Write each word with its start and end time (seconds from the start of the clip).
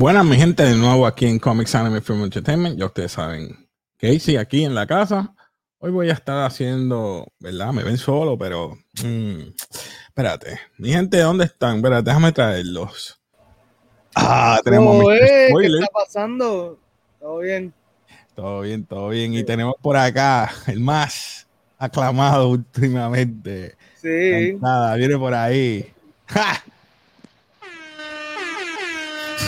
Buenas, 0.00 0.24
mi 0.24 0.36
gente, 0.36 0.62
de 0.62 0.76
nuevo 0.76 1.08
aquí 1.08 1.26
en 1.26 1.40
Comics 1.40 1.74
Anime 1.74 2.00
Film 2.00 2.22
Entertainment. 2.22 2.78
Ya 2.78 2.86
ustedes 2.86 3.10
saben, 3.10 3.68
Casey 3.96 4.36
aquí 4.36 4.62
en 4.64 4.72
la 4.72 4.86
casa. 4.86 5.34
Hoy 5.78 5.90
voy 5.90 6.08
a 6.08 6.12
estar 6.12 6.46
haciendo, 6.46 7.26
¿verdad? 7.40 7.72
Me 7.72 7.82
ven 7.82 7.98
solo, 7.98 8.38
pero. 8.38 8.78
mm, 9.04 9.40
espérate. 10.06 10.60
Mi 10.76 10.92
gente, 10.92 11.18
¿dónde 11.18 11.46
están? 11.46 11.78
Espérate, 11.78 12.10
déjame 12.10 12.30
traerlos. 12.30 13.20
Ah, 14.14 14.60
tenemos 14.62 15.04
Oh, 15.04 15.10
eh, 15.10 15.48
¿Qué 15.62 15.66
está 15.66 15.88
pasando? 15.92 16.78
Todo 17.18 17.38
bien. 17.40 17.74
Todo 18.36 18.60
bien, 18.60 18.86
todo 18.86 19.08
bien. 19.08 19.34
Y 19.34 19.42
tenemos 19.42 19.74
por 19.82 19.96
acá 19.96 20.48
el 20.68 20.78
más 20.78 21.48
aclamado 21.76 22.50
últimamente. 22.50 23.76
Sí. 24.00 24.56
Nada, 24.60 24.94
viene 24.94 25.18
por 25.18 25.34
ahí. 25.34 25.92
¡Ja! 26.28 26.62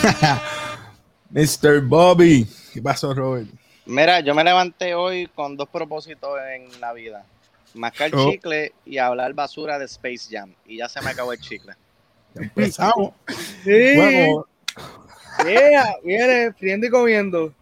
Mr. 1.31 1.81
Bobby. 1.81 2.47
¿Qué 2.73 2.81
pasó, 2.81 3.13
Robert? 3.13 3.47
Mira, 3.85 4.19
yo 4.19 4.33
me 4.35 4.43
levanté 4.43 4.93
hoy 4.95 5.27
con 5.33 5.55
dos 5.57 5.69
propósitos 5.69 6.31
en 6.53 6.79
la 6.79 6.93
vida. 6.93 7.25
Mascar 7.73 8.11
Oh. 8.13 8.29
chicle 8.29 8.73
y 8.85 8.97
hablar 8.97 9.33
basura 9.33 9.79
de 9.79 9.85
Space 9.85 10.27
Jam. 10.29 10.53
Y 10.67 10.77
ya 10.77 10.89
se 10.89 11.01
me 11.01 11.09
acabó 11.11 11.33
el 11.33 11.39
chicle. 11.39 11.73
Ya 12.35 12.41
empezamos. 12.43 13.11
Sí. 13.63 13.95
Bueno, 13.95 14.45
Yeah, 15.45 15.95
viene 16.03 16.51
friendo 16.53 16.87
y 16.87 16.89
comiendo. 16.89 17.53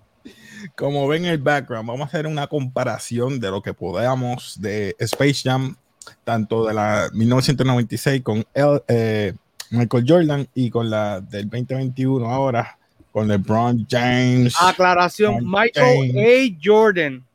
como 0.75 1.07
ven 1.07 1.25
en 1.25 1.31
el 1.31 1.37
background, 1.37 1.87
vamos 1.87 2.05
a 2.05 2.07
hacer 2.07 2.25
una 2.27 2.47
comparación 2.47 3.39
de 3.39 3.51
lo 3.51 3.61
que 3.61 3.73
podamos 3.73 4.59
de 4.59 4.95
Space 4.99 5.41
Jam, 5.43 5.75
tanto 6.23 6.65
de 6.65 6.73
la 6.73 7.09
1996 7.13 8.21
con 8.23 8.43
el, 8.53 8.81
eh, 8.87 9.33
Michael 9.71 10.05
Jordan 10.07 10.47
y 10.53 10.69
con 10.69 10.89
la 10.89 11.21
del 11.21 11.49
2021 11.49 12.29
ahora 12.29 12.79
con 13.11 13.27
LeBron 13.27 13.87
James. 13.89 14.55
Aclaración. 14.59 15.43
Michael 15.43 16.17
A. 16.17 16.57
Jordan. 16.63 17.25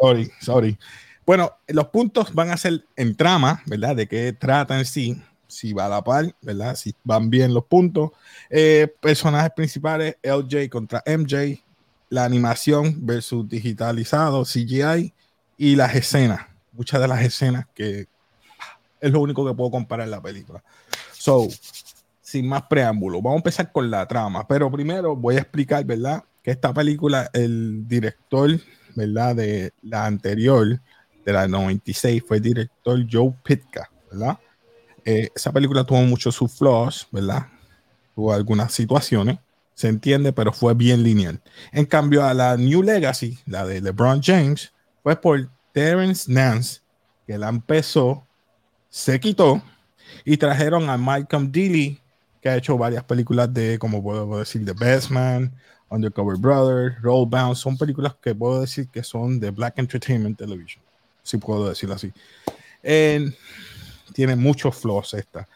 Sorry, 0.00 0.30
sorry. 0.40 0.78
Bueno, 1.26 1.52
los 1.66 1.88
puntos 1.88 2.32
van 2.32 2.50
a 2.50 2.56
ser 2.56 2.84
en 2.96 3.14
trama, 3.14 3.62
¿verdad? 3.66 3.96
De 3.96 4.06
qué 4.06 4.32
trata 4.32 4.78
en 4.78 4.84
sí, 4.84 5.20
si 5.46 5.72
va 5.72 5.86
a 5.86 5.88
la 5.88 6.02
par, 6.02 6.34
¿verdad? 6.40 6.76
Si 6.76 6.94
van 7.04 7.28
bien 7.28 7.52
los 7.52 7.64
puntos. 7.64 8.12
Eh, 8.48 8.88
personajes 9.00 9.50
principales, 9.54 10.16
LJ 10.22 10.70
contra 10.70 11.02
MJ, 11.06 11.62
la 12.08 12.24
animación 12.24 13.04
versus 13.04 13.48
digitalizado, 13.48 14.44
CGI 14.44 15.12
y 15.58 15.76
las 15.76 15.94
escenas. 15.94 16.46
Muchas 16.72 17.00
de 17.00 17.08
las 17.08 17.22
escenas 17.22 17.66
que 17.74 18.06
es 19.00 19.12
lo 19.12 19.20
único 19.20 19.46
que 19.46 19.54
puedo 19.54 19.70
comparar 19.70 20.06
en 20.06 20.10
la 20.10 20.22
película. 20.22 20.62
So, 21.12 21.48
sin 22.20 22.48
más 22.48 22.62
preámbulo, 22.64 23.22
vamos 23.22 23.36
a 23.36 23.38
empezar 23.38 23.72
con 23.72 23.90
la 23.90 24.06
trama, 24.06 24.46
pero 24.46 24.70
primero 24.70 25.16
voy 25.16 25.36
a 25.36 25.40
explicar, 25.40 25.84
¿verdad? 25.84 26.24
Que 26.42 26.50
esta 26.50 26.72
película, 26.72 27.30
el 27.32 27.86
director 27.88 28.50
¿verdad? 28.98 29.36
De 29.36 29.72
la 29.82 30.06
anterior, 30.06 30.80
de 31.24 31.32
la 31.32 31.46
96, 31.46 32.22
fue 32.26 32.38
el 32.38 32.42
director 32.42 33.06
Joe 33.10 33.32
Pitka, 33.44 33.90
¿verdad? 34.10 34.38
Eh, 35.04 35.28
esa 35.34 35.52
película 35.52 35.84
tuvo 35.84 36.02
muchos 36.02 36.34
sus 36.34 36.52
flaws, 36.52 37.06
¿verdad? 37.12 37.46
Tuvo 38.14 38.32
algunas 38.32 38.72
situaciones, 38.72 39.38
se 39.74 39.88
entiende, 39.88 40.32
pero 40.32 40.52
fue 40.52 40.74
bien 40.74 41.02
lineal. 41.04 41.40
En 41.72 41.86
cambio, 41.86 42.24
a 42.24 42.34
la 42.34 42.56
New 42.56 42.82
Legacy, 42.82 43.38
la 43.46 43.64
de 43.64 43.80
LeBron 43.80 44.20
James, 44.20 44.72
fue 45.02 45.14
por 45.14 45.48
Terrence 45.72 46.30
Nance, 46.30 46.80
que 47.26 47.38
la 47.38 47.48
empezó, 47.48 48.26
se 48.88 49.18
quitó 49.20 49.62
y 50.24 50.36
trajeron 50.36 50.88
a 50.90 50.96
Malcolm 50.96 51.50
Dealey, 51.50 51.98
que 52.40 52.48
ha 52.48 52.56
hecho 52.56 52.78
varias 52.78 53.04
películas 53.04 53.52
de, 53.52 53.78
como 53.78 54.02
puedo 54.02 54.38
decir, 54.38 54.64
The 54.64 54.72
Best 54.72 55.10
Man, 55.10 55.52
Undercover 55.90 56.36
Brother, 56.38 56.96
Rollbound, 57.00 57.56
son 57.56 57.76
películas 57.76 58.14
que 58.22 58.34
puedo 58.34 58.60
decir 58.60 58.88
que 58.88 59.02
son 59.02 59.40
de 59.40 59.50
Black 59.50 59.78
Entertainment 59.78 60.38
Television, 60.38 60.82
si 61.22 61.36
puedo 61.38 61.68
decirlo 61.68 61.94
así. 61.94 62.12
En- 62.82 63.34
tiene 64.12 64.36
muchos 64.36 64.76
flaws 64.76 65.14
esta. 65.14 65.48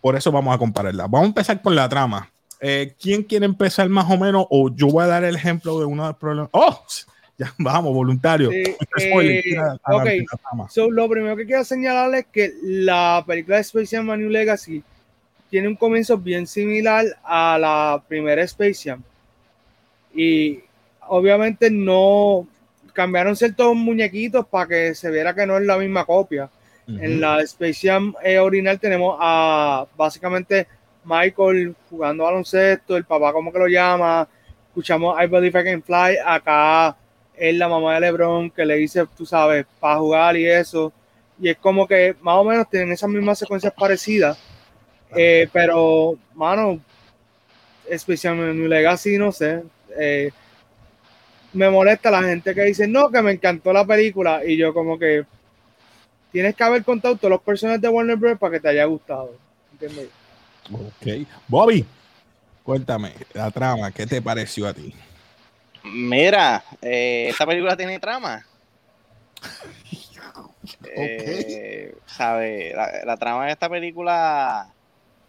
Por 0.00 0.16
eso 0.16 0.32
vamos 0.32 0.54
a 0.54 0.58
compararla. 0.58 1.04
Vamos 1.04 1.22
a 1.22 1.26
empezar 1.26 1.62
con 1.62 1.74
la 1.74 1.88
trama. 1.88 2.30
Eh, 2.60 2.94
¿Quién 3.00 3.22
quiere 3.22 3.44
empezar 3.46 3.88
más 3.88 4.10
o 4.10 4.16
menos? 4.16 4.46
O 4.50 4.74
yo 4.74 4.88
voy 4.88 5.04
a 5.04 5.06
dar 5.06 5.24
el 5.24 5.36
ejemplo 5.36 5.78
de 5.78 5.84
uno 5.84 6.02
de 6.02 6.08
los 6.10 6.18
problemas. 6.18 6.50
¡Oh! 6.52 6.82
Ya, 7.38 7.52
vamos, 7.58 7.92
voluntario. 7.92 8.50
Sí, 8.50 8.64
Spoiler, 8.98 9.44
eh. 9.46 10.24
So, 10.70 10.90
lo 10.90 11.06
primero 11.08 11.36
que 11.36 11.44
quiero 11.44 11.64
señalar 11.64 12.14
es 12.14 12.26
que 12.32 12.54
la 12.62 13.22
película 13.26 13.56
de 13.56 13.62
Space 13.62 13.94
Jam 13.94 14.08
A 14.08 14.16
New 14.16 14.30
Legacy 14.30 14.82
tiene 15.50 15.68
un 15.68 15.76
comienzo 15.76 16.16
bien 16.16 16.46
similar 16.46 17.04
a 17.22 17.58
la 17.58 18.02
primera 18.08 18.42
Space 18.42 18.88
Jam. 18.88 19.02
Y 20.14 20.60
obviamente 21.08 21.70
no 21.70 22.48
cambiaron 22.94 23.36
ciertos 23.36 23.76
muñequitos 23.76 24.46
para 24.46 24.68
que 24.68 24.94
se 24.94 25.10
viera 25.10 25.34
que 25.34 25.46
no 25.46 25.58
es 25.58 25.66
la 25.66 25.76
misma 25.76 26.06
copia. 26.06 26.48
En 26.88 27.20
la 27.20 27.40
Space 27.42 27.88
Jam 27.88 28.14
eh, 28.22 28.38
original 28.38 28.78
tenemos 28.78 29.18
a 29.20 29.86
básicamente 29.96 30.68
Michael 31.04 31.74
jugando 31.90 32.24
baloncesto, 32.24 32.96
el 32.96 33.04
papá 33.04 33.32
como 33.32 33.52
que 33.52 33.58
lo 33.58 33.66
llama, 33.66 34.26
escuchamos 34.68 35.20
I 35.20 35.26
Believe 35.26 35.60
I 35.60 35.64
Can 35.64 35.82
Fly, 35.82 36.16
acá 36.24 36.96
es 37.36 37.54
la 37.54 37.68
mamá 37.68 37.94
de 37.94 38.00
LeBron 38.00 38.50
que 38.50 38.64
le 38.64 38.76
dice, 38.76 39.04
tú 39.16 39.26
sabes, 39.26 39.66
para 39.80 39.98
jugar 39.98 40.36
y 40.36 40.46
eso, 40.46 40.92
y 41.40 41.48
es 41.48 41.58
como 41.58 41.86
que 41.86 42.16
más 42.20 42.36
o 42.36 42.44
menos 42.44 42.68
tienen 42.68 42.92
esas 42.92 43.10
mismas 43.10 43.38
secuencias 43.38 43.72
parecidas, 43.72 44.38
eh, 45.14 45.48
pero, 45.52 46.16
mano, 46.34 46.80
Space 47.88 48.28
Jam 48.28 48.38
New 48.38 48.68
Legacy, 48.68 49.18
no 49.18 49.32
sé, 49.32 49.62
eh, 49.98 50.30
me 51.52 51.70
molesta 51.70 52.10
la 52.10 52.22
gente 52.22 52.54
que 52.54 52.62
dice, 52.62 52.86
no, 52.88 53.10
que 53.10 53.22
me 53.22 53.32
encantó 53.32 53.72
la 53.72 53.86
película, 53.86 54.42
y 54.44 54.56
yo 54.56 54.74
como 54.74 54.98
que 54.98 55.24
tienes 56.32 56.54
que 56.54 56.64
haber 56.64 56.84
contado 56.84 57.16
todos 57.16 57.30
los 57.30 57.40
personajes 57.40 57.80
de 57.80 57.88
Warner 57.88 58.16
Bros. 58.16 58.38
para 58.38 58.52
que 58.52 58.60
te 58.60 58.68
haya 58.68 58.84
gustado. 58.84 59.46
¿entiendes? 59.72 60.08
Ok. 60.72 61.28
Bobby, 61.48 61.84
cuéntame 62.62 63.12
la 63.34 63.50
trama. 63.50 63.90
¿Qué 63.90 64.06
te 64.06 64.20
pareció 64.22 64.66
a 64.66 64.74
ti? 64.74 64.94
Mira, 65.92 66.64
eh, 66.82 67.28
esta 67.30 67.46
película 67.46 67.76
tiene 67.76 67.98
trama. 67.98 68.44
Eh, 70.96 71.94
¿sabe? 72.06 72.72
La, 72.74 73.04
la 73.04 73.16
trama 73.16 73.46
de 73.46 73.52
esta 73.52 73.68
película 73.68 74.68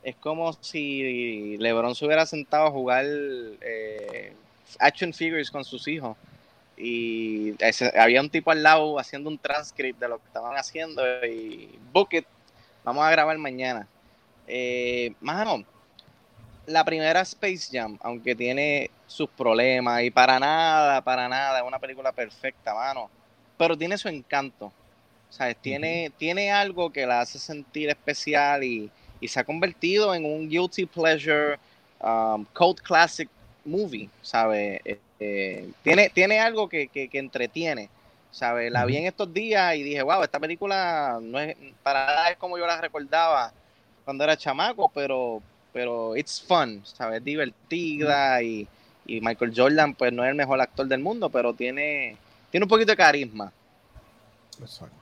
es 0.04 0.16
como 0.16 0.54
si 0.54 1.58
LeBron 1.58 1.94
se 1.96 2.06
hubiera 2.06 2.26
sentado 2.26 2.68
a 2.68 2.72
jugar 2.72 3.06
eh, 3.06 4.34
action 4.80 5.14
figures 5.14 5.52
con 5.52 5.64
sus 5.66 5.88
hijos 5.88 6.16
y 6.78 7.54
ese- 7.64 7.92
había 8.00 8.22
un 8.22 8.30
tipo 8.30 8.52
al 8.52 8.64
lado 8.64 9.00
haciendo 9.00 9.30
un 9.30 9.38
transcript 9.38 10.00
de 10.00 10.08
lo 10.08 10.18
que 10.20 10.28
estaban 10.28 10.56
haciendo 10.58 11.04
y 11.26 11.78
book 11.92 12.10
it, 12.14 12.26
vamos 12.84 13.04
a 13.06 13.12
grabar 13.12 13.38
mañana. 13.38 13.88
Eh, 14.48 15.14
mano, 15.20 15.64
la 16.66 16.84
primera 16.86 17.22
Space 17.22 17.68
Jam, 17.72 17.98
aunque 18.02 18.36
tiene 18.36 18.90
sus 19.08 19.30
problemas 19.30 20.04
y 20.04 20.12
para 20.12 20.40
nada, 20.40 21.02
para 21.02 21.28
nada, 21.28 21.60
es 21.60 21.66
una 21.66 21.80
película 21.80 22.12
perfecta, 22.12 22.74
mano, 22.74 23.10
pero 23.58 23.78
tiene 23.78 23.98
su 23.98 24.10
encanto. 24.10 24.72
¿Sabes? 25.30 25.58
Tiene, 25.58 26.12
tiene 26.18 26.52
algo 26.52 26.90
que 26.90 27.06
la 27.06 27.20
hace 27.20 27.38
sentir 27.38 27.90
especial 27.90 28.64
y, 28.64 28.90
y 29.20 29.28
se 29.28 29.40
ha 29.40 29.44
convertido 29.44 30.16
en 30.16 30.24
un 30.26 30.48
guilty 30.48 30.86
pleasure 30.86 31.60
um, 32.00 32.46
cult 32.54 32.80
classic 32.80 33.30
movie, 33.66 34.10
¿sabes? 34.22 34.80
Eh, 34.86 35.00
eh, 35.20 35.70
tiene, 35.84 36.10
tiene 36.10 36.40
algo 36.40 36.70
que, 36.70 36.88
que, 36.88 37.10
que 37.10 37.20
entretiene, 37.20 37.90
¿sabes? 38.32 38.72
La 38.72 38.86
vi 38.86 38.98
en 38.98 39.06
estos 39.06 39.34
días 39.34 39.76
y 39.76 39.84
dije, 39.84 40.02
wow, 40.02 40.24
esta 40.24 40.40
película 40.40 41.20
no 41.22 41.40
es 41.40 41.56
para 41.84 42.06
nada 42.06 42.30
es 42.30 42.38
como 42.38 42.58
yo 42.58 42.66
la 42.66 42.80
recordaba 42.80 43.52
cuando 44.06 44.24
era 44.24 44.38
chamaco, 44.38 44.90
pero, 44.94 45.42
pero 45.74 46.16
it's 46.16 46.42
fun, 46.42 46.82
¿sabes? 46.86 47.22
Divertida 47.22 48.42
y, 48.42 48.68
y 49.08 49.22
Michael 49.22 49.54
Jordan, 49.56 49.96
pues 49.96 50.12
no 50.14 50.24
es 50.24 50.30
el 50.30 50.36
mejor 50.36 50.60
actor 50.62 50.86
del 50.88 51.00
mundo, 51.00 51.30
pero 51.30 51.54
tiene, 51.54 52.18
tiene 52.52 52.66
un 52.66 52.70
poquito 52.70 52.92
de 52.92 52.98
carisma. 52.98 53.52
Exacto. 54.60 54.96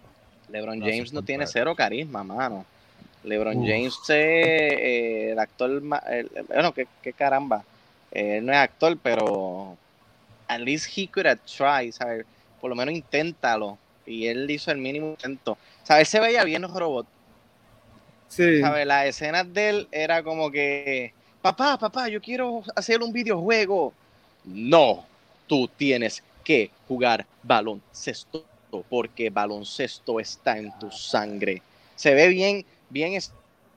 LeBron 0.50 0.78
Gracias, 0.80 0.96
James 0.98 1.14
no 1.14 1.18
compadre. 1.20 1.26
tiene 1.28 1.48
cero 1.48 1.76
carisma, 1.76 2.24
mano. 2.24 2.66
LeBron 3.24 3.58
Uf. 3.58 3.68
James 3.68 3.96
es 4.04 4.10
eh, 4.10 5.30
el 5.32 5.40
actor 5.40 5.70
el- 5.72 6.30
bueno, 6.48 6.74
qué, 6.74 6.88
qué 7.02 7.14
caramba. 7.14 7.64
Eh, 8.12 8.38
él 8.38 8.46
no 8.46 8.52
es 8.54 8.60
actor, 8.60 8.98
pero 9.02 9.76
at 10.48 10.60
least 10.60 10.96
he 10.96 11.08
could 11.08 11.26
have 11.26 11.40
tried, 11.46 11.92
¿sabes? 11.92 12.26
Por 12.62 12.70
lo 12.70 12.76
menos 12.76 12.94
inténtalo. 12.94 13.78
Y 14.06 14.28
él 14.28 14.50
hizo 14.52 14.70
el 14.72 14.78
mínimo 14.78 15.08
intento. 15.10 15.58
¿Sabes? 15.84 16.02
Él 16.02 16.06
se 16.12 16.20
veía 16.20 16.44
bien 16.44 16.62
robot. 16.62 17.08
Sí. 18.28 18.62
¿Sabes? 18.62 18.86
Las 18.86 19.06
escenas 19.08 19.52
de 19.52 19.70
él 19.70 19.88
era 19.92 20.22
como 20.22 20.52
que. 20.52 21.12
Papá, 21.46 21.78
papá, 21.78 22.10
yo 22.10 22.20
quiero 22.20 22.64
hacer 22.76 23.04
un 23.04 23.14
videojuego. 23.14 23.94
No, 24.46 25.06
tú 25.46 25.68
tienes 25.78 26.24
que 26.44 26.72
jugar 26.88 27.24
baloncesto 27.44 28.44
porque 28.90 29.30
baloncesto 29.30 30.20
está 30.20 30.58
en 30.58 30.72
tu 30.80 30.90
sangre. 30.90 31.62
Se 31.96 32.16
ve 32.16 32.30
bien, 32.30 32.66
bien 32.90 33.22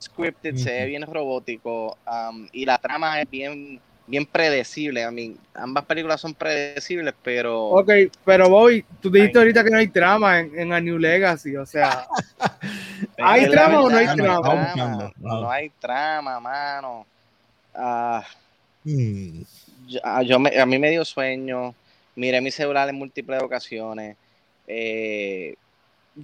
scripted, 0.00 0.56
se 0.56 0.70
ve 0.70 0.86
bien 0.86 1.02
robótico 1.02 1.98
um, 2.06 2.48
y 2.52 2.64
la 2.64 2.78
trama 2.78 3.20
es 3.20 3.28
bien 3.28 3.78
bien 4.06 4.24
predecible. 4.24 5.04
A 5.04 5.10
mí, 5.10 5.36
ambas 5.52 5.84
películas 5.84 6.22
son 6.22 6.32
predecibles, 6.32 7.12
pero. 7.22 7.66
Ok, 7.66 7.90
pero 8.24 8.48
Bobby, 8.48 8.82
tú 9.02 9.10
dijiste 9.10 9.38
ahorita 9.38 9.62
que 9.62 9.70
no 9.70 9.76
hay 9.76 9.88
trama 9.88 10.40
en, 10.40 10.58
en 10.58 10.72
A 10.72 10.80
New 10.80 10.96
Legacy, 10.96 11.54
o 11.54 11.66
sea. 11.66 12.06
¿Hay 13.18 13.46
trama 13.50 13.82
o 13.82 13.90
no 13.90 13.96
hay 13.98 14.06
trama? 14.16 15.12
No, 15.18 15.50
hay 15.50 15.68
trama, 15.78 16.40
mano. 16.40 17.06
Ah, 17.74 18.26
yo, 20.22 20.36
a 20.36 20.66
mí 20.66 20.78
me 20.78 20.90
dio 20.90 21.04
sueño. 21.04 21.74
Miré 22.14 22.40
mi 22.40 22.50
celular 22.50 22.88
en 22.88 22.96
múltiples 22.96 23.42
ocasiones. 23.42 24.16
Eh, 24.66 25.54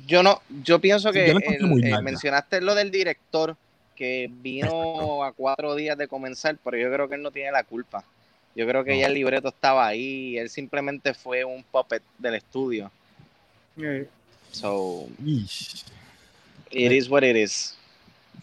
yo 0.06 0.22
no, 0.22 0.42
yo 0.62 0.80
pienso 0.80 1.12
que 1.12 1.30
eh, 1.30 2.02
mencionaste 2.02 2.60
lo 2.60 2.74
del 2.74 2.90
director 2.90 3.56
que 3.94 4.28
vino 4.42 5.22
a 5.22 5.32
cuatro 5.32 5.74
días 5.76 5.96
de 5.96 6.08
comenzar, 6.08 6.58
pero 6.64 6.76
yo 6.76 6.92
creo 6.92 7.08
que 7.08 7.14
él 7.14 7.22
no 7.22 7.30
tiene 7.30 7.52
la 7.52 7.62
culpa. 7.62 8.04
Yo 8.56 8.66
creo 8.66 8.84
que 8.84 8.98
ya 8.98 9.06
el 9.06 9.14
libreto 9.14 9.48
estaba 9.48 9.86
ahí, 9.86 10.36
él 10.36 10.48
simplemente 10.50 11.14
fue 11.14 11.44
un 11.44 11.62
puppet 11.64 12.02
del 12.18 12.34
estudio. 12.34 12.90
So, 14.52 15.08
it 16.70 16.92
is 16.92 17.08
what 17.08 17.22
it 17.24 17.36
is. 17.36 17.76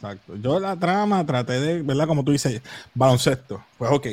Exacto. 0.01 0.35
Yo 0.35 0.59
la 0.59 0.75
trama 0.77 1.25
traté 1.25 1.59
de, 1.59 1.81
¿verdad? 1.81 2.07
Como 2.07 2.23
tú 2.23 2.31
dices, 2.31 2.61
baloncesto. 2.93 3.63
Pues 3.77 3.91
ok. 3.91 4.07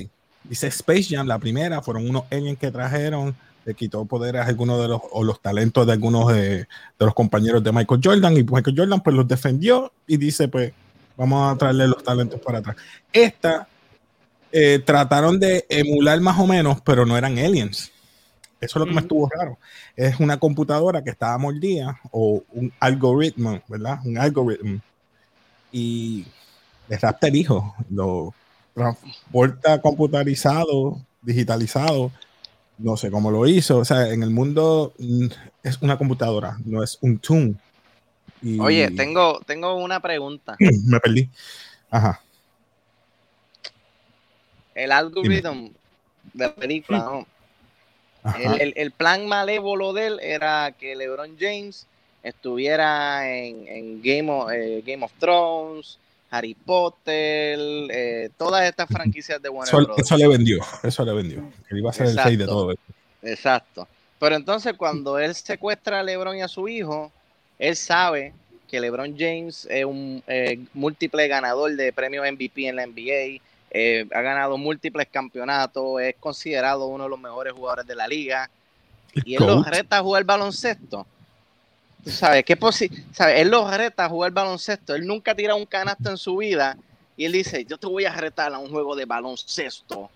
Dice 0.44 0.68
Space 0.68 1.04
Jam, 1.10 1.26
la 1.26 1.38
primera, 1.38 1.82
fueron 1.82 2.08
unos 2.08 2.24
aliens 2.30 2.58
que 2.58 2.70
trajeron, 2.70 3.34
le 3.64 3.74
quitó 3.74 4.04
poder 4.04 4.36
a 4.36 4.44
algunos 4.44 4.80
de 4.80 4.88
los, 4.88 5.00
o 5.10 5.24
los 5.24 5.40
talentos 5.40 5.86
de 5.86 5.92
algunos 5.92 6.32
de, 6.32 6.58
de 6.58 6.66
los 6.98 7.14
compañeros 7.14 7.62
de 7.62 7.72
Michael 7.72 8.00
Jordan, 8.02 8.36
y 8.36 8.42
Michael 8.44 8.76
Jordan 8.76 9.02
pues 9.02 9.14
los 9.14 9.28
defendió 9.28 9.92
y 10.06 10.16
dice, 10.16 10.48
pues, 10.48 10.72
Vamos 11.18 11.52
a 11.52 11.58
traerle 11.58 11.88
los 11.88 12.02
talentos 12.04 12.40
para 12.40 12.58
atrás. 12.58 12.76
Esta 13.12 13.66
eh, 14.52 14.80
trataron 14.86 15.40
de 15.40 15.66
emular 15.68 16.20
más 16.20 16.38
o 16.38 16.46
menos, 16.46 16.80
pero 16.82 17.04
no 17.04 17.18
eran 17.18 17.36
aliens. 17.36 17.90
Eso 18.60 18.78
es 18.78 18.80
lo 18.80 18.86
que 18.86 18.94
me 18.94 19.00
estuvo 19.00 19.28
raro. 19.28 19.58
Es 19.96 20.20
una 20.20 20.38
computadora 20.38 21.02
que 21.02 21.10
estaba 21.10 21.36
mordida 21.36 22.00
o 22.12 22.44
un 22.52 22.72
algoritmo, 22.78 23.60
¿verdad? 23.66 23.98
Un 24.04 24.16
algoritmo. 24.16 24.80
Y 25.72 26.24
el 26.88 27.00
Raptor 27.00 27.30
dijo, 27.30 27.74
lo 27.90 28.34
transporta 28.74 29.80
computarizado, 29.80 31.00
digitalizado. 31.22 32.10
No 32.78 32.96
sé 32.96 33.10
cómo 33.10 33.30
lo 33.30 33.46
hizo. 33.46 33.78
O 33.78 33.84
sea, 33.84 34.08
en 34.08 34.22
el 34.22 34.30
mundo 34.30 34.94
mm, 34.98 35.26
es 35.62 35.82
una 35.82 35.98
computadora, 35.98 36.56
no 36.64 36.82
es 36.82 36.98
un 37.00 37.18
tune. 37.18 37.54
Oye, 38.60 38.90
tengo, 38.92 39.40
tengo 39.46 39.74
una 39.74 40.00
pregunta. 40.00 40.56
Me 40.86 41.00
perdí. 41.00 41.28
Ajá. 41.90 42.20
El 44.74 44.92
algoritmo 44.92 45.70
de 46.32 46.46
la 46.46 46.54
película, 46.54 46.98
¿no? 46.98 47.26
El, 48.38 48.92
plan 48.92 49.26
malévolo 49.26 49.92
de 49.92 50.06
él 50.06 50.20
era 50.22 50.72
que 50.72 50.94
LeBron 50.94 51.36
James 51.38 51.86
estuviera 52.22 53.28
en, 53.30 54.02
Game, 54.02 54.30
of, 54.30 54.50
eh, 54.52 54.82
Game 54.86 55.04
of 55.04 55.12
Thrones, 55.18 55.98
Harry 56.30 56.54
Potter, 56.54 57.58
eh, 57.90 58.30
todas 58.36 58.68
estas 58.68 58.88
franquicias 58.88 59.40
de 59.40 59.48
Warner 59.48 59.82
eso, 59.82 59.96
Eso 59.96 60.16
le 60.16 60.28
vendió, 60.28 60.60
eso 60.82 61.04
le 61.04 61.12
vendió. 61.12 61.50
Que 61.68 61.78
iba 61.78 61.90
a 61.90 61.92
ser 61.92 62.06
el 62.06 62.18
6 62.18 62.38
de 62.38 62.46
todo 62.46 62.72
esto. 62.72 62.92
Exacto. 63.22 63.88
Pero 64.18 64.36
entonces 64.36 64.74
cuando 64.76 65.18
él 65.18 65.34
secuestra 65.34 66.00
a 66.00 66.02
LeBron 66.02 66.36
y 66.36 66.42
a 66.42 66.48
su 66.48 66.68
hijo, 66.68 67.12
él 67.58 67.76
sabe 67.76 68.34
que 68.68 68.80
LeBron 68.80 69.16
James 69.18 69.66
es 69.70 69.84
un 69.84 70.22
eh, 70.26 70.58
múltiple 70.74 71.26
ganador 71.28 71.74
de 71.74 71.92
premios 71.92 72.30
MVP 72.30 72.68
en 72.68 72.76
la 72.76 72.86
NBA, 72.86 73.40
eh, 73.70 74.06
ha 74.12 74.20
ganado 74.20 74.58
múltiples 74.58 75.08
campeonatos, 75.10 76.00
es 76.00 76.14
considerado 76.20 76.86
uno 76.86 77.04
de 77.04 77.10
los 77.10 77.20
mejores 77.20 77.52
jugadores 77.52 77.86
de 77.86 77.94
la 77.94 78.06
liga. 78.06 78.50
Y 79.24 79.34
él 79.34 79.46
lo 79.46 79.62
reta 79.62 79.98
a 79.98 80.02
jugar 80.02 80.24
baloncesto. 80.24 81.06
Tú 82.04 82.10
sabes, 82.10 82.44
¿qué 82.44 82.56
¿sabes? 83.12 83.40
Él 83.40 83.50
lo 83.50 83.70
reta 83.70 84.04
a 84.04 84.08
jugar 84.08 84.32
baloncesto. 84.32 84.94
Él 84.94 85.06
nunca 85.06 85.34
tira 85.34 85.54
un 85.54 85.66
canasto 85.66 86.10
en 86.10 86.16
su 86.16 86.36
vida. 86.36 86.76
Y 87.16 87.24
él 87.24 87.32
dice, 87.32 87.64
yo 87.64 87.78
te 87.78 87.86
voy 87.86 88.04
a 88.04 88.12
retar 88.12 88.54
a 88.54 88.58
un 88.58 88.70
juego 88.70 88.94
de 88.94 89.04
baloncesto. 89.04 90.10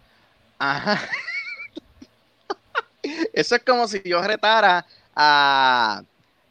Ajá. 0.58 1.00
Eso 3.32 3.56
es 3.56 3.62
como 3.64 3.88
si 3.88 4.00
yo 4.04 4.22
retara 4.22 4.86
a, 5.14 6.02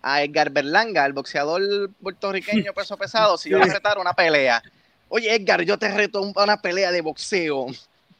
a 0.01 0.23
Edgar 0.23 0.49
Berlanga, 0.49 1.05
el 1.05 1.13
boxeador 1.13 1.89
puertorriqueño 2.01 2.73
peso 2.73 2.97
pesado, 2.97 3.37
si 3.37 3.49
yo 3.49 3.57
le 3.57 3.65
retara 3.65 4.01
una 4.01 4.13
pelea. 4.13 4.61
Oye, 5.07 5.33
Edgar, 5.33 5.61
yo 5.63 5.77
te 5.77 5.87
reto 5.89 6.21
una 6.21 6.61
pelea 6.61 6.91
de 6.91 7.01
boxeo. 7.01 7.67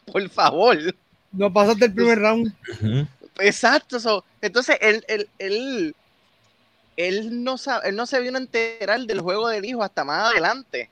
Por 0.05 0.29
favor. 0.29 0.77
No 1.31 1.51
pasaste 1.51 1.85
el 1.85 1.93
primer 1.93 2.19
round. 2.19 2.53
Exacto. 3.39 4.23
entonces, 4.41 4.77
él, 4.81 5.03
él, 5.07 5.29
él, 5.39 5.95
él, 7.07 7.43
no 7.43 7.57
sabe, 7.57 7.89
él 7.89 7.95
no 7.95 8.05
se 8.05 8.19
vino 8.19 8.37
a 8.37 8.41
enterar 8.41 8.99
del 9.01 9.21
juego 9.21 9.47
del 9.47 9.65
hijo 9.65 9.83
hasta 9.83 10.03
más 10.03 10.31
adelante. 10.31 10.89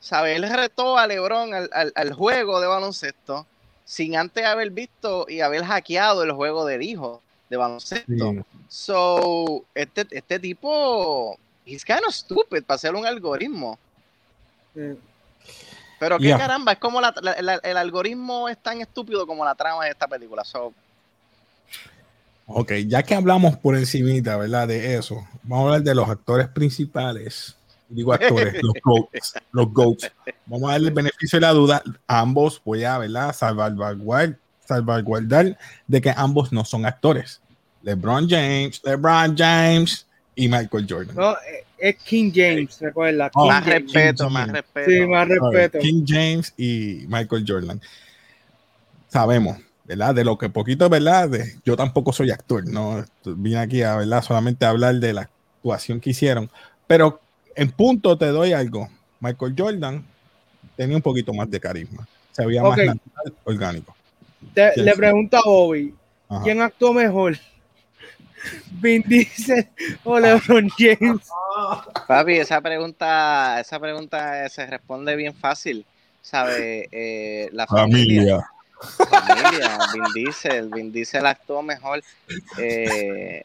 ¿Sabe? 0.00 0.36
Él 0.36 0.48
retó 0.48 0.96
a 0.96 1.06
Lebron 1.06 1.54
al, 1.54 1.92
al, 1.94 2.12
juego 2.12 2.60
de 2.60 2.68
baloncesto 2.68 3.46
sin 3.84 4.16
antes 4.16 4.44
haber 4.44 4.70
visto 4.70 5.26
y 5.28 5.40
haber 5.40 5.64
hackeado 5.64 6.22
el 6.22 6.32
juego 6.32 6.64
del 6.66 6.82
hijo 6.82 7.22
de 7.48 7.56
baloncesto. 7.56 8.34
So, 8.68 9.64
este, 9.74 10.06
este 10.10 10.38
tipo, 10.38 11.38
he's 11.64 11.84
kind 11.84 12.02
of 12.06 12.14
stupid 12.14 12.64
para 12.64 12.76
hacer 12.76 12.94
un 12.94 13.06
algoritmo. 13.06 13.78
Pero 15.98 16.18
qué 16.18 16.30
caramba, 16.36 16.72
es 16.72 16.78
como 16.78 17.00
el 17.00 17.76
algoritmo 17.76 18.48
es 18.48 18.58
tan 18.58 18.80
estúpido 18.80 19.26
como 19.26 19.44
la 19.44 19.54
trama 19.54 19.84
de 19.86 19.90
esta 19.90 20.06
película. 20.06 20.44
So, 20.44 20.72
ok, 22.48 22.72
ya 22.86 23.02
que 23.02 23.14
hablamos 23.14 23.56
por 23.56 23.76
encimita, 23.76 24.36
¿verdad? 24.36 24.66
De 24.66 24.96
eso, 24.96 25.26
vamos 25.42 25.64
a 25.64 25.66
hablar 25.66 25.82
de 25.82 25.94
los 25.94 26.08
actores 26.08 26.48
principales. 26.48 27.54
Digo 27.88 28.12
actores, 28.12 28.62
los 28.62 28.74
GOATs, 28.84 29.34
los 29.52 29.72
GOATs. 29.72 30.10
Vamos 30.46 30.68
a 30.68 30.72
darle 30.72 30.88
el 30.88 30.94
beneficio 30.94 31.38
de 31.38 31.46
la 31.46 31.52
duda. 31.52 31.82
ambos 32.06 32.60
voy 32.64 32.84
a, 32.84 32.98
¿verdad? 32.98 33.32
Salvaguardar, 33.34 34.38
salvaguardar 34.66 35.58
de 35.86 36.00
que 36.00 36.12
ambos 36.14 36.52
no 36.52 36.64
son 36.64 36.84
actores. 36.84 37.40
LeBron 37.82 38.28
James, 38.28 38.80
LeBron 38.84 39.36
James 39.36 40.06
y 40.34 40.48
Michael 40.48 40.86
Jordan. 40.88 41.16
No, 41.16 41.36
es 41.78 41.96
King 41.96 42.30
James, 42.34 42.78
recuerda. 42.80 43.30
más 43.34 43.64
respeto, 43.64 44.28
más 44.28 44.48
respeto. 44.48 44.90
Sí, 44.90 45.06
más 45.06 45.28
respeto. 45.28 45.78
King 45.78 46.04
James 46.06 46.52
y 46.56 47.04
Michael 47.08 47.44
Jordan. 47.46 47.80
Sabemos, 49.08 49.56
¿verdad? 49.88 50.14
De 50.14 50.24
lo 50.24 50.36
que 50.36 50.50
poquito, 50.50 50.88
¿verdad? 50.90 51.30
yo 51.64 51.74
tampoco 51.74 52.12
soy 52.12 52.30
actor, 52.30 52.68
¿no? 52.68 53.02
Vine 53.24 53.58
aquí 53.58 53.82
a, 53.82 53.96
¿verdad? 53.96 54.22
Solamente 54.22 54.66
a 54.66 54.68
hablar 54.68 54.96
de 54.96 55.14
la 55.14 55.22
actuación 55.22 55.98
que 55.98 56.10
hicieron. 56.10 56.50
Pero 56.86 57.20
en 57.56 57.70
punto 57.70 58.16
te 58.18 58.26
doy 58.26 58.52
algo. 58.52 58.86
Michael 59.20 59.54
Jordan 59.56 60.04
tenía 60.76 60.94
un 60.94 61.02
poquito 61.02 61.32
más 61.32 61.50
de 61.50 61.58
carisma. 61.58 62.06
Se 62.32 62.44
veía 62.44 62.62
más 62.62 62.76
natural, 62.76 63.34
orgánico. 63.44 63.96
le 64.54 64.94
pregunto 64.94 65.38
a 65.38 65.42
Bobby, 65.44 65.94
¿quién 66.44 66.60
actuó 66.60 66.92
mejor? 66.92 67.38
Vin 68.70 69.02
Diesel 69.06 69.68
o 70.04 70.20
LeBron 70.20 70.68
James. 70.76 71.28
Papi, 72.06 72.34
esa 72.34 72.60
pregunta, 72.60 73.58
esa 73.58 73.80
pregunta 73.80 74.48
se 74.50 74.66
responde 74.66 75.16
bien 75.16 75.34
fácil. 75.34 75.86
¿Sabe? 76.20 76.88
Eh, 76.92 77.48
la 77.52 77.66
familia. 77.66 78.20
familia. 78.20 78.50
Vin 79.92 80.04
Diesel, 80.14 80.68
Vin 80.68 80.92
Diesel 80.92 81.26
actuó 81.26 81.62
mejor. 81.62 82.02
Eh, 82.58 83.42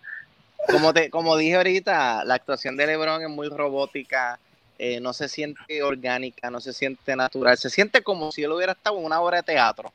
como, 0.69 0.93
te, 0.93 1.09
como 1.09 1.35
dije 1.37 1.55
ahorita, 1.55 2.23
la 2.25 2.35
actuación 2.35 2.77
de 2.77 2.87
LeBron 2.87 3.21
es 3.21 3.29
muy 3.29 3.49
robótica. 3.49 4.39
Eh, 4.79 4.99
no 4.99 5.13
se 5.13 5.29
siente 5.29 5.83
orgánica, 5.83 6.49
no 6.49 6.59
se 6.59 6.73
siente 6.73 7.15
natural, 7.15 7.57
se 7.57 7.69
siente 7.69 8.01
como 8.01 8.31
si 8.31 8.43
él 8.43 8.51
hubiera 8.51 8.73
estado 8.73 8.97
en 8.97 9.05
una 9.05 9.21
obra 9.21 9.37
de 9.37 9.43
teatro. 9.43 9.93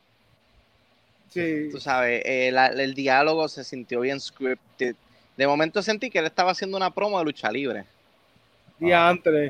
Tú 1.33 1.79
sabes, 1.79 2.23
eh, 2.25 2.47
el 2.47 2.93
diálogo 2.95 3.47
se 3.49 3.63
sintió 3.63 3.99
bien 3.99 4.19
scripted. 4.19 4.95
De 5.37 5.47
momento 5.47 5.81
sentí 5.81 6.09
que 6.09 6.19
él 6.19 6.25
estaba 6.25 6.51
haciendo 6.51 6.75
una 6.75 6.91
promo 6.91 7.19
de 7.19 7.25
lucha 7.25 7.51
libre. 7.51 7.85
Diantre. 8.79 9.49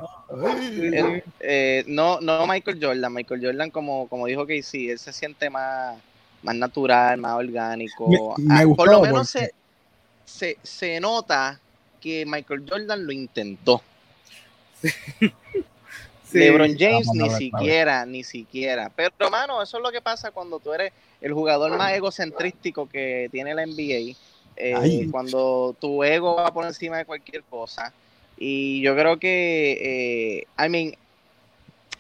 Eh, 1.40 1.84
no, 1.88 2.20
no 2.20 2.48
Michael 2.48 2.80
Jordan. 2.82 3.14
Michael 3.14 3.42
Jordan, 3.44 3.70
como, 3.70 4.08
como 4.08 4.26
dijo 4.26 4.46
que 4.46 4.62
sí, 4.64 4.90
él 4.90 5.00
se 5.00 5.14
siente 5.14 5.50
más, 5.50 5.98
más 6.42 6.56
natural, 6.56 7.18
más 7.18 7.34
orgánico. 7.34 8.36
Ah, 8.50 8.64
por 8.76 8.90
lo 8.90 9.02
menos 9.02 9.30
se, 10.26 10.58
se, 10.64 11.00
nota 11.00 11.60
que 12.02 12.26
Michael 12.26 12.66
Jordan 12.68 13.06
lo 13.06 13.12
intentó. 13.12 13.82
LeBron 16.32 16.78
James 16.78 17.08
ni 17.14 17.30
siquiera, 17.32 18.06
ni 18.06 18.24
siquiera. 18.24 18.92
Pero, 18.96 19.12
hermano, 19.20 19.62
eso 19.62 19.78
es 19.78 19.84
lo 19.84 19.92
que 19.92 20.02
pasa 20.02 20.32
cuando 20.32 20.60
tú 20.60 20.74
eres 20.74 20.94
el 21.22 21.34
jugador 21.34 21.76
más 21.76 21.94
egocentrístico 21.94 22.88
que 22.88 23.30
tiene 23.32 23.54
la 23.54 23.66
NBA. 23.66 24.16
Eh, 24.56 25.08
cuando 25.10 25.76
tu 25.80 26.04
ego 26.04 26.36
va 26.36 26.54
por 26.54 26.66
encima 26.66 26.98
de 26.98 27.06
cualquier 27.06 27.44
cosa. 27.44 27.94
Y 28.42 28.82
yo 28.82 28.96
creo 28.96 29.20
que, 29.20 30.46
eh, 30.58 30.66
I 30.66 30.70
mean, 30.70 30.96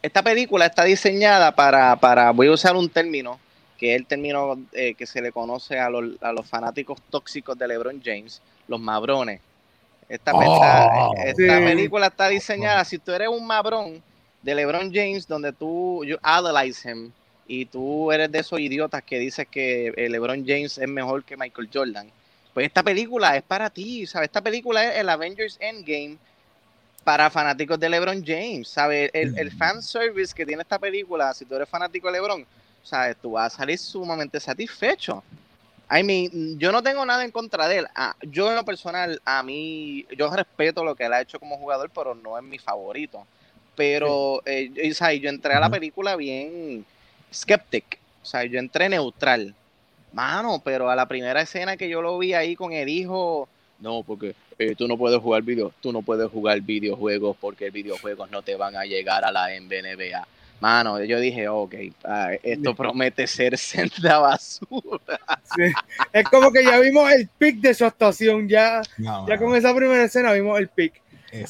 esta 0.01 0.23
película 0.23 0.65
está 0.65 0.85
diseñada 0.85 1.53
para, 1.53 1.97
para, 1.97 2.31
voy 2.31 2.47
a 2.47 2.53
usar 2.53 2.77
un 2.77 2.89
término, 2.89 3.37
que 3.77 3.93
es 3.93 3.99
el 3.99 4.05
término 4.05 4.57
eh, 4.71 4.93
que 4.93 5.05
se 5.05 5.21
le 5.21 5.33
conoce 5.33 5.77
a 5.77 5.89
los, 5.89 6.05
a 6.21 6.31
los 6.31 6.47
fanáticos 6.47 7.01
tóxicos 7.09 7.57
de 7.57 7.67
LeBron 7.67 8.01
James, 8.03 8.41
los 8.69 8.79
mabrones. 8.79 9.41
Esta, 10.07 10.31
Oh, 10.33 11.13
esta 11.17 11.59
sí. 11.59 11.63
película 11.65 12.07
está 12.07 12.29
diseñada, 12.29 12.85
si 12.85 12.97
tú 12.97 13.11
eres 13.11 13.27
un 13.27 13.45
mabrón 13.45 14.01
de 14.41 14.55
LeBron 14.55 14.91
James, 14.93 15.27
donde 15.27 15.51
tú 15.51 16.03
you 16.05 16.17
idolize 16.23 16.89
him, 16.89 17.11
y 17.47 17.65
tú 17.65 18.11
eres 18.11 18.31
de 18.31 18.39
esos 18.39 18.59
idiotas 18.59 19.03
que 19.03 19.19
dices 19.19 19.45
que 19.51 19.87
eh, 19.97 20.09
LeBron 20.09 20.45
James 20.47 20.77
es 20.77 20.87
mejor 20.87 21.23
que 21.25 21.35
Michael 21.35 21.69
Jordan, 21.73 22.09
pues 22.53 22.67
esta 22.67 22.83
película 22.83 23.35
es 23.35 23.43
para 23.43 23.69
ti, 23.69 24.05
¿sabes? 24.05 24.27
Esta 24.27 24.41
película 24.41 24.83
es 24.83 24.99
el 24.99 25.09
Avengers 25.09 25.57
Endgame 25.59 26.17
para 27.03 27.29
fanáticos 27.29 27.79
de 27.79 27.89
LeBron 27.89 28.23
James, 28.25 28.67
¿sabes? 28.67 29.09
El, 29.13 29.37
el 29.37 29.51
fan 29.51 29.81
service 29.81 30.33
que 30.33 30.45
tiene 30.45 30.61
esta 30.61 30.79
película, 30.79 31.33
si 31.33 31.45
tú 31.45 31.55
eres 31.55 31.69
fanático 31.69 32.07
de 32.07 32.13
LeBron, 32.13 32.45
¿sabes? 32.83 33.17
Tú 33.21 33.31
vas 33.31 33.53
a 33.53 33.57
salir 33.57 33.77
sumamente 33.77 34.39
satisfecho. 34.39 35.23
I 35.91 36.03
mean, 36.03 36.59
yo 36.59 36.71
no 36.71 36.83
tengo 36.83 37.03
nada 37.05 37.23
en 37.25 37.31
contra 37.31 37.67
de 37.67 37.79
él. 37.79 37.87
Ah, 37.95 38.15
yo 38.21 38.49
en 38.49 38.55
lo 38.55 38.63
personal, 38.63 39.19
a 39.25 39.41
mí, 39.41 40.05
yo 40.15 40.29
respeto 40.29 40.83
lo 40.83 40.95
que 40.95 41.05
él 41.05 41.13
ha 41.13 41.21
hecho 41.21 41.39
como 41.39 41.57
jugador, 41.57 41.89
pero 41.89 42.13
no 42.13 42.37
es 42.37 42.43
mi 42.43 42.59
favorito. 42.59 43.25
Pero, 43.75 44.41
eh, 44.45 44.93
¿sabes? 44.93 45.21
yo 45.21 45.29
entré 45.29 45.53
a 45.53 45.59
la 45.59 45.69
película 45.69 46.15
bien 46.15 46.85
skeptic. 47.33 47.97
O 48.21 48.25
sea, 48.25 48.43
yo 48.43 48.59
entré 48.59 48.87
neutral. 48.87 49.55
Mano, 50.13 50.61
pero 50.63 50.89
a 50.89 50.95
la 50.95 51.07
primera 51.07 51.41
escena 51.41 51.77
que 51.77 51.89
yo 51.89 52.01
lo 52.01 52.17
vi 52.17 52.33
ahí 52.33 52.55
con 52.55 52.73
el 52.73 52.89
hijo, 52.89 53.47
no, 53.79 54.03
porque 54.03 54.35
eh, 54.57 54.75
tú 54.75 54.87
no 54.87 54.97
puedes 54.97 55.19
jugar 55.19 55.41
video, 55.41 55.71
tú 55.81 55.93
no 55.93 56.01
puedes 56.01 56.29
jugar 56.29 56.59
videojuegos 56.61 57.37
porque 57.39 57.69
videojuegos 57.69 58.29
no 58.29 58.41
te 58.41 58.55
van 58.55 58.75
a 58.75 58.83
llegar 58.83 59.23
a 59.23 59.31
la 59.31 59.47
NBA. 59.49 60.27
Mano, 60.59 61.01
yo 61.05 61.21
dije, 61.21 61.47
ok, 61.47 61.75
ah, 62.03 62.31
esto 62.43 62.75
promete 62.75 63.25
ser 63.25 63.57
senda 63.57 64.19
basura. 64.19 65.19
Sí. 65.55 65.71
Es 66.11 66.25
como 66.25 66.51
que 66.51 66.65
ya 66.65 66.77
vimos 66.79 67.09
el 67.11 67.29
pic 67.29 67.61
de 67.61 67.73
su 67.73 67.85
actuación, 67.85 68.49
ya, 68.49 68.81
No, 68.97 69.25
ya 69.25 69.37
con 69.37 69.55
esa 69.55 69.73
primera 69.73 70.03
escena 70.03 70.33
vimos 70.33 70.59
el 70.59 70.67
pic. 70.67 71.01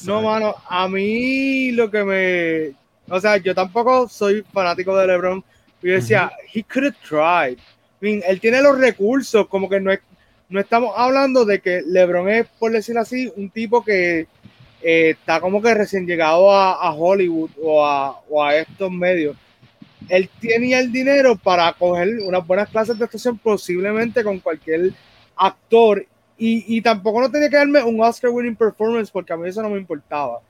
No, 0.04 0.22
mano, 0.22 0.54
a 0.68 0.88
mí 0.88 1.72
lo 1.72 1.90
que 1.90 2.04
me. 2.04 3.12
O 3.12 3.18
sea, 3.18 3.38
yo 3.38 3.54
tampoco 3.54 4.08
soy 4.08 4.44
fanático 4.52 4.96
de 4.96 5.06
LeBron. 5.06 5.42
Yo 5.82 5.94
decía, 5.94 6.30
he 6.52 6.62
could 6.62 6.84
have 6.84 6.96
tried. 7.02 7.58
Él 8.00 8.40
tiene 8.40 8.62
los 8.62 8.78
recursos, 8.78 9.46
como 9.48 9.68
que 9.68 9.80
no 9.80 9.92
es. 9.92 10.00
No 10.48 10.58
estamos 10.60 10.92
hablando 10.96 11.44
de 11.44 11.60
que 11.60 11.82
LeBron 11.86 12.28
es, 12.28 12.46
por 12.58 12.72
decirlo 12.72 13.02
así, 13.02 13.32
un 13.36 13.50
tipo 13.50 13.84
que 13.84 14.26
eh, 14.82 15.10
está 15.10 15.40
como 15.40 15.62
que 15.62 15.74
recién 15.74 16.06
llegado 16.06 16.50
a, 16.52 16.72
a 16.74 16.92
Hollywood 16.94 17.50
o 17.62 17.84
a, 17.86 18.20
o 18.28 18.42
a 18.42 18.56
estos 18.56 18.90
medios. 18.90 19.36
Él 20.08 20.28
tenía 20.40 20.80
el 20.80 20.90
dinero 20.92 21.36
para 21.36 21.72
coger 21.74 22.20
unas 22.20 22.46
buenas 22.46 22.68
clases 22.70 22.98
de 22.98 23.04
actuación, 23.04 23.38
posiblemente 23.38 24.24
con 24.24 24.40
cualquier 24.40 24.92
actor, 25.36 26.04
y, 26.38 26.76
y 26.76 26.80
tampoco 26.82 27.20
no 27.20 27.30
tenía 27.30 27.50
que 27.50 27.56
darme 27.56 27.82
un 27.84 28.00
Oscar 28.02 28.30
winning 28.30 28.56
performance 28.56 29.10
porque 29.10 29.32
a 29.32 29.36
mí 29.36 29.48
eso 29.48 29.62
no 29.62 29.70
me 29.70 29.78
importaba. 29.78 30.40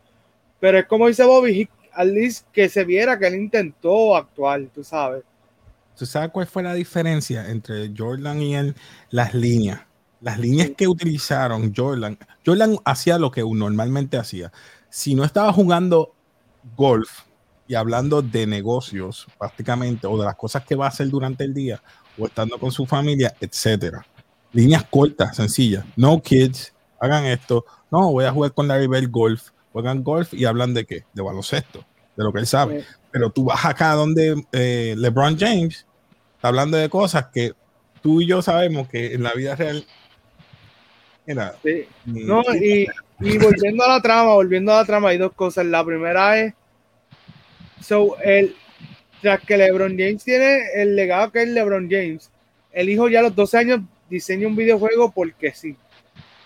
Pero 0.61 0.79
es 0.79 0.87
como 0.87 1.09
dice 1.09 1.25
Bobby, 1.25 1.63
he- 1.63 1.69
at 1.95 2.07
least 2.07 2.47
que 2.53 2.69
se 2.69 2.85
viera 2.85 3.19
que 3.19 3.27
él 3.27 3.35
intentó 3.37 4.17
actuar, 4.17 4.63
tú 4.75 4.85
sabes. 4.85 5.25
¿Tú 6.01 6.07
sabes 6.07 6.31
cuál 6.31 6.47
fue 6.47 6.63
la 6.63 6.73
diferencia 6.73 7.51
entre 7.51 7.93
Jordan 7.95 8.41
y 8.41 8.57
él? 8.57 8.75
Las 9.11 9.35
líneas. 9.35 9.83
Las 10.23 10.39
líneas 10.39 10.71
que 10.75 10.89
utilizaron 10.89 11.75
Jordan. 11.77 12.17
Jordan 12.47 12.79
hacía 12.87 13.19
lo 13.19 13.31
que 13.31 13.43
normalmente 13.43 14.17
hacía. 14.17 14.51
Si 14.89 15.15
no 15.15 15.25
estaba 15.25 15.53
jugando 15.53 16.15
golf 16.75 17.25
y 17.69 17.75
hablando 17.75 18.23
de 18.23 18.47
negocios 18.47 19.27
prácticamente 19.39 20.07
o 20.07 20.17
de 20.17 20.25
las 20.25 20.37
cosas 20.37 20.65
que 20.65 20.75
va 20.75 20.87
a 20.87 20.89
hacer 20.89 21.11
durante 21.11 21.45
el 21.45 21.53
día 21.53 21.83
o 22.19 22.29
estando 22.29 22.59
con 22.59 22.73
su 22.73 22.87
familia, 22.87 23.37
etcétera. 23.39 24.07
Líneas 24.55 24.87
cortas, 24.89 25.37
sencillas. 25.37 25.85
No 25.97 26.23
kids, 26.23 26.73
hagan 26.99 27.27
esto. 27.27 27.67
No, 27.91 28.11
voy 28.11 28.25
a 28.25 28.33
jugar 28.33 28.55
con 28.55 28.69
Larry 28.69 28.87
Bell 28.87 29.09
golf. 29.11 29.51
Juegan 29.75 30.03
golf 30.03 30.33
y 30.33 30.47
hablan 30.47 30.73
de 30.73 30.87
qué? 30.87 31.05
De 31.13 31.21
baloncesto, 31.21 31.85
de 32.17 32.25
lo 32.25 32.33
que 32.33 32.39
él 32.39 32.47
sabe. 32.47 32.87
Pero 33.11 33.29
tú 33.29 33.45
vas 33.45 33.67
acá 33.67 33.93
donde 33.93 34.43
eh, 34.53 34.95
LeBron 34.97 35.39
James 35.39 35.87
está 36.41 36.49
hablando 36.49 36.79
de 36.79 36.89
cosas 36.89 37.27
que 37.27 37.53
tú 38.03 38.23
y 38.23 38.27
yo 38.27 38.41
sabemos 38.41 38.89
que 38.89 39.13
en 39.13 39.23
la 39.23 39.35
vida 39.35 39.57
real. 39.57 39.85
Sí. 41.63 41.87
No, 42.07 42.43
y, 42.55 42.89
y 43.21 43.39
volviendo 43.39 43.85
a 43.85 43.89
la 43.89 44.01
trama, 44.01 44.33
volviendo 44.33 44.73
a 44.73 44.77
la 44.77 44.85
trama, 44.87 45.11
hay 45.11 45.19
dos 45.19 45.35
cosas. 45.35 45.67
La 45.67 45.85
primera 45.85 46.41
es, 46.41 46.55
so, 47.83 48.19
el, 48.21 48.57
tras 49.21 49.41
que 49.43 49.59
LeBron 49.59 49.99
James 49.99 50.25
tiene 50.25 50.61
el 50.75 50.97
legado 50.97 51.31
que 51.31 51.43
es 51.43 51.49
LeBron 51.51 51.91
James, 51.91 52.31
el 52.73 52.89
hijo 52.89 53.11
ya 53.11 53.21
a 53.21 53.25
los 53.25 53.37
12 53.37 53.59
años 53.59 53.81
diseña 54.09 54.49
un 54.49 54.57
videojuego 54.57 55.13
porque 55.13 55.53
sí. 55.53 55.77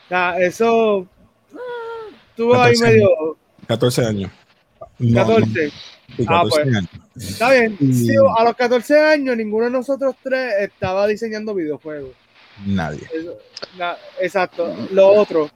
O 0.06 0.08
sea, 0.08 0.38
eso 0.40 1.06
ah, 1.54 2.16
estuvo 2.30 2.60
ahí 2.60 2.74
14 2.74 2.84
medio 2.84 3.38
14 3.68 4.06
años. 4.06 4.30
No, 4.98 5.24
14. 5.24 5.46
no, 5.46 5.70
sí, 5.70 5.72
Ah, 6.26 6.42
14 6.42 6.48
pues. 6.50 6.76
años. 6.76 7.03
Está 7.16 7.52
bien. 7.52 7.76
Sí, 7.78 8.14
a 8.38 8.44
los 8.44 8.56
14 8.56 8.98
años, 9.00 9.36
ninguno 9.36 9.66
de 9.66 9.70
nosotros 9.70 10.16
tres 10.22 10.54
estaba 10.60 11.06
diseñando 11.06 11.54
videojuegos. 11.54 12.10
Nadie. 12.66 13.02
Eso, 13.12 13.36
na- 13.78 13.96
exacto. 14.20 14.74
Lo 14.92 15.08
otro, 15.08 15.50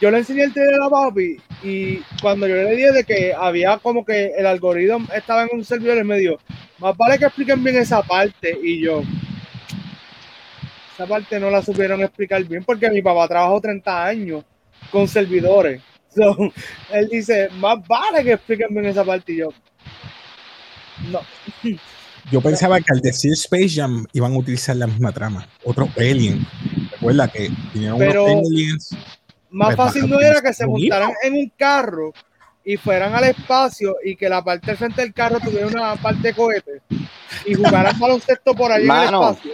yo 0.00 0.10
le 0.10 0.18
enseñé 0.18 0.44
el 0.44 0.52
trailer 0.52 0.80
a 0.82 0.88
papi 0.90 1.36
y 1.62 1.98
cuando 2.20 2.46
yo 2.48 2.54
le 2.56 2.72
dije 2.76 2.92
de 2.92 3.04
que 3.04 3.32
había 3.34 3.78
como 3.78 4.04
que 4.04 4.32
el 4.36 4.46
algoritmo 4.46 5.06
estaba 5.14 5.44
en 5.44 5.50
un 5.52 5.64
servidor 5.64 5.98
en 5.98 6.06
medio, 6.06 6.38
más 6.78 6.96
vale 6.96 7.18
que 7.18 7.26
expliquen 7.26 7.62
bien 7.62 7.76
esa 7.76 8.02
parte 8.02 8.58
y 8.62 8.80
yo. 8.80 9.02
Esa 10.94 11.06
parte 11.06 11.40
no 11.40 11.50
la 11.50 11.62
supieron 11.62 12.00
explicar 12.02 12.42
bien 12.44 12.64
porque 12.64 12.90
mi 12.90 13.02
papá 13.02 13.26
trabajó 13.28 13.60
30 13.60 14.04
años 14.04 14.44
con 14.90 15.06
servidores. 15.08 15.80
So, 16.14 16.36
él 16.92 17.08
dice, 17.10 17.48
más 17.56 17.78
vale 17.88 18.22
que 18.22 18.32
expliquen 18.34 18.68
bien 18.74 18.84
esa 18.84 19.02
parte 19.02 19.32
y 19.32 19.36
yo. 19.38 19.48
No, 21.10 21.20
Yo 22.30 22.40
pensaba 22.40 22.78
que 22.78 22.86
al 22.92 23.00
decir 23.00 23.32
Space 23.32 23.70
Jam 23.70 24.06
iban 24.12 24.32
a 24.34 24.38
utilizar 24.38 24.76
la 24.76 24.86
misma 24.86 25.12
trama. 25.12 25.46
Otro 25.64 25.88
alien. 25.96 26.46
Recuerda 26.92 27.28
que 27.28 27.50
vinieron 27.74 27.98
Pero- 27.98 28.24
unos 28.24 28.48
aliens. 28.48 28.90
Más 29.50 29.74
Pues, 29.74 29.76
fácil 29.76 30.08
no 30.08 30.18
era 30.20 30.40
que 30.40 30.52
se 30.54 30.64
lo 30.64 30.70
montaran 30.70 31.12
en 31.22 31.34
un 31.34 31.52
carro 31.58 32.12
y 32.64 32.76
fueran 32.76 33.14
al 33.14 33.24
espacio 33.24 33.96
y 34.04 34.16
que 34.16 34.28
la 34.28 34.42
parte 34.42 34.66
del 34.68 34.76
frente 34.78 35.02
del 35.02 35.12
carro 35.12 35.38
tuviera 35.40 35.66
una 35.66 35.96
parte 35.96 36.28
de 36.28 36.34
cohete 36.34 36.80
y 37.44 37.54
jugaran 37.54 37.98
baloncesto 38.00 38.54
por 38.54 38.70
ahí 38.72 38.84
Mano. 38.84 39.02
en 39.02 39.14
el 39.26 39.30
espacio. 39.32 39.52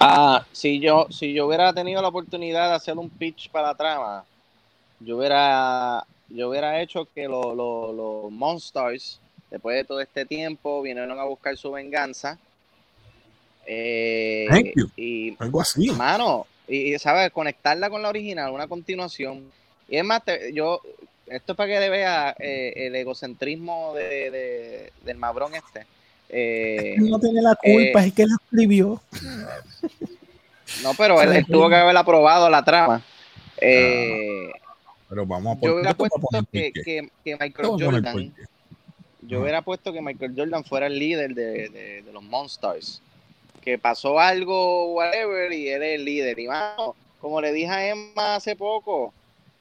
Ah, 0.00 0.44
si 0.52 0.80
yo, 0.80 1.06
si 1.10 1.32
yo 1.32 1.46
hubiera 1.46 1.72
tenido 1.72 2.00
la 2.02 2.08
oportunidad 2.08 2.70
de 2.70 2.74
hacer 2.76 2.96
un 2.98 3.10
pitch 3.10 3.50
para 3.50 3.68
la 3.68 3.74
trama, 3.74 4.24
yo 5.00 5.18
hubiera, 5.18 6.04
yo 6.28 6.48
hubiera 6.48 6.80
hecho 6.80 7.06
que 7.14 7.28
los 7.28 7.54
los- 7.56 7.94
los 7.94 8.32
Monsters, 8.32 9.20
después 9.50 9.76
de 9.76 9.84
todo 9.84 10.00
este 10.00 10.24
tiempo, 10.26 10.82
vinieron 10.82 11.18
a 11.18 11.24
buscar 11.24 11.56
su 11.56 11.70
venganza. 11.72 12.38
Eh, 13.66 14.46
Thank 14.50 14.72
you. 14.76 14.90
y 14.96 15.36
Algo 15.38 15.60
así. 15.60 15.90
Mano, 15.90 16.46
y, 16.66 16.94
y, 16.94 16.98
sabes, 16.98 17.30
conectarla 17.32 17.90
con 17.90 18.02
la 18.02 18.08
original, 18.08 18.50
una 18.52 18.66
continuación. 18.66 19.44
Y 19.88 19.96
es 19.96 20.04
más, 20.04 20.24
te- 20.24 20.52
yo, 20.52 20.80
esto 21.26 21.52
es 21.52 21.56
para 21.56 21.68
que 21.80 21.88
vea 21.90 22.34
eh, 22.38 22.72
el 22.76 22.96
egocentrismo 22.96 23.94
de, 23.94 24.30
de- 24.30 24.92
del 25.04 25.16
mabrón 25.18 25.54
este. 25.54 25.86
Eh, 26.30 26.96
No 26.98 27.18
tiene 27.18 27.40
la 27.42 27.54
culpa, 27.56 28.04
es 28.04 28.12
que 28.12 28.26
lo 28.26 28.36
escribió. 28.42 29.02
no, 30.82 30.92
pero 30.96 31.20
él, 31.22 31.32
él 31.36 31.46
tuvo 31.46 31.68
que 31.68 31.74
haber 31.76 31.96
aprobado 31.96 32.48
la 32.50 32.64
trama. 32.64 33.02
Eh, 33.60 34.50
Pero 35.08 35.26
vamos 35.26 35.56
a 35.56 35.60
yo 35.60 35.74
hubiera 35.74 35.90
yo 35.90 35.96
te 35.96 36.02
voy 36.02 36.06
a 36.06 36.10
puesto 36.10 36.20
poner 36.20 36.44
que, 36.52 37.10
que, 37.24 37.32
Michael 37.34 37.68
poner 37.68 37.86
Jordan. 37.90 38.34
Yo 39.22 39.40
hubiera 39.42 39.62
puesto 39.62 39.92
que 39.92 40.00
Michael 40.00 40.34
Jordan 40.36 40.64
fuera 40.64 40.86
el 40.86 40.98
líder 40.98 41.34
de, 41.34 41.68
de- 41.68 42.02
de 42.02 42.12
los 42.12 42.22
Monsters. 42.22 43.00
Que 43.62 43.76
pasó 43.78 44.18
algo, 44.18 44.94
whatever, 44.94 45.52
y 45.52 45.68
él 45.68 45.82
es 45.82 45.94
el 45.96 46.04
líder. 46.04 46.38
Y 46.38 46.46
mano, 46.46 46.94
como 47.20 47.40
le 47.40 47.52
dije 47.52 47.68
a 47.70 47.88
Emma 47.88 48.36
hace 48.36 48.56
poco, 48.56 49.12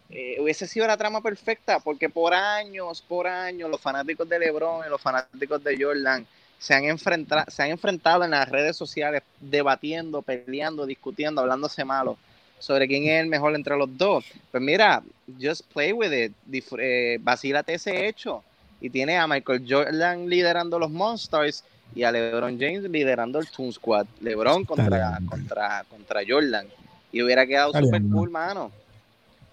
eh, 0.09 0.37
hubiese 0.39 0.67
sido 0.67 0.87
la 0.87 0.95
trama 0.95 1.19
perfecta, 1.21 1.79
porque 1.79 2.07
por 2.09 2.33
años, 2.33 3.01
por 3.01 3.27
años, 3.27 3.69
los 3.69 3.81
fanáticos 3.81 4.29
de 4.29 4.39
LeBron 4.39 4.85
y 4.85 4.89
los 4.89 5.01
fanáticos 5.01 5.61
de 5.63 5.83
Jordan 5.83 6.25
se 6.59 6.73
han, 6.73 6.85
enfrenta- 6.85 7.45
se 7.49 7.63
han 7.63 7.71
enfrentado 7.71 8.23
en 8.23 8.31
las 8.31 8.47
redes 8.47 8.77
sociales 8.77 9.23
debatiendo, 9.41 10.21
peleando, 10.21 10.85
discutiendo, 10.85 11.41
hablándose 11.41 11.83
malo 11.83 12.17
sobre 12.59 12.87
quién 12.87 13.03
es 13.07 13.21
el 13.21 13.27
mejor 13.27 13.53
entre 13.55 13.75
los 13.77 13.95
dos. 13.97 14.25
Pues 14.51 14.63
mira, 14.63 15.03
just 15.41 15.65
play 15.73 15.91
with 15.91 16.13
it, 16.13 16.31
dif- 16.49 16.77
eh, 16.79 17.17
vacílate 17.19 17.73
ese 17.73 18.07
hecho. 18.07 18.43
Y 18.79 18.89
tiene 18.89 19.17
a 19.17 19.27
Michael 19.27 19.65
Jordan 19.67 20.29
liderando 20.29 20.77
los 20.79 20.91
Monsters 20.91 21.63
y 21.95 22.03
a 22.03 22.11
LeBron 22.11 22.59
James 22.59 22.83
liderando 22.83 23.39
el 23.39 23.47
Toon 23.47 23.73
Squad. 23.73 24.05
LeBron 24.21 24.65
contra, 24.65 25.19
contra, 25.27 25.83
contra 25.89 26.21
Jordan. 26.27 26.67
Y 27.11 27.23
hubiera 27.23 27.47
quedado 27.47 27.71
bien. 27.73 28.09
cool, 28.11 28.29
mano. 28.29 28.71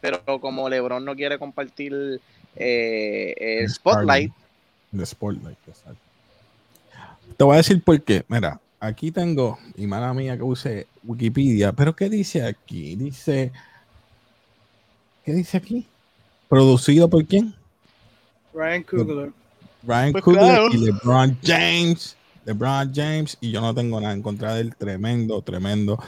Pero 0.00 0.20
como 0.40 0.68
LeBron 0.68 1.04
no 1.04 1.14
quiere 1.14 1.38
compartir 1.38 2.20
eh, 2.56 3.34
el 3.38 3.64
El 3.64 3.70
spotlight, 3.70 4.32
The 4.96 5.06
Spotlight, 5.06 5.58
exacto. 5.66 6.00
Te 7.36 7.44
voy 7.44 7.54
a 7.54 7.56
decir 7.58 7.82
por 7.82 8.00
qué. 8.02 8.24
Mira, 8.28 8.60
aquí 8.78 9.10
tengo, 9.10 9.58
y 9.76 9.86
mala 9.86 10.14
mía 10.14 10.36
que 10.36 10.42
use 10.42 10.86
Wikipedia, 11.02 11.72
pero 11.72 11.96
¿qué 11.96 12.08
dice 12.08 12.44
aquí? 12.44 12.94
Dice, 12.94 13.50
¿qué 15.24 15.32
dice 15.32 15.56
aquí? 15.56 15.86
¿Producido 16.48 17.08
por 17.08 17.24
quién? 17.26 17.54
Ryan 18.54 18.82
Coogler. 18.84 19.32
Ryan 19.82 20.12
Pues 20.12 20.24
Coogler 20.24 20.44
claro. 20.44 20.68
y 20.72 20.76
LeBron 20.78 21.38
James. 21.42 22.16
LeBron 22.46 22.92
James, 22.94 23.38
y 23.40 23.50
yo 23.50 23.60
no 23.60 23.74
tengo 23.74 24.00
nada 24.00 24.12
en 24.14 24.22
contra 24.22 24.54
de 24.54 24.60
él, 24.62 24.76
tremendo, 24.76 25.40
tremendo. 25.42 25.98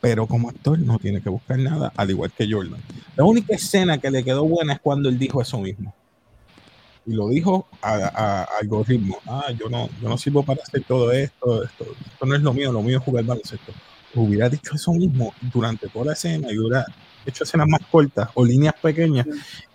Pero 0.00 0.26
como 0.26 0.50
actor 0.50 0.78
no 0.78 0.98
tiene 0.98 1.22
que 1.22 1.30
buscar 1.30 1.58
nada, 1.58 1.92
al 1.96 2.10
igual 2.10 2.30
que 2.32 2.50
Jordan. 2.50 2.80
La 3.16 3.24
única 3.24 3.54
escena 3.54 3.96
que 3.98 4.10
le 4.10 4.22
quedó 4.22 4.44
buena 4.44 4.74
es 4.74 4.80
cuando 4.80 5.08
él 5.08 5.18
dijo 5.18 5.40
eso 5.40 5.58
mismo. 5.58 5.94
Y 7.06 7.12
lo 7.12 7.28
dijo 7.28 7.66
a, 7.80 7.94
a- 7.94 8.42
a 8.42 8.44
algoritmo. 8.60 9.18
Ah, 9.26 9.46
yo 9.58 9.68
no, 9.68 9.88
yo 10.02 10.08
no 10.08 10.18
sirvo 10.18 10.42
para 10.42 10.62
hacer 10.62 10.82
todo 10.84 11.10
esto, 11.12 11.62
esto. 11.64 11.84
Esto 12.12 12.26
no 12.26 12.34
es 12.34 12.42
lo 12.42 12.52
mío, 12.52 12.72
lo 12.72 12.82
mío 12.82 12.98
es 12.98 13.04
jugar 13.04 13.24
baloncesto. 13.24 13.72
Hubiera 14.14 14.48
dicho 14.48 14.74
eso 14.74 14.92
mismo 14.92 15.32
durante 15.52 15.88
toda 15.88 16.06
la 16.06 16.12
escena 16.12 16.50
y 16.52 16.58
hubiera 16.58 16.84
hecho 17.26 17.44
escenas 17.44 17.66
más 17.68 17.80
cortas 17.90 18.28
o 18.34 18.44
líneas 18.44 18.74
pequeñas, 18.80 19.26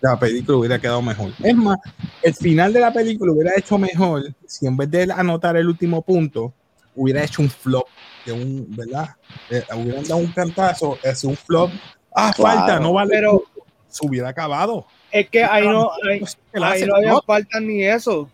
la 0.01 0.19
película 0.19 0.57
hubiera 0.57 0.79
quedado 0.79 1.01
mejor. 1.01 1.31
Es 1.43 1.55
más, 1.55 1.77
el 2.21 2.33
final 2.35 2.71
de 2.73 2.79
la 2.79 2.91
película 2.93 3.31
hubiera 3.33 3.51
hecho 3.57 3.77
mejor 3.77 4.23
si 4.45 4.65
en 4.67 4.77
vez 4.77 4.89
de 4.91 5.03
anotar 5.11 5.57
el 5.57 5.67
último 5.67 6.01
punto, 6.01 6.53
hubiera 6.95 7.23
hecho 7.23 7.41
un 7.41 7.49
flop 7.49 7.87
de 8.25 8.31
un, 8.33 8.65
¿verdad? 8.75 9.09
Eh, 9.49 9.63
hubieran 9.75 10.03
dado 10.03 10.17
un 10.17 10.31
cantazo, 10.31 10.97
es 11.03 11.23
un 11.23 11.35
flop. 11.37 11.71
Ah, 12.13 12.31
Claro. 12.35 12.57
falta, 12.59 12.79
no 12.79 12.93
vale. 12.93 13.11
Pero 13.11 13.43
se 13.87 14.05
hubiera 14.05 14.29
acabado. 14.29 14.85
es 15.11 15.29
que 15.29 15.43
ahí 15.43 15.67
no, 15.67 15.89
ahí, 16.07 16.21
Él 16.53 16.63
ahí 16.63 16.83
no 16.85 16.95
había 16.95 17.15
falta 17.25 17.59
ni 17.59 17.83
eso. 17.83 18.29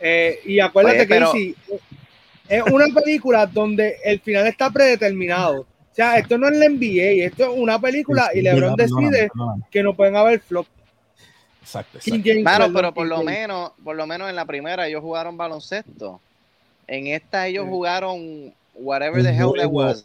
Eh, 0.00 0.40
y 0.44 0.60
acuérdate 0.60 0.98
Oye, 0.98 1.06
que 1.06 1.14
pero- 1.14 1.32
sí, 1.32 1.54
es 2.48 2.62
una 2.70 2.86
película 2.88 3.46
donde 3.46 3.96
el 4.04 4.20
final 4.20 4.46
está 4.46 4.70
predeterminado. 4.70 5.66
O 5.94 5.96
sea, 5.96 6.18
esto 6.18 6.36
no 6.38 6.48
es 6.48 6.56
la 6.56 6.68
NBA, 6.68 7.24
esto 7.24 7.44
es 7.44 7.50
una 7.56 7.78
película 7.80 8.28
y 8.34 8.42
LeBron 8.42 8.74
decide 8.74 9.28
perdóname. 9.32 9.62
que 9.70 9.80
no 9.84 9.94
pueden 9.94 10.16
haber 10.16 10.40
flop. 10.40 10.66
Exacto, 11.62 11.98
exacto. 11.98 12.30
Claro, 12.42 12.72
pero 12.74 12.92
por 12.92 13.06
lo 13.06 13.22
menos, 13.22 13.70
por 13.84 13.94
lo 13.94 14.04
menos 14.04 14.28
en 14.28 14.34
la 14.34 14.44
primera 14.44 14.88
ellos 14.88 15.02
jugaron 15.02 15.36
baloncesto. 15.36 16.20
En 16.88 17.06
esta 17.06 17.46
ellos 17.46 17.64
Sí. 17.66 17.70
jugaron 17.70 18.52
whatever 18.74 19.22
the 19.22 19.28
hell 19.30 19.46
juego, 19.50 19.70
was. 19.70 20.02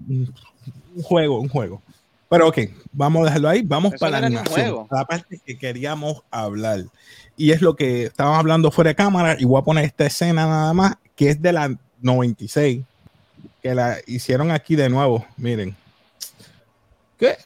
un 0.00 1.02
juego, 1.04 1.40
un 1.40 1.48
juego. 1.48 1.82
Pero 2.28 2.48
ok, 2.48 2.58
vamos 2.92 3.22
a 3.22 3.24
dejarlo 3.26 3.48
ahí. 3.48 3.62
Vamos 3.62 3.94
Eso 3.94 4.04
para 4.04 4.28
no 4.28 4.42
la. 4.42 4.86
La 4.90 5.04
parte 5.04 5.40
que 5.46 5.56
queríamos 5.56 6.22
hablar. 6.32 6.80
Y 7.36 7.52
es 7.52 7.62
lo 7.62 7.76
que 7.76 8.02
estábamos 8.06 8.40
hablando 8.40 8.72
fuera 8.72 8.88
de 8.88 8.96
cámara. 8.96 9.36
Y 9.38 9.44
voy 9.44 9.60
a 9.60 9.64
poner 9.64 9.84
esta 9.84 10.04
escena 10.04 10.46
nada 10.48 10.74
más, 10.74 10.96
que 11.14 11.30
es 11.30 11.40
de 11.40 11.52
la 11.52 11.74
96, 12.02 12.82
que 13.62 13.74
la 13.74 13.98
hicieron 14.06 14.50
aquí 14.50 14.76
de 14.76 14.88
nuevo. 14.88 15.26
Miren. 15.36 15.76
Que 17.18 17.36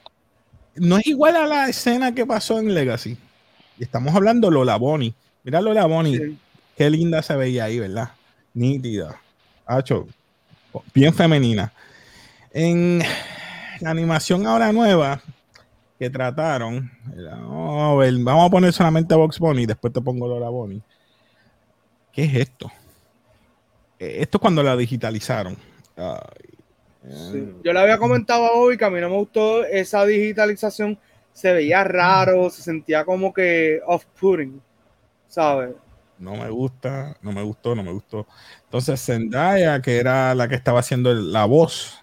no 0.76 0.98
es 0.98 1.06
igual 1.06 1.36
a 1.36 1.46
la 1.46 1.68
escena 1.68 2.14
que 2.14 2.26
pasó 2.26 2.58
en 2.58 2.74
Legacy. 2.74 3.16
Estamos 3.78 4.14
hablando 4.14 4.50
Lola 4.50 4.76
Bonnie. 4.76 5.14
Mira 5.44 5.60
Lola 5.60 5.86
Bonnie. 5.86 6.18
Sí. 6.18 6.38
Qué 6.76 6.90
linda 6.90 7.22
se 7.22 7.36
veía 7.36 7.64
ahí, 7.64 7.78
¿verdad? 7.78 8.10
Nítida. 8.54 9.20
Hacho, 9.66 10.06
bien 10.94 11.14
femenina. 11.14 11.72
En 12.52 13.02
la 13.80 13.90
animación 13.90 14.46
ahora 14.46 14.72
nueva 14.72 15.20
que 15.98 16.10
trataron, 16.10 16.90
vamos 17.14 17.92
a, 17.92 17.94
ver, 17.96 18.14
vamos 18.18 18.46
a 18.46 18.50
poner 18.50 18.72
solamente 18.72 19.14
a 19.14 19.16
Box 19.16 19.38
Bunny 19.38 19.66
después 19.66 19.92
te 19.92 20.00
pongo 20.00 20.26
Lola 20.26 20.48
Bonnie. 20.48 20.82
¿Qué 22.12 22.24
es 22.24 22.34
esto? 22.34 22.70
Eh, 23.98 24.16
Esto 24.20 24.38
es 24.38 24.40
cuando 24.42 24.62
la 24.62 24.76
digitalizaron. 24.76 25.56
Ay, 25.96 26.48
Sí. 27.10 27.38
eh, 27.38 27.54
Yo 27.64 27.72
le 27.72 27.80
había 27.80 27.98
comentado 27.98 28.46
a 28.46 28.52
Bobby 28.54 28.76
que 28.76 28.84
a 28.84 28.90
mí 28.90 29.00
no 29.00 29.10
me 29.10 29.16
gustó 29.16 29.64
esa 29.64 30.04
digitalización. 30.06 30.98
Se 31.32 31.52
veía 31.52 31.82
raro, 31.82 32.48
se 32.50 32.62
sentía 32.62 33.04
como 33.04 33.32
que 33.32 33.80
off-putting, 33.86 34.60
¿sabes? 35.28 35.74
no 36.18 36.36
me 36.36 36.48
gusta, 36.50 37.16
no 37.20 37.32
me 37.32 37.42
gustó, 37.42 37.74
no 37.74 37.82
me 37.82 37.90
gustó. 37.90 38.28
Entonces 38.64 39.04
Zendaya, 39.04 39.82
que 39.82 39.98
era 39.98 40.34
la 40.36 40.46
que 40.46 40.54
estaba 40.54 40.78
haciendo 40.78 41.12
la 41.12 41.46
voz, 41.46 41.98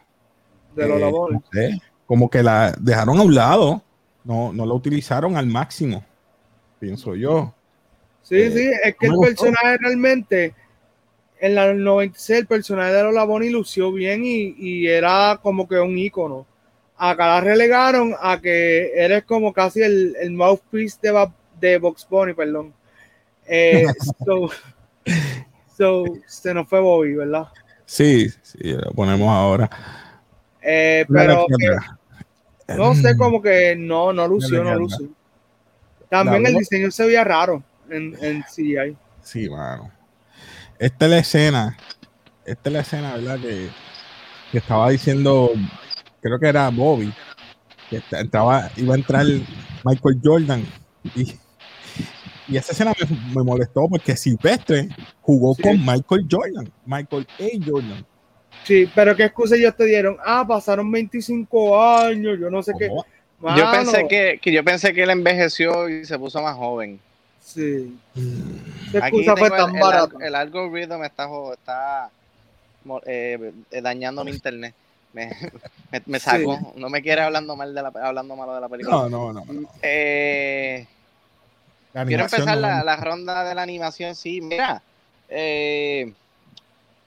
De 0.75 0.87
los 0.87 0.97
Eh, 0.97 0.99
labores. 0.99 1.39
no 1.39 1.43
sé, 1.53 1.81
como 2.05 2.29
que 2.29 2.43
la 2.43 2.73
dejaron 2.81 3.17
a 3.17 3.21
un 3.23 3.33
lado, 3.33 3.81
no, 4.25 4.51
no 4.51 4.65
la 4.65 4.73
utilizaron 4.73 5.37
al 5.37 5.47
máximo, 5.47 6.03
pienso 6.79 7.15
yo. 7.15 7.53
Sí, 8.21 8.35
eh, 8.35 8.51
sí, 8.51 8.71
es 8.83 8.95
que 8.97 9.07
no 9.07 9.13
el 9.13 9.19
personaje 9.21 9.77
realmente, 9.77 10.53
en 11.39 11.55
la 11.55 11.73
96, 11.73 12.39
el 12.39 12.47
personaje 12.47 12.93
de 12.93 13.03
Lola 13.03 13.23
Bonnie 13.23 13.49
lució 13.49 13.91
bien 13.91 14.23
y, 14.23 14.55
y 14.57 14.87
era 14.87 15.39
como 15.41 15.67
que 15.67 15.79
un 15.79 15.97
ícono. 15.97 16.45
Acá 16.97 17.27
la 17.27 17.41
relegaron 17.41 18.13
a 18.19 18.41
que 18.41 18.91
eres 18.93 19.23
como 19.23 19.53
casi 19.53 19.81
el, 19.81 20.15
el 20.19 20.31
mouthpiece 20.31 20.97
de, 21.01 21.31
de 21.59 21.77
Box 21.77 22.05
Bunny, 22.09 22.33
perdón. 22.33 22.73
Eh, 23.47 23.85
so, 24.25 24.49
so, 25.77 26.03
se 26.27 26.53
nos 26.53 26.67
fue 26.67 26.81
Bobby, 26.81 27.15
¿verdad? 27.15 27.47
Sí, 27.85 28.29
sí, 28.41 28.57
lo 28.61 28.91
ponemos 28.91 29.29
ahora. 29.29 29.69
Eh, 30.61 31.05
pero 31.07 31.47
no 32.77 32.93
sé, 32.93 33.17
como 33.17 33.41
que 33.41 33.75
no, 33.75 34.13
no 34.13 34.27
lució, 34.27 34.63
no 34.63 34.75
lució. 34.75 35.07
También 36.09 36.45
el 36.45 36.55
diseño 36.55 36.91
se 36.91 37.05
veía 37.05 37.23
raro 37.23 37.63
en, 37.89 38.15
en 38.21 38.43
CGI. 38.43 38.95
Sí, 39.21 39.49
mano. 39.49 39.98
Esta 40.79 41.05
es 41.05 41.11
la 41.11 41.17
escena, 41.19 41.77
esta 42.45 42.69
es 42.69 42.73
la 42.73 42.79
escena, 42.79 43.13
¿verdad? 43.15 43.39
Que, 43.39 43.67
que 44.51 44.57
estaba 44.57 44.89
diciendo, 44.89 45.51
creo 46.21 46.39
que 46.39 46.47
era 46.47 46.69
Bobby, 46.69 47.13
que 47.89 48.01
entraba, 48.11 48.71
iba 48.77 48.95
a 48.95 48.97
entrar 48.97 49.25
Michael 49.83 50.19
Jordan 50.23 50.63
y, 51.15 51.33
y 52.47 52.57
esa 52.57 52.71
escena 52.71 52.93
me, 52.99 53.17
me 53.35 53.43
molestó 53.43 53.87
porque 53.89 54.15
Silvestre 54.15 54.89
jugó 55.21 55.53
Sí. 55.55 55.61
con 55.63 55.79
Michael 55.85 56.25
Jordan, 56.31 56.71
Michael 56.85 57.27
A. 57.39 57.65
Jordan. 57.69 58.05
Sí, 58.63 58.89
pero 58.95 59.15
qué 59.15 59.25
excusa 59.25 59.55
ellos 59.55 59.75
te 59.75 59.85
dieron. 59.85 60.17
Ah, 60.25 60.45
pasaron 60.47 60.91
25 60.91 61.81
años, 61.81 62.37
yo 62.39 62.49
no 62.49 62.61
sé 62.63 62.73
qué. 62.77 62.87
Yo 62.89 63.71
pensé 63.71 64.05
que, 64.07 64.39
que 64.41 64.51
yo 64.51 64.63
pensé 64.63 64.93
que 64.93 65.03
él 65.03 65.09
envejeció 65.09 65.87
y 65.89 66.05
se 66.05 66.17
puso 66.19 66.41
más 66.41 66.55
joven. 66.55 66.99
Sí, 67.41 67.97
Mm, 68.15 68.91
qué 68.91 68.97
Aquí 68.97 69.17
excusa 69.19 69.37
fue 69.37 69.49
tengo 69.49 69.63
tan 69.63 69.69
el, 69.69 69.75
el, 69.75 69.81
barata. 69.81 70.15
alg- 70.15 70.23
el 70.25 70.35
algoritmo 70.35 70.97
me 70.97 71.07
está, 71.07 72.09
eh, 73.05 73.53
dañando 73.81 74.23
mi 74.23 74.31
internet. 74.31 74.73
Me, 75.13 75.29
me, 75.91 76.01
me 76.05 76.19
sacó. 76.19 76.73
No 76.75 76.89
me 76.89 77.01
quiere 77.01 77.21
hablando 77.21 77.55
mal 77.55 77.73
de 77.73 77.81
la 77.81 77.91
hablando 78.03 78.35
malo 78.35 78.53
de 78.55 78.61
la 78.61 78.69
película. 78.69 78.95
No, 78.97 79.09
no, 79.09 79.33
no. 79.33 79.45
no. 79.45 79.69
Eh, 79.81 80.85
quiero 82.05 82.23
empezar 82.25 82.55
no- 82.55 82.61
la, 82.61 82.83
la 82.83 82.95
ronda 82.97 83.43
de 83.43 83.55
la 83.55 83.61
animación. 83.63 84.15
Sí, 84.15 84.41
mira. 84.41 84.81
eh, 85.29 86.13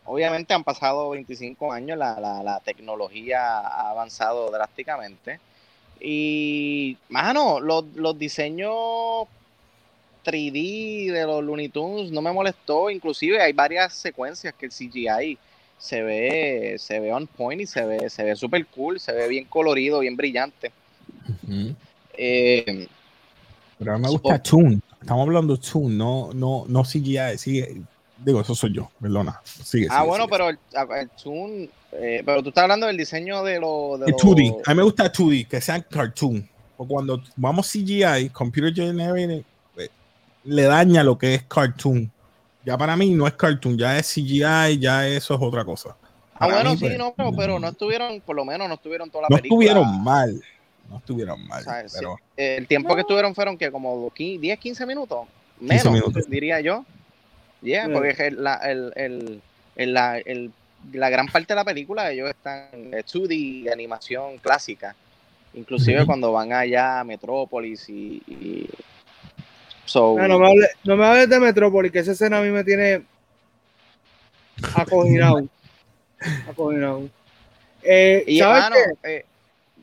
obviamente 0.04 0.54
han 0.54 0.64
pasado 0.64 1.10
25 1.10 1.72
años, 1.72 1.96
la, 1.98 2.18
la, 2.20 2.42
la 2.42 2.60
tecnología 2.60 3.58
ha 3.60 3.90
avanzado 3.90 4.50
drásticamente. 4.50 5.38
Y, 6.00 6.98
mano, 7.10 7.60
los, 7.60 7.84
los 7.94 8.18
diseños 8.18 9.26
3D 10.24 11.12
de 11.12 11.24
los 11.26 11.42
Looney 11.44 11.68
Tunes 11.68 12.10
no 12.10 12.20
me 12.22 12.32
molestó. 12.32 12.90
Inclusive 12.90 13.40
hay 13.40 13.52
varias 13.52 13.94
secuencias 13.94 14.54
que 14.54 14.66
el 14.66 14.72
CGI 14.72 15.38
se 15.78 16.02
ve, 16.02 16.76
se 16.78 17.00
ve 17.00 17.12
on 17.12 17.26
point 17.26 17.60
y 17.60 17.66
se 17.66 17.84
ve, 17.84 18.08
se 18.08 18.22
ve 18.24 18.36
súper 18.36 18.66
cool, 18.66 19.00
se 19.00 19.12
ve 19.12 19.26
bien 19.28 19.44
colorido, 19.46 20.00
bien 20.00 20.16
brillante. 20.16 20.70
Eh, 22.16 22.86
Pero 23.78 23.94
a 23.94 23.98
mí 23.98 24.02
me 24.04 24.10
gusta 24.10 24.42
Toon. 24.42 24.82
Estamos 25.00 25.26
hablando 25.26 25.56
de 25.56 25.62
Toon, 25.62 25.96
no, 25.98 26.30
no, 26.32 26.64
no 26.68 26.82
CGI. 26.84 27.36
Sigue. 27.38 27.82
Digo, 28.24 28.40
eso 28.40 28.54
soy 28.54 28.72
yo, 28.72 28.88
perdona. 29.00 29.40
Sigue. 29.44 29.88
ah, 29.90 29.96
sigue, 29.98 30.06
bueno, 30.08 30.24
sigue. 30.26 30.30
pero 30.30 30.48
el, 30.50 30.58
el 31.00 31.10
Toon, 31.10 31.70
eh, 31.92 32.22
pero 32.24 32.42
tú 32.42 32.50
estás 32.50 32.62
hablando 32.62 32.86
del 32.86 32.96
diseño 32.96 33.42
de 33.42 33.58
los... 33.58 33.98
De 33.98 34.06
El 34.06 34.12
los- 34.12 34.22
2D. 34.22 34.62
A 34.64 34.70
mí 34.70 34.76
me 34.76 34.82
gusta 34.84 35.12
2D, 35.12 35.48
que 35.48 35.60
sean 35.60 35.84
cartoon. 35.90 36.48
Porque 36.76 36.92
cuando 36.92 37.20
vamos 37.36 37.68
CGI, 37.70 38.28
Computer 38.32 38.72
Generated, 38.72 39.42
le 40.44 40.62
daña 40.62 41.02
lo 41.04 41.16
que 41.18 41.34
es 41.34 41.42
cartoon. 41.44 42.10
Ya 42.64 42.78
para 42.78 42.96
mí 42.96 43.10
no 43.10 43.26
es 43.26 43.34
cartoon, 43.34 43.76
ya 43.78 43.98
es 43.98 44.12
CGI, 44.14 44.78
ya 44.78 45.06
eso 45.08 45.34
es 45.34 45.40
otra 45.42 45.64
cosa. 45.64 45.96
Ah, 46.34 46.46
Para 46.46 46.54
bueno, 46.54 46.70
mí, 46.72 46.76
sí, 46.78 46.84
pues, 46.86 46.98
no, 46.98 47.12
pero, 47.16 47.32
pero 47.36 47.58
no 47.58 47.68
estuvieron, 47.68 48.20
por 48.20 48.36
lo 48.36 48.44
menos 48.44 48.68
no 48.68 48.74
estuvieron 48.74 49.10
toda 49.10 49.22
la 49.22 49.28
no 49.30 49.36
película. 49.36 49.64
estuvieron 49.66 50.02
mal. 50.04 50.42
No 50.90 50.98
estuvieron 50.98 51.46
mal. 51.48 51.60
O 51.60 51.64
sea, 51.64 51.88
sí, 51.88 51.96
pero 51.98 52.16
el 52.36 52.66
tiempo 52.66 52.94
que 52.94 53.00
estuvieron 53.02 53.34
fueron 53.34 53.56
que 53.56 53.70
como 53.70 54.10
15, 54.10 54.40
10, 54.40 54.58
15 54.58 54.86
minutos. 54.86 55.26
Menos, 55.60 55.92
minutos. 55.92 56.28
diría 56.28 56.60
yo. 56.60 56.84
Yeah, 57.62 57.88
porque 57.92 58.32
la, 58.32 58.56
el, 58.56 58.92
el, 58.96 59.40
el- 59.76 59.94
la, 59.94 60.18
el- 60.18 60.50
la 60.92 61.10
gran 61.10 61.28
parte 61.28 61.46
de 61.52 61.54
la 61.54 61.64
película 61.64 62.10
ellos 62.10 62.28
están 62.30 62.66
en 62.72 62.90
2D, 62.90 63.72
animación 63.72 64.38
clásica. 64.38 64.96
Inclusive 65.54 66.04
cuando 66.06 66.32
van 66.32 66.52
allá 66.52 66.98
a 67.00 67.04
Metrópolis 67.04 67.88
y, 67.88 68.20
y, 68.26 68.68
So, 69.84 70.16
Ah, 70.18 70.28
no, 70.28 70.38
me 70.38 70.46
hables, 70.48 70.70
no 70.84 70.96
me 70.96 71.04
hables 71.04 71.28
de 71.28 71.40
Metrópolis, 71.40 71.92
que 71.92 71.98
esa 71.98 72.12
escena 72.12 72.38
a 72.38 72.42
mí 72.42 72.50
me 72.50 72.64
tiene 72.64 73.02
acoginado. 74.74 75.46
acoginado. 76.48 77.08
Eh, 77.82 78.24
y 78.26 78.38
¿Sabes 78.38 78.62
mano, 78.62 78.76
qué? 79.02 79.10
eh, 79.16 79.24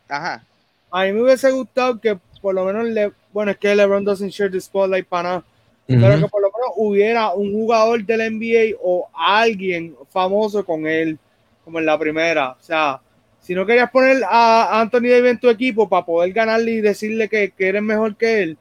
ajá. 0.07 0.43
A 0.91 1.03
mí 1.03 1.11
me 1.11 1.21
hubiese 1.23 1.51
gustado 1.51 1.99
que 1.99 2.17
por 2.41 2.55
lo 2.55 2.63
menos, 2.65 2.85
le, 2.87 3.11
bueno, 3.33 3.51
es 3.51 3.57
que 3.57 3.75
LeBron 3.75 4.05
doesn't 4.05 4.31
share 4.31 4.49
the 4.49 4.61
spotlight 4.61 5.05
para 5.05 5.23
nada, 5.29 5.43
pero 5.87 6.19
que 6.19 6.27
por 6.29 6.41
lo 6.41 6.47
menos 6.51 6.73
hubiera 6.77 7.33
un 7.33 7.51
jugador 7.51 8.03
del 8.05 8.21
NBA 8.39 8.77
o 8.81 9.09
alguien 9.13 9.95
famoso 10.09 10.63
con 10.65 10.87
él, 10.87 11.17
como 11.65 11.79
en 11.79 11.85
la 11.85 11.99
primera. 11.99 12.51
O 12.51 12.61
sea, 12.63 13.01
si 13.41 13.53
no 13.53 13.65
querías 13.65 13.91
poner 13.91 14.23
a 14.27 14.79
Anthony 14.79 15.09
Davis 15.09 15.31
en 15.31 15.39
tu 15.39 15.49
equipo 15.49 15.89
para 15.89 16.05
poder 16.05 16.31
ganarle 16.31 16.71
y 16.71 16.81
decirle 16.81 17.27
que, 17.27 17.51
que 17.51 17.67
eres 17.67 17.81
mejor 17.81 18.15
que 18.15 18.43
él, 18.43 18.57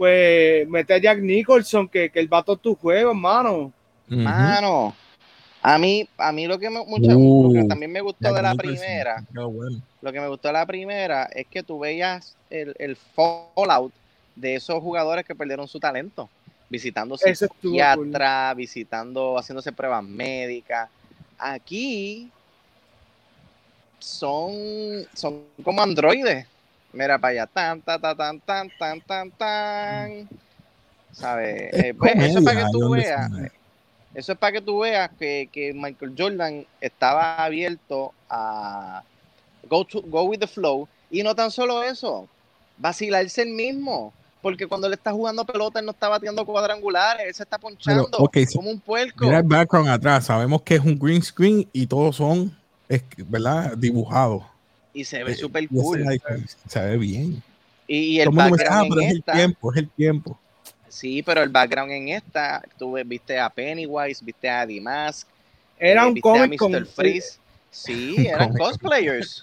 pues 0.00 0.66
mete 0.66 0.94
a 0.94 0.98
Jack 0.98 1.18
Nicholson, 1.20 1.86
que, 1.86 2.08
que 2.08 2.20
el 2.20 2.26
vato 2.26 2.54
es 2.54 2.60
tu 2.60 2.74
juego, 2.74 3.10
hermano. 3.10 3.70
Mano, 4.08 4.94
a 5.60 5.76
mí, 5.76 6.08
a 6.16 6.32
mí 6.32 6.46
lo 6.46 6.58
que, 6.58 6.70
me, 6.70 6.82
mucho- 6.86 7.10
Uh, 7.18 7.52
lo 7.52 7.60
que 7.62 7.68
también 7.68 7.92
me 7.92 8.00
gustó 8.00 8.32
de 8.32 8.40
la 8.40 8.54
primera, 8.54 9.22
bueno. 9.30 9.82
lo 10.00 10.10
que 10.10 10.18
me 10.20 10.28
gustó 10.28 10.48
de 10.48 10.54
la 10.54 10.64
primera 10.64 11.24
es 11.24 11.46
que 11.48 11.62
tú 11.62 11.78
veías 11.80 12.34
el, 12.48 12.74
el 12.78 12.96
fallout 12.96 13.92
de 14.34 14.54
esos 14.54 14.80
jugadores 14.82 15.26
que 15.26 15.34
perdieron 15.34 15.68
su 15.68 15.78
talento, 15.78 16.30
visitando 16.70 17.16
estuvo 17.16 17.48
cool. 17.60 17.70
psiquiatra, 17.72 18.54
visitando, 18.54 19.36
haciéndose 19.36 19.70
pruebas 19.70 20.02
médicas. 20.02 20.88
Aquí 21.38 22.30
son, 23.98 24.50
son 25.12 25.42
como 25.62 25.82
androides. 25.82 26.46
Mira 26.92 27.18
para 27.18 27.32
allá, 27.32 27.46
tan, 27.46 27.80
tan, 27.82 28.00
tan, 28.00 28.40
tan, 28.40 28.70
tan, 28.78 29.00
tan, 29.00 29.30
tan. 29.30 30.28
¿Sabes? 31.12 31.72
Eh, 31.72 31.94
pues, 31.96 32.14
eso 32.16 32.38
es 32.38 32.44
para 32.44 32.64
que 32.64 32.70
tú 32.72 32.90
veas. 32.90 33.30
Eso 34.12 34.32
es 34.32 34.38
para 34.38 34.52
que 34.52 34.60
tú 34.60 34.80
veas 34.80 35.10
que, 35.18 35.48
que 35.52 35.72
Michael 35.72 36.14
Jordan 36.18 36.66
estaba 36.80 37.44
abierto 37.44 38.12
a 38.28 39.04
go, 39.68 39.84
to, 39.84 40.02
go 40.02 40.24
with 40.24 40.38
the 40.40 40.46
flow. 40.46 40.88
Y 41.10 41.22
no 41.22 41.34
tan 41.34 41.50
solo 41.50 41.82
eso, 41.82 42.28
vacilarse 42.78 43.42
el 43.42 43.50
mismo. 43.50 44.12
Porque 44.42 44.66
cuando 44.66 44.86
él 44.86 44.94
está 44.94 45.12
jugando 45.12 45.44
pelota, 45.44 45.80
él 45.80 45.84
no 45.84 45.92
está 45.92 46.08
batiendo 46.08 46.46
cuadrangulares, 46.46 47.26
él 47.26 47.34
se 47.34 47.42
está 47.42 47.58
ponchando 47.58 48.08
como 48.54 48.70
un 48.70 48.80
puerco. 48.80 49.24
Mira 49.24 49.38
el 49.38 49.44
background 49.44 49.90
atrás, 49.90 50.26
sabemos 50.26 50.62
que 50.62 50.76
es 50.76 50.80
un 50.80 50.98
green 50.98 51.22
screen 51.22 51.68
y 51.72 51.86
todos 51.86 52.16
son, 52.16 52.56
¿verdad? 53.28 53.76
Dibujados 53.76 54.44
y 54.92 55.04
se 55.04 55.22
ve 55.24 55.32
Eh, 55.32 55.36
súper 55.36 55.68
cool. 55.68 56.04
Se 56.68 56.80
ve 56.80 56.96
bien. 56.96 57.42
Y, 57.86 57.96
y 57.98 58.20
el 58.20 58.26
Todo 58.26 58.34
me 58.36 58.50
dice, 58.50 58.64
ah, 58.68 58.82
background 58.84 58.90
pero 58.90 59.00
en 59.00 59.06
es 59.06 59.12
el 59.12 59.18
esta, 59.18 59.32
tiempo, 59.32 59.72
es 59.72 59.78
el 59.78 59.90
tiempo. 59.90 60.38
sí, 60.88 61.22
pero 61.22 61.42
el 61.42 61.48
background 61.48 61.92
en 61.92 62.08
esta, 62.08 62.62
tú 62.78 62.96
viste 63.04 63.38
a 63.38 63.48
Pennywise, 63.50 64.24
viste 64.24 64.48
a 64.48 64.62
Eddie 64.62 64.80
Mask, 64.80 65.26
Era 65.78 66.04
eh, 66.04 66.08
un 66.08 66.14
viste 66.14 66.28
a 66.28 66.32
cómic 66.32 66.58
con... 66.58 66.72
Mr. 66.72 66.86
Freeze. 66.86 67.38
Sí, 67.70 68.14
Un 68.18 68.26
eran 68.26 68.52
cosplayers. 68.52 69.42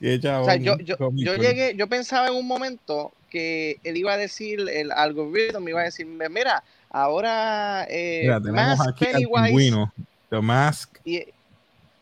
Qué 0.00 0.16
O 0.16 0.44
sea, 0.44 0.56
yo, 0.56 0.76
yo, 0.78 0.96
yo 1.14 1.34
llegué, 1.36 1.74
yo 1.76 1.88
pensaba 1.88 2.28
en 2.28 2.34
un 2.34 2.46
momento 2.46 3.12
que 3.30 3.78
él 3.84 3.96
iba 3.96 4.12
a 4.12 4.16
decir, 4.16 4.60
el 4.68 4.92
algoritmo 4.92 5.60
me 5.60 5.72
iba 5.72 5.80
a 5.80 5.84
decir, 5.84 6.06
mira, 6.06 6.62
ahora 6.90 7.86
eh, 7.90 8.20
Mira, 8.22 8.40
tenemos 8.40 8.78
Mask, 8.78 8.88
aquí 8.90 9.04
al 9.06 9.12
Pennywise, 9.12 9.44
pingüino, 9.46 9.92
The 10.30 10.40
Mask. 10.40 10.98
y- 11.04 11.26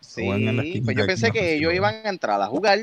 sí, 0.07 0.81
pues 0.85 0.97
yo 0.97 1.07
pensé 1.07 1.31
que 1.31 1.55
ellos 1.55 1.75
iban 1.75 2.07
a 2.07 2.09
entrar 2.09 2.41
a 2.41 2.47
jugar. 2.47 2.79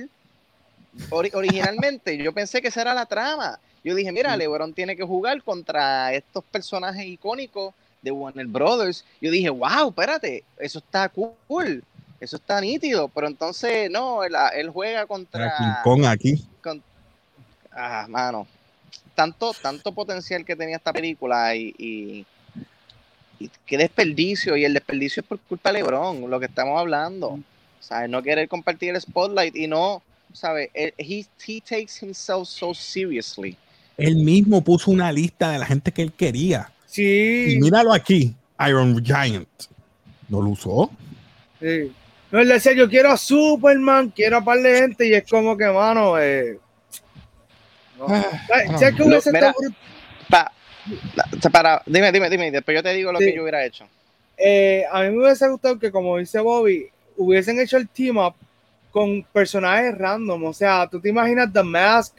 Ori- 1.10 1.32
originalmente, 1.34 2.18
yo 2.18 2.34
pensé 2.34 2.62
que 2.62 2.68
esa 2.68 2.82
era 2.82 2.94
la 2.94 3.06
trama. 3.06 3.60
Yo 3.84 3.96
dije, 3.96 4.12
mira, 4.12 4.38
LeBron 4.38 4.74
tiene 4.74 4.96
que 4.96 5.04
jugar 5.04 5.42
contra 5.44 6.14
estos 6.14 6.44
personajes 6.46 7.06
icónicos 7.06 7.74
de 8.02 8.12
Warner 8.12 8.48
Brothers. 8.48 9.04
Yo 9.20 9.32
dije, 9.32 9.50
wow, 9.50 9.90
espérate, 9.90 10.44
eso 10.58 10.80
está 10.80 11.10
cool, 11.10 11.84
eso 12.20 12.36
está 12.36 12.62
nítido. 12.62 13.08
Pero 13.10 13.28
entonces, 13.28 13.90
no, 13.90 14.24
él, 14.24 14.34
él 14.56 14.70
juega 14.70 15.06
contra... 15.06 15.58
King 15.58 15.74
Kong 15.84 16.06
aquí. 16.06 16.46
Ah, 17.72 18.06
mano. 18.08 18.48
Tanto, 19.16 19.54
tanto 19.62 19.92
potencial 19.92 20.46
que 20.46 20.56
tenía 20.56 20.78
esta 20.78 20.94
película 20.94 21.56
y, 21.56 21.74
y 21.78 22.26
qué 23.66 23.78
desperdicio. 23.78 24.56
Y 24.58 24.66
el 24.66 24.74
desperdicio 24.74 25.22
es 25.22 25.28
por 25.28 25.40
culpa 25.40 25.72
de 25.72 25.80
LeBron, 25.80 26.30
lo 26.30 26.40
que 26.40 26.46
estamos 26.48 26.80
hablando. 26.80 27.40
¿Sabes? 27.80 28.10
No 28.10 28.22
querer 28.24 28.48
compartir 28.48 28.92
el 28.96 29.02
spotlight 29.02 29.56
y 29.56 29.68
no, 29.68 30.02
¿sabes? 30.32 30.70
Él- 30.74 30.94
He, 30.98 31.26
he 31.46 31.62
takes 31.62 31.94
himself 32.02 32.48
so 32.48 32.74
seriously. 32.74 33.58
Él 33.98 34.16
mismo 34.16 34.64
puso 34.64 34.90
una 34.90 35.12
lista 35.12 35.52
de 35.52 35.60
la 35.60 35.66
gente 35.66 35.92
que 35.92 36.02
él 36.02 36.12
quería. 36.14 36.72
Sí, 36.88 37.56
Y 37.56 37.60
míralo 37.60 37.92
aquí, 37.94 38.34
Iron 38.68 39.04
Giant. 39.04 39.48
¿No 40.30 40.42
lo 40.42 40.50
usó? 40.52 40.90
sí. 41.60 41.92
No, 42.32 42.40
él 42.40 42.48
decía, 42.48 42.74
yo 42.74 42.90
quiero 42.90 43.12
a 43.12 43.18
Superman, 43.18 44.10
quiero 44.10 44.38
a 44.38 44.44
par 44.44 44.58
de 44.60 44.76
gente, 44.80 45.08
y 45.08 45.14
es 45.14 45.24
como 45.30 45.56
que, 45.56 45.66
mano, 45.68 46.18
eh, 46.20 46.58
no. 48.00 48.08
¿Sabes 48.08 48.26
ah, 48.70 48.78
¿sabes 48.80 48.96
qué 48.96 49.04
hubiese 49.04 49.32
mira, 49.32 49.50
estado 49.50 49.76
Pa- 50.30 50.52
para, 51.52 51.82
dime, 51.86 52.12
dime, 52.12 52.30
dime, 52.30 52.52
después 52.52 52.76
yo 52.76 52.84
te 52.84 52.94
digo 52.94 53.12
lo 53.12 53.20
Sí. 53.20 53.26
que 53.26 53.36
yo 53.36 53.42
hubiera 53.44 53.66
hecho. 53.66 53.86
Eh, 54.38 54.84
a 54.92 55.02
mí 55.04 55.10
me 55.12 55.24
hubiese 55.24 55.48
gustado 55.50 55.78
que, 55.80 55.92
como 55.92 56.18
dice 56.18 56.40
Bobby, 56.40 56.88
hubiesen 57.18 57.60
hecho 57.60 57.78
el 57.78 57.88
team 57.88 58.18
up 58.18 58.34
con 58.92 59.24
personajes 59.32 59.98
random. 59.98 60.44
O 60.46 60.54
sea, 60.54 60.88
tú 60.90 61.00
te 61.00 61.10
imaginas 61.10 61.52
The 61.54 61.64
Mask 61.64 62.16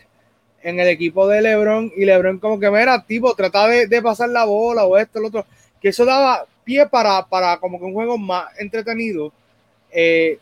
en 0.62 0.80
el 0.80 0.88
equipo 0.88 1.26
de 1.28 1.42
LeBron 1.42 1.92
y 1.96 2.04
LeBron 2.04 2.38
como 2.38 2.58
que, 2.58 2.70
mira, 2.70 3.02
tipo, 3.04 3.34
trata 3.34 3.66
de, 3.68 3.86
de 3.86 4.02
pasar 4.02 4.28
la 4.30 4.44
bola 4.44 4.84
o 4.84 4.96
esto, 4.96 5.20
lo 5.20 5.28
otro. 5.28 5.46
Que 5.80 5.88
eso 5.88 6.04
daba 6.04 6.46
pie 6.64 6.86
para, 6.86 7.26
para 7.26 7.58
como 7.58 7.78
que 7.78 7.84
un 7.84 7.92
juego 7.92 8.16
más 8.16 8.46
entretenido. 8.58 9.32
Eh, 9.90 10.38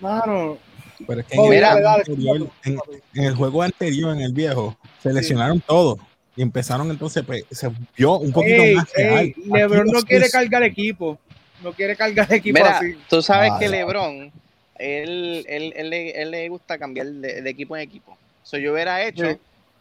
mano, 0.00 0.58
Pero 1.06 1.20
es 1.20 1.26
que 1.26 1.34
en, 1.34 1.40
Bobby, 1.40 1.48
el, 1.48 1.54
mira, 1.56 1.68
dale, 1.68 1.82
dale, 1.82 2.00
anterior, 2.00 2.50
en- 2.64 2.80
en 3.14 3.24
el 3.24 3.34
juego 3.34 3.62
anterior, 3.62 4.12
en 4.14 4.20
el 4.22 4.32
viejo, 4.32 4.76
se 5.02 5.12
lesionaron 5.12 5.60
todos. 5.60 5.98
Y 6.38 6.42
empezaron 6.42 6.88
entonces, 6.88 7.24
pues, 7.26 7.44
se 7.50 7.68
vio 7.96 8.12
un 8.18 8.30
poquito 8.30 8.62
ey, 8.62 8.74
más 8.76 8.92
real. 8.94 9.18
ey, 9.24 9.34
LeBron 9.44 9.86
no 9.88 9.98
es- 9.98 10.04
quiere 10.04 10.30
cargar 10.30 10.62
equipo. 10.62 11.18
No 11.64 11.72
quiere 11.72 11.96
cargar 11.96 12.32
equipo 12.32 12.56
Mira, 12.60 12.78
así. 12.78 12.96
tú 13.10 13.20
sabes 13.20 13.50
Ah, 13.52 13.58
que. 13.58 13.68
LeBron, 13.68 14.30
él, 14.78 15.44
él, 15.48 15.72
él, 15.74 15.90
le- 15.90 16.22
él 16.22 16.30
le 16.30 16.48
gusta 16.48 16.78
cambiar 16.78 17.08
de, 17.08 17.42
de 17.42 17.50
equipo 17.50 17.76
en 17.76 17.82
equipo. 17.82 18.16
So, 18.44 18.56
yo 18.56 18.72
hubiera 18.72 19.02
hecho 19.04 19.24
Sí. 19.32 19.36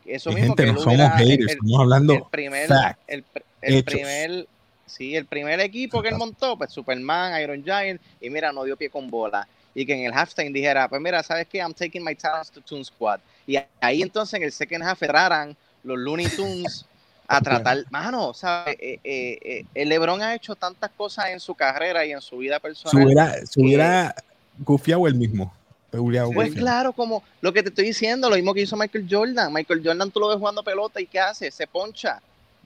eso 0.08 0.30
Mi 0.32 0.38
mismo 0.38 0.56
gente, 0.56 0.65
que 0.65 0.74
no 0.74 0.80
somos 0.80 1.00
el- 1.00 1.10
haters, 1.12 1.30
el- 1.41 1.50
estamos 1.50 1.80
hablando 1.80 2.13
el 2.15 2.24
primer, 2.32 2.67
fact, 2.67 3.00
el, 3.08 3.84
primer, 3.84 4.48
sí, 4.88 5.15
el 5.15 5.26
primer 5.28 5.60
equipo 5.60 6.02
que 6.02 6.10
él 6.10 6.15
montó, 6.15 6.58
pues 6.58 6.72
Superman, 6.72 7.39
Iron 7.39 7.63
Giant, 7.63 8.02
y 8.20 8.32
mira, 8.32 8.52
no 8.52 8.63
dio 8.63 8.76
pie 8.76 8.89
con 8.89 9.12
bola. 9.12 9.48
Y 9.76 9.86
que 9.86 9.93
en 9.93 10.06
el 10.06 10.13
halftime 10.13 10.50
dijera, 10.50 10.88
pues 10.89 11.00
mira, 11.00 11.22
¿sabes 11.22 11.46
qué? 11.48 11.60
I'm 11.60 11.76
taking 11.76 12.04
my 12.04 12.15
talents 12.15 12.50
to 12.50 12.62
Toon 12.62 12.84
Squad. 12.84 13.20
Y 13.46 13.60
ahí 13.80 14.02
entonces 14.02 14.34
en 14.34 14.41
el 14.41 14.52
second 14.52 14.84
half 14.84 15.04
entraran 15.04 15.56
los 15.88 15.97
Looney 15.97 16.28
Tunes 16.28 16.86
a 17.28 17.41
tratar, 17.41 17.86
mano, 17.89 18.34
¿sabes? 18.34 18.78
Eh, 18.80 19.00
eh, 19.04 19.39
eh, 19.41 19.65
el 19.73 19.89
LeBron 19.89 20.21
ha 20.21 20.36
hecho 20.36 20.56
tantas 20.56 20.91
cosas 20.91 21.30
en 21.30 21.39
su 21.39 21.56
carrera 21.56 22.06
y 22.06 22.12
en 22.12 22.21
su 22.21 22.38
vida 22.38 22.56
se 22.56 22.62
personal. 22.62 23.06
hubiera, 23.06 23.45
se 23.45 23.62
hubiera 23.62 24.15
gufiado 24.60 25.08
él 25.08 25.15
mismo. 25.15 25.54
Se 25.91 25.97
Pues 25.97 26.02
gufiado. 26.02 26.54
claro, 26.54 26.93
como 26.93 27.23
lo 27.41 27.52
que 27.52 27.63
te 27.63 27.69
estoy 27.69 27.86
diciendo, 27.86 28.30
lo 28.30 28.36
mismo 28.36 28.54
que 28.54 28.62
hizo 28.62 28.78
Michael 28.78 29.08
Jordan. 29.10 29.52
Michael 29.52 29.82
Jordan 29.84 30.12
tú 30.12 30.19
lo 30.19 30.30
ves 30.30 30.38
jugando 30.38 30.63
pelota 30.63 31.02
y 31.02 31.08
¿qué 31.08 31.19
hace? 31.19 31.50
Se 31.52 31.67
poncha, 31.67 32.21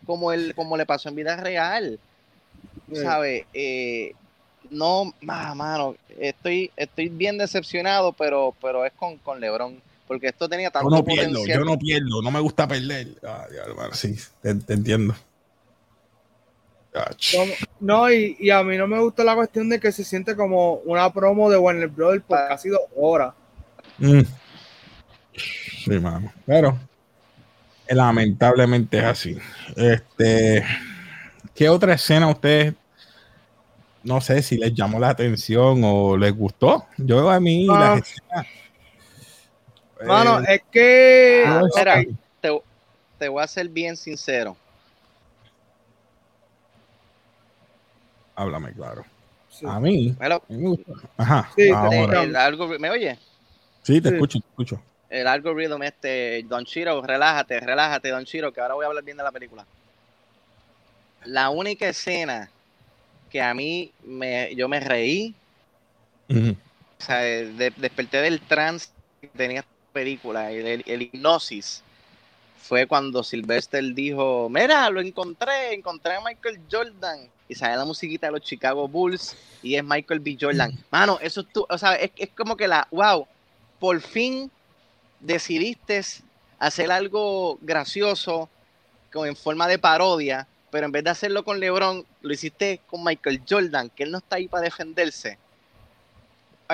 como, 0.05 0.31
el, 0.31 0.53
como 0.55 0.77
le 0.77 0.85
pasó 0.85 1.09
en 1.09 1.15
vida 1.15 1.37
real. 1.37 1.99
¿Sabes? 2.93 3.45
Eh, 3.53 4.13
no, 4.69 5.13
mano, 5.21 5.95
estoy, 6.19 6.71
estoy 6.75 7.09
bien 7.09 7.37
decepcionado, 7.37 8.13
pero, 8.13 8.55
pero 8.61 8.85
es 8.85 8.93
con, 8.93 9.17
con 9.17 9.39
LeBron, 9.39 9.81
porque 10.11 10.27
esto 10.27 10.49
tenía 10.49 10.67
Yo 10.67 10.71
tanto 10.73 10.89
no 10.89 11.05
pierdo, 11.05 11.29
potencial. 11.29 11.59
yo 11.59 11.63
no 11.65 11.79
pierdo, 11.79 12.21
no 12.21 12.31
me 12.31 12.41
gusta 12.41 12.67
perder. 12.67 13.07
Ah, 13.25 13.47
sí, 13.93 14.13
te, 14.41 14.53
te 14.55 14.73
entiendo. 14.73 15.15
No, 16.93 17.45
no, 17.79 18.11
y, 18.11 18.35
y 18.37 18.49
a 18.49 18.61
mí 18.61 18.75
no 18.75 18.87
me 18.87 18.99
gusta 18.99 19.23
la 19.23 19.35
cuestión 19.35 19.69
de 19.69 19.79
que 19.79 19.93
se 19.93 20.03
siente 20.03 20.35
como 20.35 20.73
una 20.83 21.13
promo 21.13 21.49
de 21.49 21.57
Warner 21.57 21.87
Brothers 21.87 22.25
por 22.25 22.37
casi 22.49 22.67
dos 22.67 22.81
horas. 22.97 23.33
Mm. 23.99 24.19
Sí, 25.33 25.91
mano. 25.91 26.33
Pero 26.45 26.77
lamentablemente 27.87 28.97
es 28.97 29.05
así. 29.05 29.37
Este, 29.77 30.65
¿qué 31.55 31.69
otra 31.69 31.93
escena 31.93 32.25
a 32.25 32.31
ustedes 32.31 32.73
no 34.03 34.19
sé 34.19 34.41
si 34.41 34.57
les 34.57 34.73
llamó 34.73 34.99
la 34.99 35.07
atención 35.11 35.79
o 35.85 36.17
les 36.17 36.35
gustó? 36.35 36.85
Yo 36.97 37.29
a 37.29 37.39
mí 37.39 37.65
Ah. 37.71 37.95
las 37.95 38.01
escenas, 38.01 38.45
Mano, 40.05 40.39
eh, 40.41 40.55
es 40.55 40.61
que. 40.71 41.43
Ah, 41.45 41.61
ok, 41.63 41.75
mira, 41.77 42.03
te, 42.41 42.61
te 43.19 43.27
voy 43.29 43.43
a 43.43 43.47
ser 43.47 43.67
bien 43.69 43.95
sincero. 43.97 44.55
háblame 48.35 48.73
claro. 48.73 49.05
sí. 49.49 49.65
A 49.67 49.79
mí, 49.79 50.15
Hello. 50.19 50.41
me 50.47 50.57
gusta. 50.57 50.93
Ajá. 51.17 51.51
Sí. 51.55 51.69
El- 51.69 52.13
el 52.15 52.35
algo- 52.35 52.79
¿Me 52.79 52.89
oye? 52.89 53.17
Sí, 53.83 54.01
te 54.01 54.09
Sí. 54.09 54.15
escucho, 54.15 54.39
te 54.39 54.47
escucho. 54.47 54.81
el 55.09 55.27
algoritmo 55.27 55.83
este, 55.83 56.41
Don 56.43 56.63
Chiro, 56.65 57.01
relájate, 57.01 57.59
relájate, 57.59 58.09
Don 58.09 58.23
Chiro, 58.25 58.51
que 58.53 58.61
ahora 58.61 58.75
voy 58.75 58.85
a 58.85 58.87
hablar 58.87 59.03
bien 59.03 59.17
de 59.17 59.23
la 59.23 59.31
película. 59.31 59.65
La 61.25 61.49
única 61.49 61.87
escena 61.89 62.49
que 63.29 63.41
a 63.41 63.53
mí 63.53 63.91
me, 64.05 64.55
yo 64.55 64.67
me 64.69 64.79
reí, 64.79 65.35
o 66.29 67.03
sea, 67.03 67.17
desperté 67.19 68.21
del 68.21 68.39
trance 68.39 68.87
que 69.19 69.27
tenía 69.27 69.63
película, 69.91 70.51
el, 70.51 70.83
el, 70.85 71.01
hipnosis, 71.01 71.83
fue 72.57 72.87
cuando 72.87 73.23
Sylvester 73.23 73.83
dijo, 73.93 74.49
mira, 74.49 74.89
lo 74.89 75.01
encontré, 75.01 75.73
encontré 75.73 76.15
a 76.15 76.21
Michael 76.21 76.59
Jordan. 76.71 77.29
Y 77.47 77.55
sale 77.55 77.75
la 77.75 77.85
musiquita 77.85 78.27
de 78.27 78.33
los 78.33 78.41
Chicago 78.41 78.87
Bulls 78.87 79.35
y 79.61 79.75
es 79.75 79.83
Michael 79.83 80.21
B. 80.21 80.37
Jordan. 80.39 80.71
Mano, 80.89 81.19
eso 81.21 81.43
tú, 81.43 81.65
o 81.69 81.77
sea, 81.77 81.95
es, 81.95 82.11
es 82.15 82.29
como 82.29 82.55
que 82.55 82.67
la, 82.67 82.87
wow, 82.91 83.27
por 83.79 83.99
fin 83.99 84.49
decidiste 85.19 86.01
hacer 86.59 86.91
algo 86.91 87.57
gracioso 87.61 88.49
como 89.11 89.25
en 89.25 89.35
forma 89.35 89.67
de 89.67 89.79
parodia, 89.79 90.47
pero 90.69 90.85
en 90.85 90.91
vez 90.91 91.03
de 91.03 91.09
hacerlo 91.09 91.43
con 91.43 91.59
LeBron, 91.59 92.05
lo 92.21 92.33
hiciste 92.33 92.79
con 92.87 93.03
Michael 93.03 93.41
Jordan, 93.47 93.89
que 93.89 94.03
él 94.03 94.11
no 94.11 94.19
está 94.19 94.37
ahí 94.37 94.47
para 94.47 94.63
defenderse. 94.63 95.37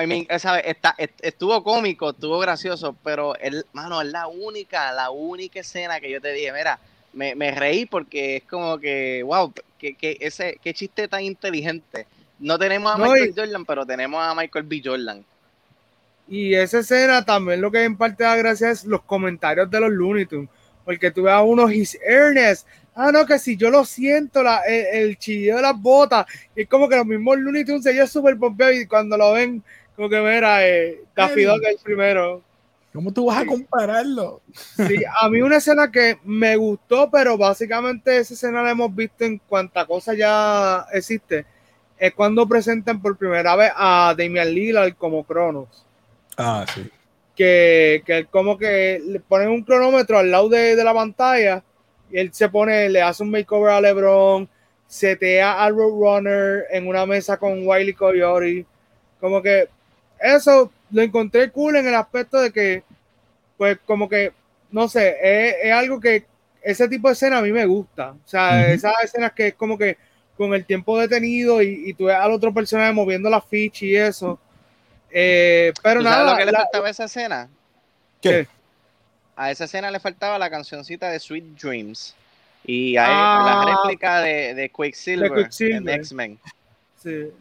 I 0.00 0.06
mean, 0.06 0.26
Está, 0.28 0.94
estuvo 1.20 1.62
cómico, 1.64 2.10
estuvo 2.10 2.38
gracioso, 2.38 2.96
pero 3.02 3.34
él, 3.36 3.64
mano, 3.72 4.00
es 4.00 4.08
la 4.08 4.26
única, 4.28 4.92
la 4.92 5.10
única 5.10 5.60
escena 5.60 6.00
que 6.00 6.10
yo 6.10 6.20
te 6.20 6.32
dije, 6.32 6.52
mira, 6.52 6.78
me, 7.12 7.34
me 7.34 7.50
reí 7.50 7.86
porque 7.86 8.36
es 8.36 8.44
como 8.44 8.78
que, 8.78 9.22
wow, 9.24 9.52
que, 9.78 10.16
ese, 10.20 10.58
qué 10.62 10.74
chiste 10.74 11.08
tan 11.08 11.22
inteligente. 11.22 12.06
No 12.38 12.58
tenemos 12.58 12.94
a 12.94 12.98
Michael 12.98 13.34
Jordan, 13.34 13.64
pero 13.64 13.84
tenemos 13.84 14.20
a 14.22 14.34
Michael 14.34 14.64
B. 14.66 14.80
Jordan. 14.84 15.24
Y 16.28 16.54
esa 16.54 16.80
escena 16.80 17.24
también 17.24 17.60
lo 17.60 17.70
que 17.70 17.82
en 17.82 17.96
parte 17.96 18.22
da 18.22 18.36
gracia 18.36 18.70
es 18.70 18.84
los 18.84 19.02
comentarios 19.02 19.70
de 19.70 19.80
los 19.80 19.90
Looney 19.90 20.26
Tunes. 20.26 20.50
Porque 20.84 21.10
tú 21.10 21.24
ves 21.24 21.32
a 21.32 21.42
uno, 21.42 21.70
his 21.70 21.98
Ernest. 22.06 22.66
Ah, 22.94 23.10
no, 23.12 23.26
que 23.26 23.38
si 23.38 23.56
yo 23.56 23.70
lo 23.70 23.84
siento, 23.84 24.42
la, 24.42 24.60
el, 24.66 25.16
chillido 25.18 25.56
de 25.56 25.62
las 25.62 25.80
botas. 25.80 26.26
Y 26.54 26.62
es 26.62 26.68
como 26.68 26.88
que 26.88 26.96
los 26.96 27.06
mismos 27.06 27.38
Looney 27.38 27.64
Tunes 27.64 27.82
se 27.82 28.06
súper 28.06 28.36
pompeados 28.38 28.76
y 28.76 28.86
cuando 28.86 29.16
lo 29.16 29.32
ven, 29.32 29.62
como 29.98 30.08
que 30.08 30.20
mira, 30.20 30.64
eh, 30.64 31.02
Daffy 31.16 31.42
Duck 31.42 31.60
es 31.64 31.70
el 31.70 31.78
primero. 31.82 32.40
¿Cómo 32.92 33.12
tú 33.12 33.26
vas 33.26 33.38
a 33.38 33.46
compararlo? 33.46 34.40
Sí, 34.76 35.02
a 35.20 35.28
mí 35.28 35.42
una 35.42 35.56
escena 35.56 35.90
que 35.90 36.20
me 36.22 36.54
gustó, 36.54 37.10
pero 37.10 37.36
básicamente 37.36 38.16
esa 38.16 38.34
escena 38.34 38.62
la 38.62 38.70
hemos 38.70 38.94
visto 38.94 39.24
en 39.24 39.38
cuanta 39.38 39.84
cosa 39.86 40.14
ya 40.14 40.86
existe. 40.92 41.44
Es 41.98 42.14
cuando 42.14 42.46
presentan 42.46 43.02
por 43.02 43.16
primera 43.16 43.56
vez 43.56 43.72
a 43.74 44.14
Damian 44.16 44.54
Lillard 44.54 44.94
como 44.94 45.24
Cronos. 45.24 45.84
Ah, 46.36 46.64
sí. 46.72 46.88
Que, 47.34 48.04
que 48.06 48.26
como 48.26 48.56
que 48.56 49.02
le 49.04 49.18
ponen 49.18 49.48
un 49.48 49.64
cronómetro 49.64 50.16
al 50.16 50.30
lado 50.30 50.48
de, 50.48 50.76
la 50.76 50.94
pantalla 50.94 51.64
y 52.08 52.18
él 52.18 52.32
se 52.32 52.48
pone, 52.48 52.88
le 52.88 53.02
hace 53.02 53.24
un 53.24 53.32
makeover 53.32 53.72
a 53.72 53.80
LeBron, 53.80 54.48
setea 54.86 55.60
a 55.64 55.68
Roadrunner 55.70 56.66
en 56.70 56.86
una 56.86 57.04
mesa 57.04 57.36
con 57.36 57.66
Wiley 57.66 57.94
Coyote. 57.94 58.64
Como 59.20 59.42
que 59.42 59.68
eso 60.20 60.72
lo 60.90 61.02
encontré 61.02 61.50
cool 61.50 61.76
en 61.76 61.86
el 61.86 61.94
aspecto 61.94 62.40
de 62.40 62.52
que, 62.52 62.82
pues, 63.56 63.78
como 63.86 64.08
que, 64.08 64.32
no 64.70 64.88
sé, 64.88 65.16
es, 65.22 65.72
algo 65.72 66.00
que 66.00 66.24
ese 66.62 66.88
tipo 66.88 67.08
de 67.08 67.14
escena 67.14 67.38
a 67.38 67.42
mí 67.42 67.52
me 67.52 67.66
gusta. 67.66 68.10
O 68.10 68.28
sea, 68.28 68.72
esas 68.72 68.94
escenas 69.02 69.32
que 69.32 69.48
es 69.48 69.54
como 69.54 69.78
que 69.78 69.96
con 70.36 70.54
el 70.54 70.64
tiempo 70.64 70.98
detenido 70.98 71.62
y, 71.62 71.82
y 71.86 71.94
tú 71.94 72.04
ves 72.04 72.16
al 72.16 72.30
otro 72.30 72.54
personaje 72.54 72.92
moviendo 72.92 73.28
la 73.28 73.40
ficha 73.40 73.84
y 73.84 73.96
eso. 73.96 74.38
Eh, 75.10 75.72
pero 75.82 76.02
nada. 76.02 76.16
¿Sabes 76.16 76.32
lo 76.32 76.38
que 76.38 76.46
le 76.46 76.52
faltaba 76.52 76.86
a 76.86 76.90
esa 76.90 77.04
escena? 77.04 77.48
¿Qué? 78.20 78.46
A 79.36 79.50
esa 79.50 79.64
escena 79.64 79.90
le 79.90 80.00
faltaba 80.00 80.38
la 80.38 80.50
cancioncita 80.50 81.10
de 81.10 81.18
Sweet 81.18 81.44
Dreams. 81.60 82.14
Y 82.64 82.96
hay 82.96 83.08
la 83.08 83.62
ah. 83.62 83.64
réplica 83.66 84.20
de, 84.20 84.54
de 84.54 84.68
Quicksilver, 84.68 85.48
en 85.60 85.88
X-Men. 85.88 86.38
Sí. 87.02 87.32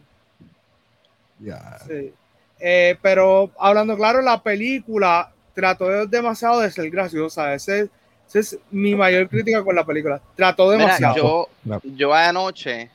Ya. 1.40 1.80
Sí. 1.86 2.14
Eh, 2.60 2.98
pero 3.02 3.52
hablando 3.60 3.96
claro, 3.96 4.22
la 4.22 4.42
película 4.42 5.32
trató 5.54 6.06
demasiado 6.08 6.62
de 6.62 6.72
ser 6.72 6.90
graciosa. 6.90 7.54
Ese, 7.54 7.90
esa 8.28 8.40
es 8.40 8.58
mi 8.72 8.96
mayor 8.96 9.30
crítica 9.30 9.64
con 9.64 9.76
la 9.76 9.86
película. 9.86 10.22
Trató 10.36 10.70
demasiado. 10.72 11.50
yo, 11.64 11.82
yo 11.84 12.14
anoche 12.14 12.90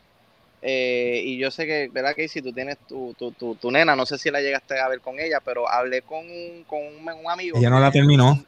eh, 0.65 1.21
y 1.25 1.39
yo 1.39 1.51
sé 1.51 1.67
que, 1.67 1.91
¿verdad, 1.93 2.15
Casey? 2.17 2.41
Tú 2.41 2.53
tienes 2.53 2.79
tu, 2.87 3.15
tu, 3.19 3.33
tu, 3.33 3.71
nena, 3.73 3.97
no 3.97 4.07
sé 4.07 4.17
si 4.17 4.31
la 4.31 4.41
llegaste 4.41 4.79
a 4.79 4.89
ver 4.89 5.01
con 5.01 5.19
ella, 5.19 5.41
pero 5.45 5.69
hablé 5.69 6.03
con, 6.03 6.25
con 6.69 6.81
un, 6.81 7.29
amigo. 7.29 7.59
Ella 7.59 7.69
no 7.69 7.81
la 7.81 7.91
terminó. 7.91 8.41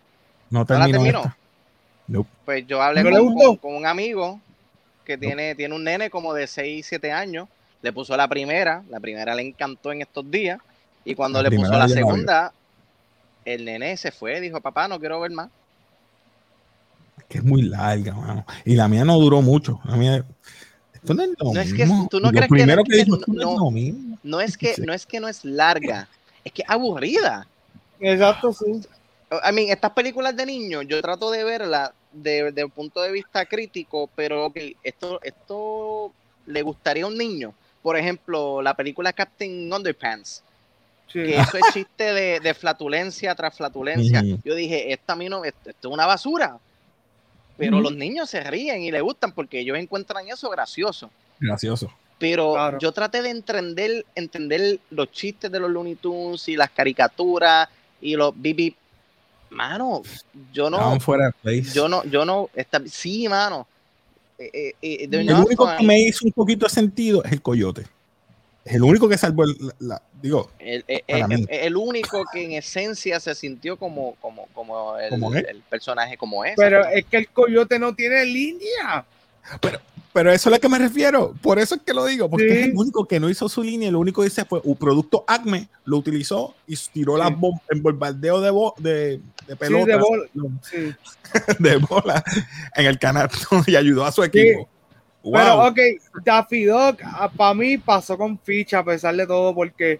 No, 0.48 0.64
terminó. 0.64 1.35
Pues 2.44 2.64
yo 2.68 2.81
hablé 2.81 3.03
con, 3.03 3.57
con, 3.57 3.74
un 3.74 3.85
amigo 3.85 4.40
que 5.05 5.18
tiene, 5.18 5.57
tiene 5.57 5.74
un 5.74 5.83
nene 5.83 6.09
como 6.09 6.33
de 6.33 6.46
6, 6.46 6.87
7 6.87 7.11
años. 7.11 7.48
Le 7.83 7.92
puso 7.92 8.16
la 8.16 8.29
primera, 8.29 8.85
la 8.88 9.00
primera 9.00 9.35
le 9.35 9.42
encantó 9.42 9.90
en 9.90 10.03
estos 10.03 10.31
días. 10.31 10.61
Y 11.05 11.14
cuando 11.14 11.43
le 11.43 11.51
puso 11.51 11.73
la 11.73 11.88
segunda, 11.88 12.53
el 13.45 13.64
nene 13.64 13.97
se 13.97 14.11
fue, 14.11 14.40
dijo, 14.40 14.61
papá, 14.61 14.88
no 14.88 14.99
quiero 14.99 15.21
ver 15.21 15.31
más. 15.33 15.51
que 17.29 17.38
es 17.38 17.45
muy 17.45 17.62
larga, 17.62 18.14
mano. 18.14 18.47
Y 18.64 18.75
la 18.75 18.88
mía 18.88 19.05
no 19.05 19.19
duró 19.19 19.43
mucho. 19.43 19.81
La 19.85 19.97
mía 19.97 20.25
no 21.03 21.61
es, 21.61 21.75
que 21.75 21.87
tú 22.09 22.21
no 22.21 22.31
crees 22.31 22.49
que, 22.49 22.67
no, 22.67 24.40
es 24.40 24.57
que 24.57 24.75
no 24.79 24.93
es 24.93 25.07
que 25.07 25.21
no 25.21 25.29
es 25.29 25.45
larga, 25.45 26.09
es 26.45 26.53
que 26.53 26.62
es 26.62 26.71
aburrida. 26.71 27.47
Exacto, 28.01 28.53
sí. 28.53 28.81
I 29.31 29.53
mean, 29.53 29.69
estas 29.71 29.90
películas 29.90 30.37
de 30.37 30.47
niños, 30.47 30.85
yo 30.87 31.01
trato 31.03 31.31
de 31.31 31.45
verlas 31.45 31.90
desde 32.12 32.64
un 32.64 32.71
punto 32.71 33.03
de 33.03 33.12
vista 33.12 33.45
crítico, 33.45 34.09
pero 34.14 34.47
okay, 34.47 34.77
esto, 34.83 35.21
esto 35.23 36.12
le 36.47 36.62
gustaría 36.62 37.05
a 37.05 37.09
un 37.09 37.19
niño. 37.19 37.53
Por 37.83 37.99
ejemplo, 37.99 38.62
la 38.62 38.75
película 38.75 39.12
Captain 39.12 39.71
Underpants, 39.73 40.43
que 41.12 41.37
eso 41.37 41.59
es 41.59 41.64
chiste 41.73 42.12
de, 42.40 42.55
flatulencia 42.55 43.35
tras 43.35 43.57
flatulencia. 43.57 44.23
Yo 44.45 44.55
dije, 44.55 44.93
esta 44.93 45.12
a 45.12 45.17
mí 45.17 45.29
no, 45.29 45.45
esto 45.45 45.71
es 45.71 45.85
una 45.85 46.07
basura. 46.07 46.59
Pero 47.57 47.81
los 47.81 47.95
niños 47.95 48.31
se 48.31 48.43
ríen 48.43 48.83
y 48.83 48.90
le 48.90 49.01
gustan 49.01 49.33
porque 49.33 49.61
ellos 49.61 49.79
encuentran 49.79 50.27
eso 50.29 50.51
gracioso. 50.51 51.11
Gracioso. 51.38 51.90
Pero 52.19 52.79
yo 52.79 52.93
traté 52.93 53.23
de 53.23 53.31
entender, 53.31 54.05
entender 54.14 54.81
los 54.90 55.11
chistes 55.11 55.51
de 55.51 55.61
los 55.61 55.71
Looney 55.71 55.97
Tunes 55.97 56.49
y 56.49 56.57
las 56.57 56.71
caricaturas 56.71 57.69
y 58.01 58.17
los 58.17 58.35
BB. 58.35 58.75
Mano, 59.51 60.03
yo 60.53 60.69
no. 60.69 60.99
Fuera 61.01 61.33
yo 61.73 61.88
no, 61.88 62.05
yo 62.05 62.25
no. 62.25 62.51
sí, 62.87 63.29
mano. 63.29 63.67
Eh, 64.38 64.51
eh, 64.53 64.75
eh, 64.83 65.09
el 65.11 65.33
único 65.33 65.69
que 65.77 65.85
me 65.85 66.01
hizo 66.01 66.27
un 66.27 66.33
poquito 66.33 66.67
de 66.67 66.71
sentido 66.71 67.23
es 67.25 67.33
el 67.33 67.43
coyote. 67.43 67.87
Es 68.64 68.74
el 68.74 68.83
único 68.83 69.09
que 69.09 69.18
salvó 69.18 69.44
el, 69.44 69.57
la, 69.79 70.00
digo, 70.22 70.50
el, 70.59 70.85
el, 70.87 71.77
único 71.77 72.24
que 72.33 72.44
en 72.44 72.53
esencia 72.53 73.20
se 73.20 73.35
sintió 73.35 73.77
como, 73.77 74.14
como, 74.22 74.46
como, 74.55 74.96
el, 74.96 75.62
personaje 75.68 76.16
como 76.16 76.46
es. 76.46 76.55
Pero 76.57 76.87
es 76.87 77.05
que 77.05 77.18
el 77.18 77.29
coyote 77.29 77.79
no 77.79 77.94
tiene 77.94 78.24
línea. 78.24 79.05
Pero, 79.61 79.81
pero 80.14 80.31
eso 80.31 80.48
es 80.48 80.55
a 80.55 80.57
lo 80.57 80.61
que 80.61 80.68
me 80.68 80.79
refiero. 80.79 81.35
Por 81.42 81.59
eso 81.59 81.74
es 81.74 81.83
que 81.83 81.92
lo 81.92 82.07
digo, 82.07 82.31
porque 82.31 82.61
es 82.61 82.66
el 82.68 82.72
único 82.77 83.05
que 83.05 83.18
no 83.18 83.29
hizo 83.29 83.48
su 83.48 83.62
línea. 83.62 83.90
Lo 83.90 83.98
único 83.98 84.22
que 84.22 84.29
dice 84.29 84.44
fue 84.44 84.61
un 84.62 84.77
producto 84.77 85.24
Acme, 85.27 85.68
lo 85.85 85.98
utilizó 85.98 86.55
y 86.66 86.77
tiró 86.92 87.18
las 87.18 87.37
bombas 87.37 87.62
en 87.68 87.83
bombardeo 87.83 88.40
de, 88.40 88.88
de, 88.88 89.20
de 89.48 89.57
pelota. 89.57 89.92
de, 89.92 89.98
bola. 89.98 90.24
de 91.59 91.77
bola 91.79 92.24
en 92.77 92.87
el 92.87 92.98
canal 92.98 93.29
y 93.66 93.77
ayudó 93.77 94.07
a 94.07 94.12
su 94.12 94.22
equipo. 94.22 94.68
Pero, 95.32 95.66
ok, 95.66 95.78
Daffy 96.22 96.64
Duck 96.64 97.00
ah, 97.02 97.30
para 97.34 97.54
mí 97.54 97.78
pasó 97.78 98.18
con 98.18 98.38
ficha 98.38 98.80
a 98.80 98.84
pesar 98.84 99.16
de 99.16 99.26
todo, 99.26 99.54
porque 99.54 99.98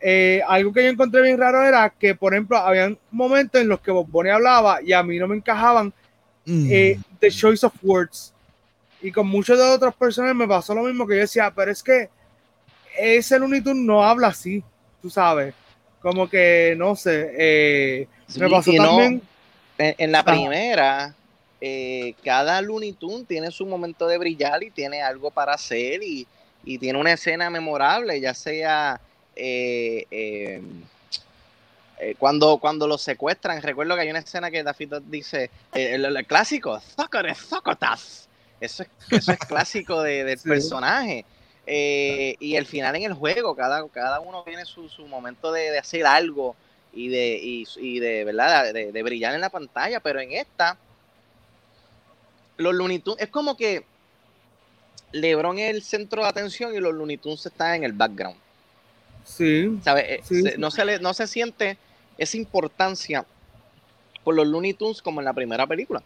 eh, 0.00 0.42
algo 0.46 0.72
que 0.72 0.84
yo 0.84 0.90
encontré 0.90 1.22
bien 1.22 1.38
raro 1.38 1.62
era 1.64 1.88
que, 1.90 2.14
por 2.14 2.34
ejemplo, 2.34 2.58
había 2.58 2.94
momentos 3.10 3.60
en 3.60 3.68
los 3.68 3.80
que 3.80 3.90
Bob 3.90 4.08
hablaba 4.30 4.80
y 4.82 4.92
a 4.92 5.02
mí 5.02 5.18
no 5.18 5.26
me 5.26 5.36
encajaban 5.36 5.92
mm. 6.44 6.66
eh, 6.70 6.98
The 7.18 7.30
Choice 7.30 7.64
of 7.64 7.72
Words. 7.82 8.34
Y 9.00 9.10
con 9.10 9.26
muchas 9.26 9.58
de 9.58 9.64
otras 9.64 9.94
personas 9.94 10.34
me 10.34 10.46
pasó 10.46 10.74
lo 10.74 10.82
mismo 10.82 11.06
que 11.06 11.14
yo 11.14 11.20
decía, 11.20 11.52
pero 11.54 11.70
es 11.70 11.82
que 11.82 12.10
ese 12.98 13.38
Looney 13.38 13.62
Tunes 13.62 13.84
no 13.84 14.04
habla 14.04 14.28
así, 14.28 14.62
tú 15.00 15.08
sabes. 15.08 15.54
Como 16.00 16.28
que, 16.28 16.74
no 16.76 16.94
sé, 16.94 17.32
eh, 17.38 18.08
me 18.38 18.50
pasó 18.50 18.72
también... 18.72 19.22
en, 19.78 20.12
la 20.12 20.24
primera, 20.24 21.14
eh, 21.60 22.14
cada 22.24 22.62
Looney 22.62 22.92
Tunes 22.92 23.26
tiene 23.26 23.50
su 23.50 23.66
momento 23.66 24.06
de 24.06 24.18
brillar 24.18 24.62
y 24.62 24.70
tiene 24.70 25.02
algo 25.02 25.30
para 25.30 25.54
hacer 25.54 26.02
y, 26.02 26.26
tiene 26.80 26.98
una 26.98 27.12
escena 27.12 27.48
memorable, 27.48 28.20
ya 28.20 28.34
sea 28.34 29.00
eh, 29.34 30.04
eh, 30.10 30.60
cuando, 32.18 32.58
cuando 32.58 32.86
los 32.86 33.00
secuestran. 33.00 33.62
Recuerdo 33.62 33.94
que 33.94 34.02
hay 34.02 34.10
una 34.10 34.18
escena 34.18 34.50
que 34.50 34.62
David 34.62 34.96
dice, 35.06 35.50
el, 35.72 36.26
clásico, 36.26 36.78
Zocotas. 37.34 38.28
Eso 38.60 38.82
es, 38.82 38.88
eso 39.10 39.32
es 39.32 39.38
clásico 39.38 40.02
del 40.02 40.38
personaje. 40.44 41.24
y 41.66 42.54
el 42.54 42.66
final 42.66 42.96
en 42.96 43.04
el 43.04 43.14
juego, 43.14 43.56
cada, 43.56 43.88
cada 43.88 44.20
uno 44.20 44.42
tiene 44.42 44.66
su, 44.66 44.90
momento 45.06 45.50
de, 45.50 45.78
hacer 45.78 46.04
algo 46.04 46.54
y 46.92 47.08
de, 47.08 47.40
y, 47.42 47.66
y 47.78 47.98
de 47.98 48.24
verdad 48.24 48.74
de, 48.74 48.92
de 48.92 49.02
brillar 49.02 49.34
en 49.34 49.40
la 49.40 49.48
pantalla, 49.48 50.00
pero 50.00 50.20
en 50.20 50.32
esta 50.32 50.76
los 52.58 52.74
Looney 52.74 52.98
Tunes 52.98 53.22
es 53.22 53.28
como 53.30 53.56
que 53.56 53.84
LeBron 55.12 55.58
es 55.58 55.70
el 55.74 55.82
centro 55.82 56.22
de 56.22 56.28
atención 56.28 56.74
y 56.74 56.78
los 56.80 56.92
Looney 56.94 57.16
Tunes 57.16 57.44
están 57.46 57.76
en 57.76 57.84
el 57.84 57.92
background. 57.92 58.36
Sí. 59.24 59.78
¿Sabe? 59.82 60.14
Eh, 60.16 60.20
Sí, 60.24 60.42
se- 60.42 60.52
sí. 60.52 60.58
No, 60.58 60.70
se 60.70 60.84
le, 60.84 60.98
no 60.98 61.14
se 61.14 61.26
siente 61.26 61.78
esa 62.18 62.36
importancia 62.36 63.24
por 64.24 64.34
los 64.34 64.46
Looney 64.46 64.74
Tunes 64.74 65.00
como 65.00 65.20
en 65.20 65.24
la 65.24 65.32
primera 65.32 65.66
película. 65.66 66.02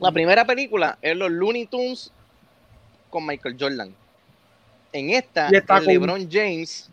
La 0.00 0.12
primera 0.12 0.44
película 0.44 0.98
es 1.02 1.16
los 1.16 1.30
Looney 1.30 1.66
Tunes 1.66 2.10
con 3.10 3.26
Michael 3.26 3.56
Jordan. 3.58 3.94
En 4.92 5.10
esta 5.10 5.48
es 5.48 5.62
con- 5.62 5.84
LeBron 5.84 6.28
James 6.30 6.88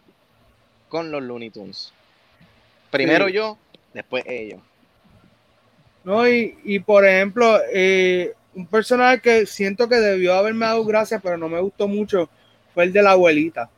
con 0.90 1.12
los 1.12 1.22
Looney 1.24 1.50
Tunes. 1.50 1.92
Primero 2.92 3.28
Sí. 3.28 3.34
yo, 3.34 3.58
después 3.94 4.24
ellos. 4.28 4.60
No, 6.06 6.28
y, 6.30 6.58
y 6.64 6.80
por 6.80 7.06
ejemplo, 7.06 7.60
eh, 7.74 8.34
un 8.54 8.68
personaje 8.68 9.20
que 9.20 9.46
siento 9.46 9.90
que 9.90 9.96
debió 9.98 10.36
haberme 10.36 10.66
dado 10.66 10.86
gracias, 10.86 11.20
pero 11.22 11.38
no 11.38 11.50
me 11.50 11.60
gustó 11.60 11.88
mucho, 11.88 12.30
fue 12.74 12.86
el 12.86 12.94
de 12.94 13.02
la 13.02 13.12
abuelita. 13.12 13.70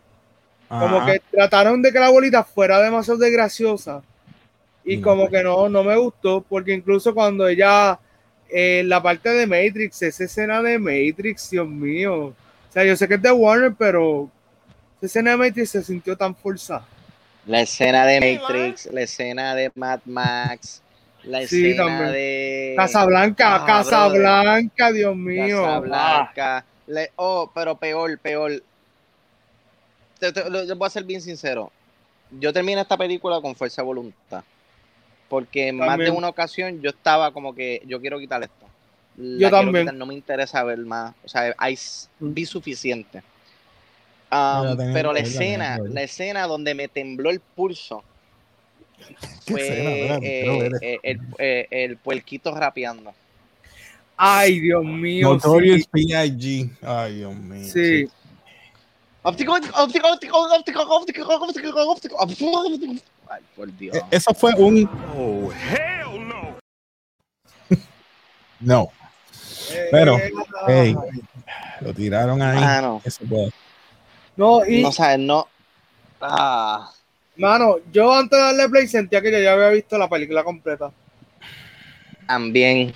Como 0.68 1.06
que 1.06 1.22
trataron 1.32 1.82
de 1.82 1.94
que 1.94 2.00
la 2.00 2.08
abuelita 2.08 2.44
fuera 2.44 2.80
demasiado 2.82 3.18
de 3.20 3.32
graciosa. 3.32 4.04
Y 4.84 4.98
Mm. 4.98 5.02
como 5.02 5.30
que 5.30 5.42
no, 5.42 5.70
no 5.70 5.84
me 5.84 5.96
gustó, 5.98 6.42
porque 6.48 6.74
incluso 6.74 7.13
cuando 7.13 7.48
ella, 7.48 7.98
eh, 8.50 8.84
la 8.86 9.02
parte 9.02 9.30
de 9.30 9.48
Matrix, 9.48 10.02
esa 10.02 10.26
escena 10.26 10.62
de 10.62 10.78
Matrix, 10.78 11.50
Dios 11.52 11.68
mío. 11.68 12.26
O 12.28 12.36
sea, 12.74 12.84
yo 12.84 12.96
sé 12.98 13.08
que 13.08 13.16
es 13.16 13.22
de 13.22 13.32
Warner, 13.32 13.74
pero 13.78 14.30
esa 14.98 15.06
escena 15.06 15.32
de 15.32 15.38
Matrix 15.38 15.70
se 15.72 15.84
sintió 15.84 16.18
tan 16.18 16.36
forzada. 16.36 16.86
La 17.46 17.62
escena 17.62 18.06
de 18.06 18.40
Matrix, 18.40 18.88
la 18.92 19.02
escena 19.02 19.56
de 19.56 19.72
Mad 19.76 20.02
Max, 20.06 20.82
la 21.28 21.46
Sí, 21.48 21.66
escena 21.68 21.86
también. 21.86 22.12
de 22.13 22.74
Casablanca, 22.78 23.56
Ah, 23.56 23.66
Casablanca, 23.66 24.92
Dios 24.92 25.16
mío. 25.16 25.60
Ah, 25.66 25.68
Casablanca. 25.84 26.66
Le- 26.88 27.12
oh, 27.18 27.52
pero 27.54 27.76
peor, 27.76 28.18
peor. 28.20 28.63
Te, 30.20 30.32
te- 30.32 30.50
lo- 30.50 30.63
yo 30.63 30.76
voy 30.76 30.88
a 30.88 30.90
ser 30.90 31.04
bien 31.04 31.22
sincero. 31.22 31.72
Yo 32.40 32.52
terminé 32.52 32.82
esta 32.82 32.98
película 32.98 33.40
con 33.42 33.56
fuerza 33.56 33.82
de 33.82 33.86
voluntad. 33.86 34.44
Porque 35.30 35.68
en 35.70 35.78
más 35.78 35.98
de 35.98 36.10
una 36.10 36.30
ocasión 36.30 36.82
yo 36.82 36.90
estaba 36.90 37.32
como 37.32 37.54
que 37.54 37.82
yo 37.86 38.00
quiero 38.00 38.18
quitar 38.20 38.42
esto. 38.44 38.66
La 39.18 39.40
Yo 39.40 39.50
también. 39.52 39.86
quitar, 39.86 39.96
no 39.96 40.06
me 40.06 40.13
interesa 40.13 40.63
ver 40.63 40.78
más. 40.80 41.13
O 41.26 41.28
sea, 41.28 41.54
hay, 41.58 41.74
Mm. 42.20 42.34
vi 42.34 42.46
suficiente. 42.46 43.22
Um, 44.32 44.78
pero 44.94 45.13
la 45.13 45.20
escena, 45.20 45.78
la 45.80 46.02
escena 46.04 46.48
donde 46.48 46.74
me 46.76 46.88
tembló 46.90 47.30
el 47.30 47.40
pulso 47.40 48.02
¿Qué 48.02 48.07
eh, 49.56 50.20
eh, 50.22 51.00
el, 51.04 51.20
eh, 51.38 51.68
el, 51.72 51.98
puerquito 51.98 52.54
rapeando. 52.54 53.14
Ay, 54.18 54.60
Dios 54.60 54.84
mío. 54.84 55.30
Notorious 55.34 55.82
sí. 55.82 55.88
P.I.G. 55.92 56.70
Ay, 56.82 57.16
Dios 57.16 57.36
mío. 57.36 57.72
Sí. 57.72 58.10
Eso 64.10 64.34
fue 64.34 64.54
un. 64.56 64.90
Oh, 65.16 65.52
hell 65.52 66.28
no. 66.28 66.58
no. 68.60 68.92
Eh, 69.72 69.88
Pero, 69.92 70.18
hey, 70.68 70.96
lo 71.82 71.94
tiraron 71.94 72.42
ahí. 72.42 72.58
Ah, 72.62 72.82
no. 72.82 73.02
Eso 73.04 73.26
fue. 73.28 73.50
No, 74.36 74.66
y. 74.66 74.82
No, 74.82 74.90
o 74.90 74.92
sea, 74.92 75.18
no. 75.18 75.48
Ah 76.22 76.92
mano, 77.38 77.78
yo 77.91 78.13
antes 78.13 78.38
de 78.38 78.43
darle 78.43 78.69
play 78.69 78.88
sentía 78.88 79.21
que 79.21 79.32
yo 79.32 79.39
ya 79.39 79.54
había 79.54 79.69
visto 79.69 79.97
la 79.97 80.10
película 80.10 80.43
completa. 80.43 80.91
También. 82.28 82.93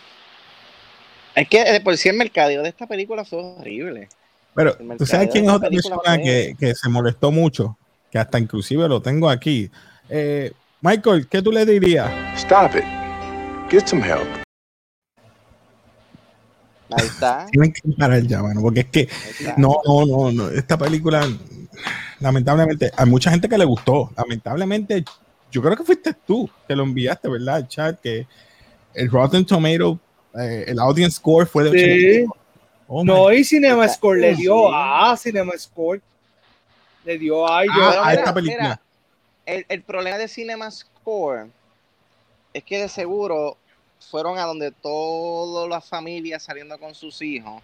Es 1.36 1.48
que 1.48 1.64
de 1.64 1.82
por 1.82 1.98
sí 1.98 2.10
el 2.10 2.18
mercadeo 2.18 2.62
de 2.62 2.70
esta 2.70 2.88
película 2.88 3.24
fue 3.24 3.40
horrible. 3.40 4.10
Pero, 4.54 4.76
¿tú 4.98 5.06
sabes 5.06 5.30
quién 5.32 5.46
es 5.46 5.52
otra 5.52 5.70
persona 5.70 6.18
que, 6.18 6.56
que 6.60 6.76
se 6.76 6.90
molestó 6.90 7.32
mucho? 7.32 7.78
Que 8.12 8.20
hasta 8.20 8.38
inclusive 8.38 8.88
lo 8.90 9.02
tengo 9.02 9.30
aquí. 9.30 9.72
Eh, 10.10 10.52
Michael, 10.82 11.28
¿qué 11.28 11.42
tú 11.42 11.52
le 11.52 11.66
dirías? 11.66 12.12
Stop 12.36 12.76
it. 12.76 12.84
Get 13.70 13.88
some 13.88 14.04
help. 14.04 14.28
Ahí 16.90 17.06
está. 17.06 17.46
Tienen 17.52 17.72
que 17.72 17.82
parar 17.98 18.22
ya, 18.24 18.42
mano, 18.42 18.62
porque 18.62 18.82
es 18.82 18.88
que 18.88 19.10
no, 19.56 19.78
no, 19.86 20.06
no, 20.06 20.32
no. 20.32 20.50
Esta 20.50 20.78
película, 20.78 21.26
lamentablemente, 22.22 22.92
hay 22.96 23.06
mucha 23.06 23.32
gente 23.32 23.50
que 23.50 23.58
le 23.58 23.66
gustó. 23.66 24.10
Lamentablemente, 24.16 25.04
yo 25.52 25.62
creo 25.62 25.76
que 25.76 25.84
fuiste 25.84 26.14
tú 26.14 26.50
que 26.68 26.76
lo 26.76 26.84
enviaste, 26.84 27.28
¿verdad? 27.30 27.58
El 27.60 27.68
chat, 27.68 28.00
que 28.00 28.26
el 28.94 29.10
Rotten 29.12 29.46
Tomato, 29.46 30.00
eh, 30.40 30.66
el 30.68 30.80
audience 30.80 31.18
score 31.18 31.46
fue 31.46 31.66
de 31.66 31.72
Sí. 31.72 31.78
85. 31.78 32.38
Oh, 32.88 33.04
No, 33.04 33.32
y 33.32 33.44
Cinema 33.44 33.86
Está- 33.86 33.96
Score 33.98 34.20
le 34.20 34.36
dio 34.36 34.74
a 34.74 35.16
Cinema 35.18 35.54
Score. 35.58 36.02
Le 37.06 37.18
dio 37.18 37.48
a 37.48 37.64
yo. 37.66 37.72
Ah, 37.72 37.90
Pero 37.92 38.02
a 38.04 38.06
mira, 38.10 38.14
esta 38.20 38.34
película. 38.34 38.64
mira, 38.64 38.82
el, 39.46 39.66
el 39.70 39.82
problema 39.84 40.18
de 40.18 40.28
Cinema 40.28 40.70
Score 40.70 41.48
es 42.54 42.64
que 42.64 42.80
de 42.82 42.90
seguro 42.90 43.58
fueron 44.12 44.38
a 44.38 44.44
donde 44.44 44.72
todas 44.72 45.70
las 45.70 45.88
familias 45.88 46.44
saliendo 46.44 46.78
con 46.78 46.94
sus 46.94 47.22
hijos. 47.22 47.62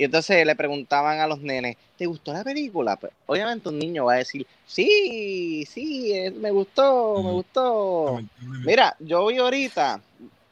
Y 0.00 0.04
entonces 0.04 0.46
le 0.46 0.56
preguntaban 0.56 1.20
a 1.20 1.26
los 1.26 1.42
nenes, 1.42 1.76
¿te 1.98 2.06
gustó 2.06 2.32
la 2.32 2.42
película? 2.42 2.96
Pues, 2.96 3.12
obviamente 3.26 3.68
un 3.68 3.78
niño 3.78 4.06
va 4.06 4.14
a 4.14 4.16
decir, 4.16 4.46
sí, 4.64 5.66
sí, 5.68 6.14
eh, 6.14 6.30
me 6.30 6.50
gustó, 6.50 7.22
me 7.22 7.32
gustó. 7.32 8.18
Mira, 8.64 8.96
yo 8.98 9.26
vi 9.26 9.36
ahorita, 9.36 10.00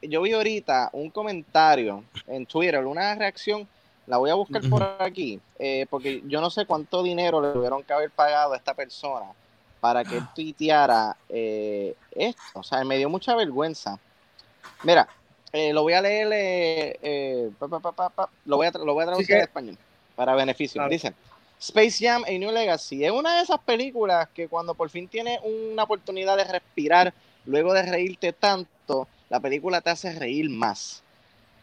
yo 0.02 0.20
vi 0.20 0.32
ahorita 0.34 0.90
un 0.92 1.08
comentario 1.08 2.04
en 2.26 2.44
Twitter, 2.44 2.84
una 2.84 3.14
reacción, 3.14 3.66
la 4.06 4.18
voy 4.18 4.28
a 4.28 4.34
buscar 4.34 4.60
por 4.68 4.82
aquí, 4.98 5.40
eh, 5.58 5.86
porque 5.88 6.22
yo 6.26 6.42
no 6.42 6.50
sé 6.50 6.66
cuánto 6.66 7.02
dinero 7.02 7.40
le 7.40 7.54
tuvieron 7.54 7.82
que 7.82 7.94
haber 7.94 8.10
pagado 8.10 8.52
a 8.52 8.56
esta 8.58 8.74
persona 8.74 9.32
para 9.80 10.04
que 10.04 10.18
él 10.18 10.24
tuiteara 10.34 11.16
eh, 11.30 11.94
esto. 12.10 12.60
O 12.60 12.62
sea, 12.62 12.84
me 12.84 12.98
dio 12.98 13.08
mucha 13.08 13.34
vergüenza. 13.34 13.98
Mira, 14.82 15.08
eh, 15.52 15.72
lo 15.72 15.82
voy 15.82 15.94
a 15.94 16.00
leer, 16.00 16.28
eh, 16.32 16.98
eh, 17.02 17.50
pa, 17.58 17.68
pa, 17.68 17.80
pa, 17.80 17.92
pa, 17.92 18.08
pa, 18.10 18.30
lo, 18.44 18.56
voy 18.56 18.66
a 18.66 18.70
lo 18.70 18.94
voy 18.94 19.02
a 19.02 19.06
traducir 19.06 19.26
que- 19.28 19.34
al 19.34 19.42
español 19.42 19.78
para 20.14 20.34
beneficio. 20.34 20.78
Claro. 20.80 20.90
Dice, 20.90 21.14
Space 21.60 22.04
Jam 22.04 22.24
A 22.24 22.30
New 22.30 22.52
Legacy 22.52 23.04
es 23.04 23.10
una 23.10 23.36
de 23.36 23.42
esas 23.42 23.58
películas 23.60 24.28
que 24.34 24.48
cuando 24.48 24.74
por 24.74 24.90
fin 24.90 25.08
tienes 25.08 25.40
una 25.42 25.84
oportunidad 25.84 26.36
de 26.36 26.44
respirar 26.44 27.12
luego 27.46 27.72
de 27.72 27.82
reírte 27.82 28.32
tanto, 28.32 29.08
la 29.28 29.40
película 29.40 29.80
te 29.80 29.90
hace 29.90 30.12
reír 30.18 30.50
más. 30.50 31.02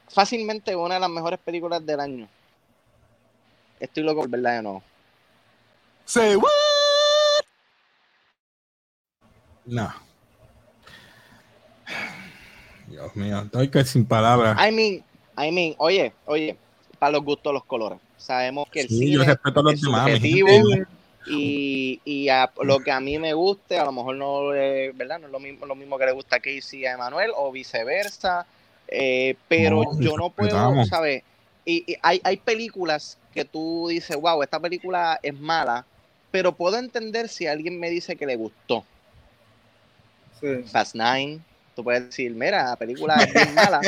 Fácilmente 0.10 0.76
una 0.76 0.96
de 0.96 1.00
las 1.00 1.10
mejores 1.10 1.40
películas 1.40 1.86
del 1.86 2.00
año. 2.00 2.28
Estoy 3.80 4.04
loco 4.04 4.22
por 4.22 4.30
verla 4.30 4.52
de 4.52 4.62
nuevo. 4.64 4.84
Say 6.06 6.36
what? 6.36 6.50
No. 9.66 10.05
Dios 12.88 13.16
mío, 13.16 13.40
estoy 13.42 13.70
que 13.70 13.84
sin 13.84 14.06
palabras. 14.06 14.58
I 14.60 14.72
mean, 14.72 15.04
I 15.38 15.52
mean, 15.52 15.76
oye, 15.78 16.14
oye, 16.26 16.58
para 17.00 17.14
los 17.14 17.24
gustos 17.24 17.54
los 17.54 17.66
colores. 17.66 18.00
Sabemos 18.18 18.68
que 18.70 18.82
el 18.82 18.88
Sí, 18.88 19.12
yo 19.12 19.22
cine 19.22 19.34
respeto 19.34 19.60
a 19.60 19.64
los 19.64 19.74
es 19.74 19.82
demás. 19.82 20.10
y, 21.28 22.00
y 22.06 22.30
a 22.30 22.52
lo 22.62 22.80
que 22.80 22.92
a 22.92 23.00
mí 23.00 23.18
me 23.20 23.34
guste, 23.34 23.78
a 23.78 23.86
lo 23.86 23.92
mejor 23.92 24.16
no, 24.16 24.54
eh, 24.54 24.92
¿verdad? 24.96 25.20
no 25.20 25.26
es 25.28 25.32
lo 25.32 25.40
mismo, 25.40 25.66
lo 25.66 25.76
mismo 25.76 25.98
que 25.98 26.06
le 26.06 26.12
gusta 26.12 26.38
a 26.38 26.40
Casey 26.40 26.86
a 26.86 26.94
Emanuel 26.94 27.32
o 27.36 27.52
viceversa, 27.52 28.46
eh, 28.88 29.36
pero 29.48 29.84
No, 29.84 30.00
yo 30.00 30.18
no 30.18 30.30
puedo. 30.30 30.86
¿sabes? 30.86 31.24
Y, 31.66 31.92
y 31.92 31.98
hay, 32.02 32.22
hay 32.24 32.38
películas 32.38 33.18
que 33.34 33.44
tú 33.44 33.88
dices, 33.90 34.16
wow, 34.16 34.42
esta 34.44 34.60
película 34.60 35.20
es 35.22 35.38
mala, 35.40 35.86
pero 36.32 36.54
puedo 36.54 36.78
entender 36.78 37.28
si 37.28 37.48
alguien 37.48 37.80
me 37.80 37.90
dice 37.90 38.16
que 38.16 38.26
le 38.28 38.36
gustó. 38.36 38.84
Sí. 40.40 40.64
Fast 40.72 40.96
Nine, 40.96 41.40
tú 41.76 41.84
puedes 41.84 42.06
decir, 42.06 42.32
mira, 42.32 42.64
la 42.70 42.76
película 42.76 43.24
es 43.24 43.34
bien 43.34 43.54
mala, 43.56 43.82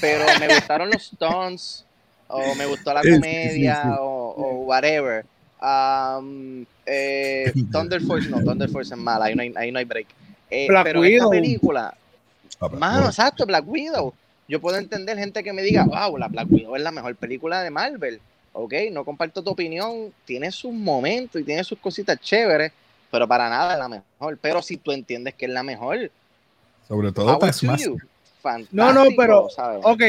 pero 0.00 0.24
me 0.40 0.48
gustaron 0.54 0.90
los 0.90 1.04
stunts, 1.06 1.84
o 2.28 2.54
me 2.54 2.66
gustó 2.66 2.92
la 2.94 3.02
Sí, 3.02 3.08
sí, 3.08 3.14
sí, 3.14 3.20
comedia, 3.20 3.82
sí. 3.84 3.88
O, 4.00 4.34
o 4.36 4.54
whatever. 4.64 5.24
Um, 5.60 6.64
eh, 6.86 7.52
Thunder 7.72 8.00
Force, 8.02 8.28
no, 8.28 8.40
Thunder 8.42 8.68
Force 8.68 8.94
es 8.94 9.00
mala, 9.00 9.26
ahí 9.26 9.34
no 9.34 9.42
hay, 9.42 9.52
ahí 9.56 9.72
no 9.72 9.78
hay 9.78 9.84
break. 9.84 10.06
Eh, 10.50 10.66
Black 10.68 10.84
pero 10.84 11.04
esta 11.04 11.28
Widow. 11.28 11.30
película, 11.30 11.94
Ah, 12.60 12.68
mano, 12.68 13.06
exacto, 13.06 13.46
Black 13.46 13.64
Widow. 13.68 14.12
Yo 14.48 14.60
puedo 14.60 14.78
entender 14.78 15.18
gente 15.18 15.44
que 15.44 15.52
me 15.52 15.62
diga, 15.62 15.84
wow, 15.84 16.16
la 16.16 16.28
Black 16.28 16.50
Widow 16.50 16.74
es 16.76 16.82
la 16.82 16.90
mejor 16.90 17.14
película 17.16 17.62
de 17.62 17.70
Marvel. 17.70 18.20
Ok, 18.52 18.72
no 18.90 19.04
comparto 19.04 19.42
tu 19.42 19.50
opinión, 19.50 20.12
tiene 20.24 20.50
sus 20.50 20.72
momentos 20.72 21.40
y 21.40 21.44
tiene 21.44 21.62
sus 21.62 21.78
cositas 21.78 22.18
chéveres, 22.20 22.72
pero 23.10 23.28
para 23.28 23.48
nada 23.48 23.74
es 23.74 23.78
la 23.78 23.88
mejor. 23.88 24.38
Pero 24.40 24.62
si 24.62 24.76
tú 24.78 24.90
entiendes 24.90 25.34
que 25.34 25.46
es 25.46 25.52
la 25.52 25.62
mejor, 25.62 26.10
Sobre 26.88 27.12
todo. 27.12 27.28
Fantástico, 27.38 27.96
No, 28.72 28.92
no, 28.92 29.04
pero- 29.16 29.48
¿sabes? 29.50 29.80
Ok. 29.84 30.02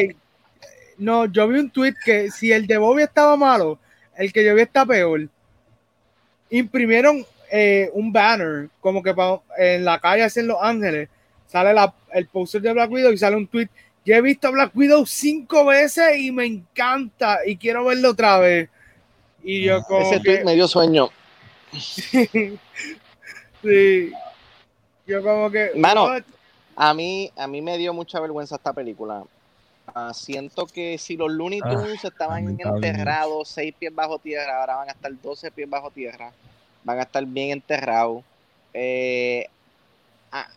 No, 0.98 1.26
yo 1.26 1.48
vi 1.48 1.60
un 1.60 1.70
tweet 1.70 1.94
que 2.04 2.30
si 2.32 2.52
el 2.52 2.68
de 2.68 2.78
Bobby 2.78 3.04
estaba 3.04 3.36
malo, 3.38 3.78
el 4.18 4.32
que 4.34 4.44
yo 4.44 4.54
vi 4.56 4.62
está 4.62 4.86
peor. 4.86 5.28
Imprimieron 6.50 7.26
eh, 7.52 7.90
un 7.94 8.12
banner, 8.12 8.70
como 8.82 9.02
que 9.02 9.14
pa- 9.14 9.42
en 9.58 9.86
la 9.86 10.00
calle 10.00 10.24
así 10.24 10.40
en 10.42 10.48
Los 10.48 10.58
Ángeles, 10.62 11.10
sale 11.48 11.74
la, 11.74 11.94
el 12.14 12.28
poster 12.28 12.62
de 12.62 12.74
Black 12.74 12.92
Widow 12.92 13.12
y 13.12 13.18
sale 13.18 13.36
un 13.36 13.48
tweet. 13.48 13.70
Yo 14.06 14.16
he 14.16 14.22
visto 14.22 14.52
Black 14.52 14.72
Widow 14.76 15.06
cinco 15.06 15.66
veces 15.66 16.18
y 16.18 16.32
me 16.32 16.46
encanta 16.46 17.40
y 17.46 17.56
quiero 17.58 17.86
verlo 17.86 18.12
otra 18.12 18.40
vez. 18.40 18.70
Y 19.44 19.64
yo 19.64 19.82
como 19.84 20.02
Ese 20.02 20.22
que, 20.22 20.36
tweet 20.36 20.44
me 20.46 20.56
dio 20.56 20.68
sueño. 20.68 21.10
sí. 23.64 24.12
Yo 25.08 25.24
como 25.24 25.50
que 25.50 25.72
Mano, 25.76 26.04
what? 26.06 26.24
A 26.82 26.94
mí, 26.94 27.30
a 27.36 27.46
mí 27.46 27.62
me 27.62 27.78
dio 27.78 27.94
mucha 27.94 28.20
vergüenza 28.22 28.56
esta 28.56 28.72
película. 28.72 29.24
Ah, 29.94 30.14
siento 30.14 30.66
que 30.66 30.98
si 30.98 31.18
los 31.18 31.30
Looney 31.32 31.60
Ah, 31.64 31.70
Tunes 31.72 32.04
estaban 32.06 32.58
enterrados 32.60 33.50
seis 33.50 33.74
pies 33.78 33.94
bajo 33.94 34.18
tierra, 34.20 34.62
ahora 34.62 34.76
van 34.78 34.90
a 34.90 34.92
estar 34.94 35.12
12 35.22 35.52
pies 35.52 35.70
bajo 35.70 35.92
tierra. 35.92 36.32
Van 36.86 37.00
a 37.00 37.02
estar 37.02 37.26
bien 37.26 37.50
enterrados. 37.52 38.24
Eh, 38.74 39.46
ah, 40.32 40.48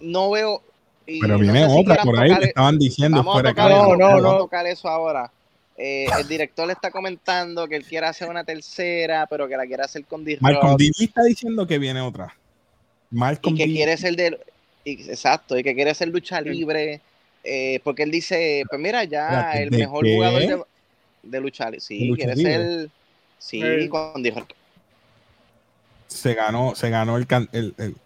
no 0.00 0.30
veo. 0.30 0.62
y 1.06 1.20
Pero 1.20 1.34
no 1.34 1.40
viene 1.40 1.60
sé 1.64 1.66
si 1.66 1.72
otra 1.80 1.82
quieran 1.96 2.06
por 2.06 2.18
ahí 2.20 2.28
tocar- 2.30 2.40
que 2.42 2.48
estaban 2.48 2.78
diciendo 2.78 3.18
Vamos 3.18 3.32
a 3.32 3.34
fuera 3.34 3.50
No, 3.50 3.54
cámara. 3.56 3.78
no, 3.82 3.98
vamos 3.98 4.24
a 4.24 4.28
no. 4.32 4.38
tocar 4.38 4.66
eso 4.66 4.88
ahora. 4.88 5.30
Eh, 5.76 6.06
el 6.18 6.26
director 6.28 6.66
le 6.66 6.72
está 6.72 6.90
comentando 6.90 7.66
que 7.68 7.76
él 7.76 7.84
quiere 7.84 8.06
hacer 8.06 8.30
una 8.30 8.44
tercera, 8.44 9.26
pero 9.26 9.46
que 9.48 9.56
la 9.56 9.66
quiere 9.66 9.82
hacer 9.82 10.04
con 10.06 10.24
D-Rock 10.24 10.40
Malcolm 10.42 10.76
D 10.76 10.90
está 11.00 11.24
diciendo 11.24 11.66
que 11.66 11.78
viene 11.78 12.00
otra. 12.00 12.34
y 13.10 13.16
Malcolm 13.16 13.56
que 13.56 13.66
D. 13.66 13.72
quiere 13.74 13.96
ser 13.98 14.14
de 14.16 14.38
y- 14.84 15.10
exacto 15.10 15.56
y 15.58 15.62
que 15.62 15.74
quiere 15.74 15.94
ser 15.94 16.08
lucha 16.08 16.40
libre 16.40 17.00
eh, 17.42 17.80
porque 17.84 18.02
él 18.04 18.10
dice 18.10 18.64
pues 18.68 18.80
mira 18.80 19.04
ya 19.04 19.52
el 19.52 19.70
¿de 19.70 19.78
mejor 19.78 20.04
qué? 20.04 20.14
jugador 20.14 20.40
de, 20.40 20.62
de 21.22 21.40
lucha 21.40 21.64
libre 21.66 21.80
sí 21.80 21.98
¿De 22.00 22.04
lucha 22.06 22.24
quiere 22.24 22.36
libre? 22.36 22.52
ser 22.54 22.90
sí 23.38 23.88
con 23.88 24.22
D-Rock. 24.22 24.50
se 26.06 26.34
ganó, 26.34 26.74
se 26.74 26.90
ganó 26.90 27.16
el, 27.16 27.26
can- 27.26 27.48
el, 27.52 27.74
el- 27.78 27.96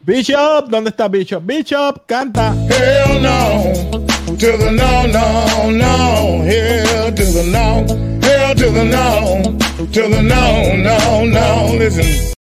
Bishop, 0.00 0.68
¿dónde 0.68 0.90
está 0.90 1.08
Bishop? 1.08 1.42
Bishop, 1.46 2.04
canta. 2.04 2.52
Hell 2.68 3.22
no, 3.22 3.90
to 4.36 4.58
the 4.58 4.70
no, 4.70 5.06
no, 5.06 5.70
no. 5.72 6.44
Hell 6.44 7.14
to 7.14 7.24
the 7.24 7.44
no, 7.50 7.86
hell 8.22 8.54
to 8.54 8.70
the 8.70 8.84
no, 8.84 9.42
to 9.90 10.02
the 10.10 10.22
no, 10.22 10.76
no, 10.76 11.24
no. 11.24 11.78
Listen. 11.78 12.34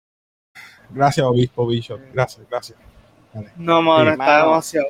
Gracias, 0.90 1.24
obispo 1.24 1.64
Bishop. 1.68 2.00
Gracias, 2.12 2.44
gracias. 2.50 2.76
No, 3.56 3.82
mano, 3.82 4.10
está 4.10 4.24
mano. 4.24 4.44
demasiado. 4.44 4.88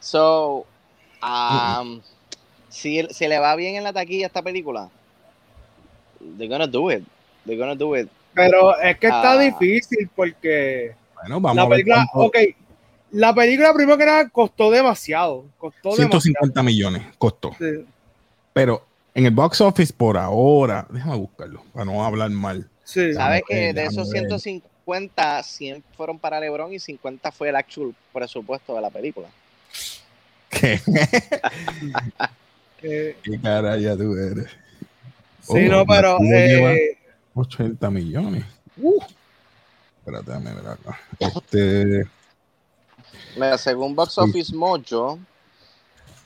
So, 0.00 0.66
um, 1.22 2.00
si, 2.68 3.06
si, 3.10 3.28
le 3.28 3.38
va 3.38 3.56
bien 3.56 3.76
en 3.76 3.84
la 3.84 3.92
taquilla 3.92 4.26
esta 4.26 4.42
película, 4.42 4.88
they're 6.38 6.48
gonna 6.48 6.66
do 6.66 6.90
it. 6.90 7.04
They're 7.44 7.58
gonna 7.58 7.74
do 7.74 7.96
it. 7.96 8.08
Pero 8.34 8.78
es 8.78 8.98
que 8.98 9.06
está 9.06 9.32
ah. 9.32 9.38
difícil 9.38 10.08
porque. 10.14 10.94
Bueno, 11.14 11.40
vamos 11.40 11.56
la 11.56 11.68
película, 11.68 11.96
a 11.96 12.18
ver 12.18 12.26
okay, 12.28 12.56
la 13.10 13.34
película, 13.34 13.72
primero 13.72 13.96
que 13.96 14.06
nada, 14.06 14.28
costó 14.28 14.70
demasiado. 14.70 15.46
Costó 15.58 15.92
150 15.92 16.62
millones 16.62 17.02
costó. 17.18 17.56
Pero 18.52 18.84
en 19.14 19.26
el 19.26 19.32
box 19.32 19.60
office 19.60 19.92
por 19.92 20.18
ahora, 20.18 20.86
déjame 20.90 21.16
buscarlo 21.16 21.62
para 21.72 21.84
no 21.84 22.04
hablar 22.04 22.30
mal. 22.30 22.68
Sí. 22.84 23.14
¿Sabes 23.14 23.42
que 23.48 23.72
de 23.72 23.84
esos 23.84 24.10
150? 24.10 24.75
cuenta, 24.86 25.42
100 25.42 25.82
fueron 25.96 26.16
para 26.16 26.38
LeBron 26.38 26.72
y 26.72 26.78
50 26.78 27.32
fue 27.32 27.48
el 27.48 27.56
actual 27.56 27.92
presupuesto 28.12 28.76
de 28.76 28.80
la 28.80 28.88
película. 28.88 29.28
¿Qué? 30.48 30.80
Eh, 32.82 33.16
¿Qué 33.22 33.38
ya 33.40 33.96
tú 33.96 34.14
eres? 34.14 34.48
Sí, 35.40 35.66
no, 35.66 35.80
oh, 35.80 35.86
pero. 35.86 36.18
Eh... 36.22 36.98
80 37.34 37.90
millones. 37.90 38.44
Uh. 38.76 39.02
Espérate, 39.98 40.30
dame 40.30 40.54
ver 40.54 40.68
acá. 40.68 41.00
Este. 41.18 42.06
Mira, 43.34 43.56
según 43.56 43.96
Box 43.96 44.18
Office 44.18 44.54
Mojo. 44.54 45.18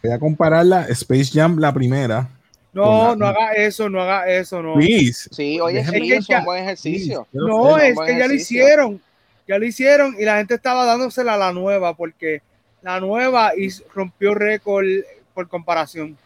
Voy 0.03 0.13
a 0.13 0.19
compararla. 0.19 0.87
Space 0.89 1.31
Jam, 1.33 1.57
la 1.59 1.73
primera, 1.73 2.29
no, 2.73 3.17
no 3.17 3.27
haga 3.27 3.53
eso, 3.53 3.89
no 3.89 4.01
haga 4.01 4.29
eso, 4.29 4.63
no. 4.63 4.75
Please. 4.75 5.29
sí, 5.33 5.61
oye, 5.61 5.81
Es 5.81 5.91
que 5.91 5.97
eso 5.99 6.15
es 6.15 6.27
ya- 6.29 6.39
un 6.41 6.45
buen 6.45 6.63
ejercicio. 6.63 7.27
No, 7.33 7.79
es 7.79 7.99
que 7.99 8.19
ya 8.19 8.27
lo 8.29 8.35
hicieron. 8.35 9.01
Ya 9.49 9.59
lo 9.59 9.65
hicieron 9.67 10.15
y 10.19 10.25
la 10.25 10.37
gente 10.37 10.55
estaba 10.55 10.85
dándosela 10.85 11.35
a 11.35 11.39
la 11.39 11.53
nueva 11.53 11.95
porque 11.95 12.43
la 12.83 13.01
nueva 13.01 13.53
hiz- 13.55 13.83
rompió 13.93 14.35
récord 14.35 14.87
por 15.35 15.49
comparación. 15.49 16.17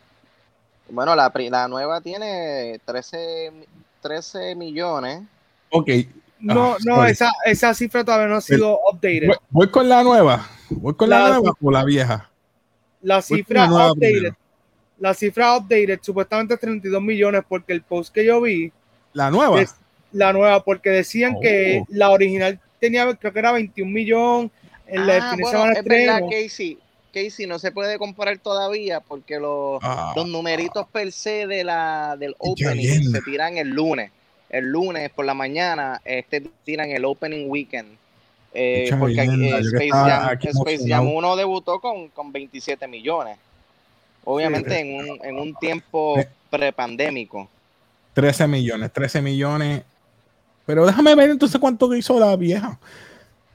Bueno, 0.91 1.17
la, 1.17 1.33
la 1.35 1.69
nueva 1.69 2.01
tiene 2.03 2.79
13, 2.85 3.51
mi- 3.53 3.65
13 4.03 4.55
millones. 4.55 5.23
Ok. 5.71 5.89
No, 6.41 6.75
Ah, 6.75 6.79
no, 6.85 6.97
sorry. 6.97 7.11
esa, 7.13 7.33
esa 7.47 7.73
cifra 7.73 8.05
todavía 8.05 8.27
no 8.27 8.37
ha 8.37 8.41
sido 8.43 8.79
updated. 8.93 9.29
Voy, 9.29 9.37
voy 9.49 9.71
con 9.71 9.89
la 9.89 10.03
nueva. 10.03 10.47
Voy 10.69 10.95
con 10.95 11.09
la, 11.09 11.21
La- 11.21 11.29
nueva 11.39 11.53
o 11.59 11.71
la 11.71 11.85
vieja. 11.85 12.29
La 13.01 13.23
cifra 13.23 13.67
la 13.67 13.93
updated, 13.93 14.11
primero. 14.13 14.37
La 15.05 15.13
cifra 15.13 15.57
updated 15.59 15.99
supuestamente 16.01 16.55
es 16.55 16.61
32 16.61 17.03
millones 17.03 17.43
porque 17.47 17.75
el 17.75 17.83
post 17.83 18.13
que 18.15 18.25
yo 18.25 18.41
vi 18.41 18.73
La 19.13 19.31
nueva. 19.31 19.61
es 19.61 19.75
la 20.13 20.33
nueva 20.33 20.65
porque 20.65 20.89
decían 20.91 21.35
Oh. 21.37 21.41
que 21.41 21.83
la 21.89 22.09
original 22.11 22.59
tenía 22.81 23.15
creo 23.17 23.33
que 23.33 23.39
era 23.39 23.53
21 23.53 23.91
millones 23.93 24.51
en 24.87 25.07
la 25.07 25.17
Ah, 25.17 25.37
bueno, 25.39 25.51
semana 25.51 25.73
es 25.75 25.85
verdad. 25.85 26.21
Casey. 26.31 26.79
Casey 27.13 27.47
no 27.47 27.59
se 27.59 27.71
puede 27.71 27.99
comparar 27.99 28.39
todavía 28.39 29.01
porque 29.01 29.39
los, 29.39 29.79
Ah. 29.83 30.13
los 30.17 30.27
numeritos 30.27 30.87
per 30.89 31.13
se 31.13 31.47
de 31.47 31.65
la, 31.65 32.17
del 32.19 32.35
opening 32.39 33.11
se 33.13 33.21
tiran 33.23 33.59
el 33.59 33.69
lunes. 33.69 34.11
El 34.49 34.65
lunes 34.73 35.11
por 35.11 35.25
la 35.27 35.35
mañana 35.35 36.01
este 36.05 36.41
tiran 36.65 36.89
el 36.91 37.05
opening 37.05 37.47
weekend. 37.51 37.97
Eh, 38.55 38.89
porque 38.99 39.21
eh, 39.21 39.59
Space, 39.61 39.91
Jam, 39.91 40.39
Space. 40.41 40.89
Jam 40.89 41.09
1 41.09 41.37
debutó 41.37 41.81
con, 41.81 42.09
con 42.09 42.33
27 42.33 42.87
millones. 42.89 43.37
Obviamente 44.25 44.79
en, 44.81 45.11
un, 45.11 45.19
en 45.25 45.37
un 45.39 45.55
tiempo 45.57 46.17
prepandémico. 46.51 47.49
13 48.15 48.47
millones. 48.47 48.93
13 48.93 49.21
millones. 49.23 49.83
Pero 50.67 50.87
déjame 50.87 51.15
ver 51.15 51.31
entonces 51.31 51.61
cuánto 51.61 51.95
hizo 51.95 52.19
la 52.19 52.35
vieja. 52.37 52.79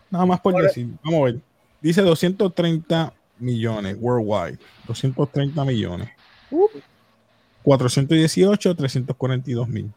Nada 0.09 0.25
más 0.25 0.39
por 0.41 0.53
Por- 0.53 0.63
decir. 0.63 0.87
Vamos 1.03 1.21
a 1.21 1.23
ver. 1.25 1.35
Dice 1.81 2.01
230 2.01 3.13
millones 3.39 3.95
worldwide. 3.99 4.57
230 4.87 5.63
millones. 5.65 6.09
418, 7.63 8.75
342 8.75 9.67
mil. 9.67 9.91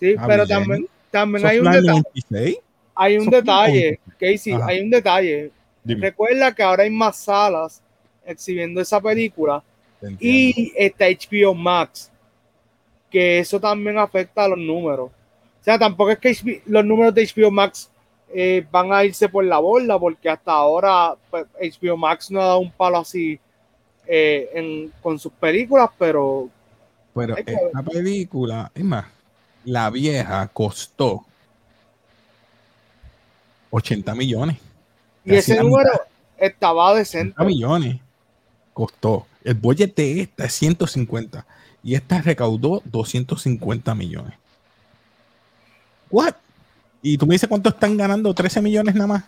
Sí, 0.00 0.14
Ah, 0.18 0.24
pero 0.26 0.44
bien. 0.46 0.58
también, 0.58 0.88
también 1.10 1.38
¿Eso 1.44 1.48
hay 1.48 1.58
un 1.58 1.64
detalle. 1.64 1.86
96? 1.88 2.58
Hay 2.98 3.18
un 3.18 3.26
detalle, 3.28 4.00
Casey, 4.18 4.52
Ajá. 4.54 4.66
hay 4.68 4.80
un 4.80 4.90
detalle. 4.90 5.50
Dime. 5.84 6.00
Recuerda 6.00 6.54
que 6.54 6.62
ahora 6.62 6.82
hay 6.84 6.90
más 6.90 7.16
salas 7.16 7.82
exhibiendo 8.24 8.80
esa 8.80 9.00
película 9.00 9.62
entiendo. 10.02 10.18
y 10.20 10.72
está 10.76 11.06
HBO 11.06 11.54
Max, 11.54 12.10
que 13.10 13.38
eso 13.38 13.58
también 13.60 13.98
afecta 13.98 14.44
a 14.44 14.48
los 14.48 14.58
números. 14.58 15.10
O 15.10 15.64
sea, 15.64 15.78
tampoco 15.78 16.10
es 16.10 16.18
que 16.18 16.30
HBO 16.32 16.60
los 16.66 16.84
números 16.84 17.14
de 17.14 17.24
HBO 17.26 17.50
Max 17.50 17.90
eh, 18.34 18.66
van 18.70 18.92
a 18.92 19.04
irse 19.04 19.28
por 19.28 19.44
la 19.44 19.58
borda, 19.58 19.98
porque 19.98 20.28
hasta 20.28 20.52
ahora 20.52 21.14
pues, 21.30 21.46
HBO 21.80 21.96
Max 21.96 22.30
no 22.30 22.40
ha 22.40 22.46
dado 22.46 22.58
un 22.58 22.70
palo 22.72 22.98
así 22.98 23.38
eh, 24.06 24.48
en- 24.54 24.92
con 25.02 25.18
sus 25.18 25.32
películas, 25.32 25.90
pero 25.98 26.48
Pero 27.14 27.36
esta 27.36 27.82
película, 27.82 28.70
es 28.74 28.84
más, 28.84 29.06
la 29.64 29.90
vieja 29.90 30.46
costó 30.52 31.24
80 33.70 34.14
millones. 34.14 34.56
y 35.24 35.34
ese 35.34 35.56
número 35.60 35.90
mitad. 35.92 36.06
estaba 36.38 36.90
80 36.92 36.98
decente. 36.98 37.44
millones 37.44 37.96
costó. 38.72 39.26
El 39.46 39.54
budget 39.54 39.94
de 39.94 40.22
esta 40.22 40.44
es 40.44 40.54
150 40.54 41.46
y 41.84 41.94
esta 41.94 42.20
recaudó 42.20 42.82
250 42.84 43.94
millones. 43.94 44.34
What? 46.10 46.34
Y 47.00 47.16
tú 47.16 47.26
me 47.26 47.36
dices 47.36 47.48
cuánto 47.48 47.68
están 47.68 47.96
ganando 47.96 48.34
13 48.34 48.60
millones 48.60 48.96
nada 48.96 49.06
más 49.06 49.24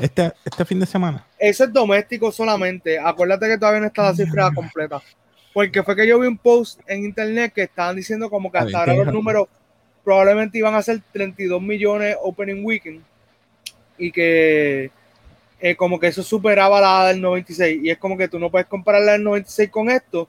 este, 0.00 0.32
este 0.44 0.64
fin 0.64 0.80
de 0.80 0.86
semana. 0.86 1.24
Eso 1.38 1.62
es 1.62 1.72
doméstico 1.72 2.32
solamente. 2.32 2.98
Acuérdate 2.98 3.46
que 3.46 3.56
todavía 3.56 3.82
no 3.82 3.86
está 3.86 4.02
la 4.02 4.14
cifra 4.16 4.50
completa. 4.52 5.00
Porque 5.54 5.84
fue 5.84 5.94
que 5.94 6.08
yo 6.08 6.18
vi 6.18 6.26
un 6.26 6.38
post 6.38 6.80
en 6.88 7.04
internet 7.04 7.52
que 7.54 7.62
estaban 7.62 7.94
diciendo 7.94 8.28
como 8.28 8.50
que 8.50 8.58
hasta 8.58 8.80
ahora 8.80 8.94
los 8.94 9.14
números 9.14 9.46
probablemente 10.02 10.58
iban 10.58 10.74
a 10.74 10.82
ser 10.82 11.00
32 11.12 11.62
millones 11.62 12.16
opening 12.20 12.64
weekend 12.64 13.04
y 13.96 14.10
que 14.10 14.90
eh, 15.64 15.76
como 15.76 16.00
que 16.00 16.08
eso 16.08 16.24
superaba 16.24 16.80
la 16.80 17.06
del 17.06 17.20
96 17.20 17.84
y 17.84 17.90
es 17.90 17.96
como 17.96 18.16
que 18.18 18.26
tú 18.26 18.36
no 18.36 18.50
puedes 18.50 18.66
comparar 18.66 19.02
la 19.02 19.12
del 19.12 19.22
96 19.22 19.70
con 19.70 19.88
esto 19.88 20.28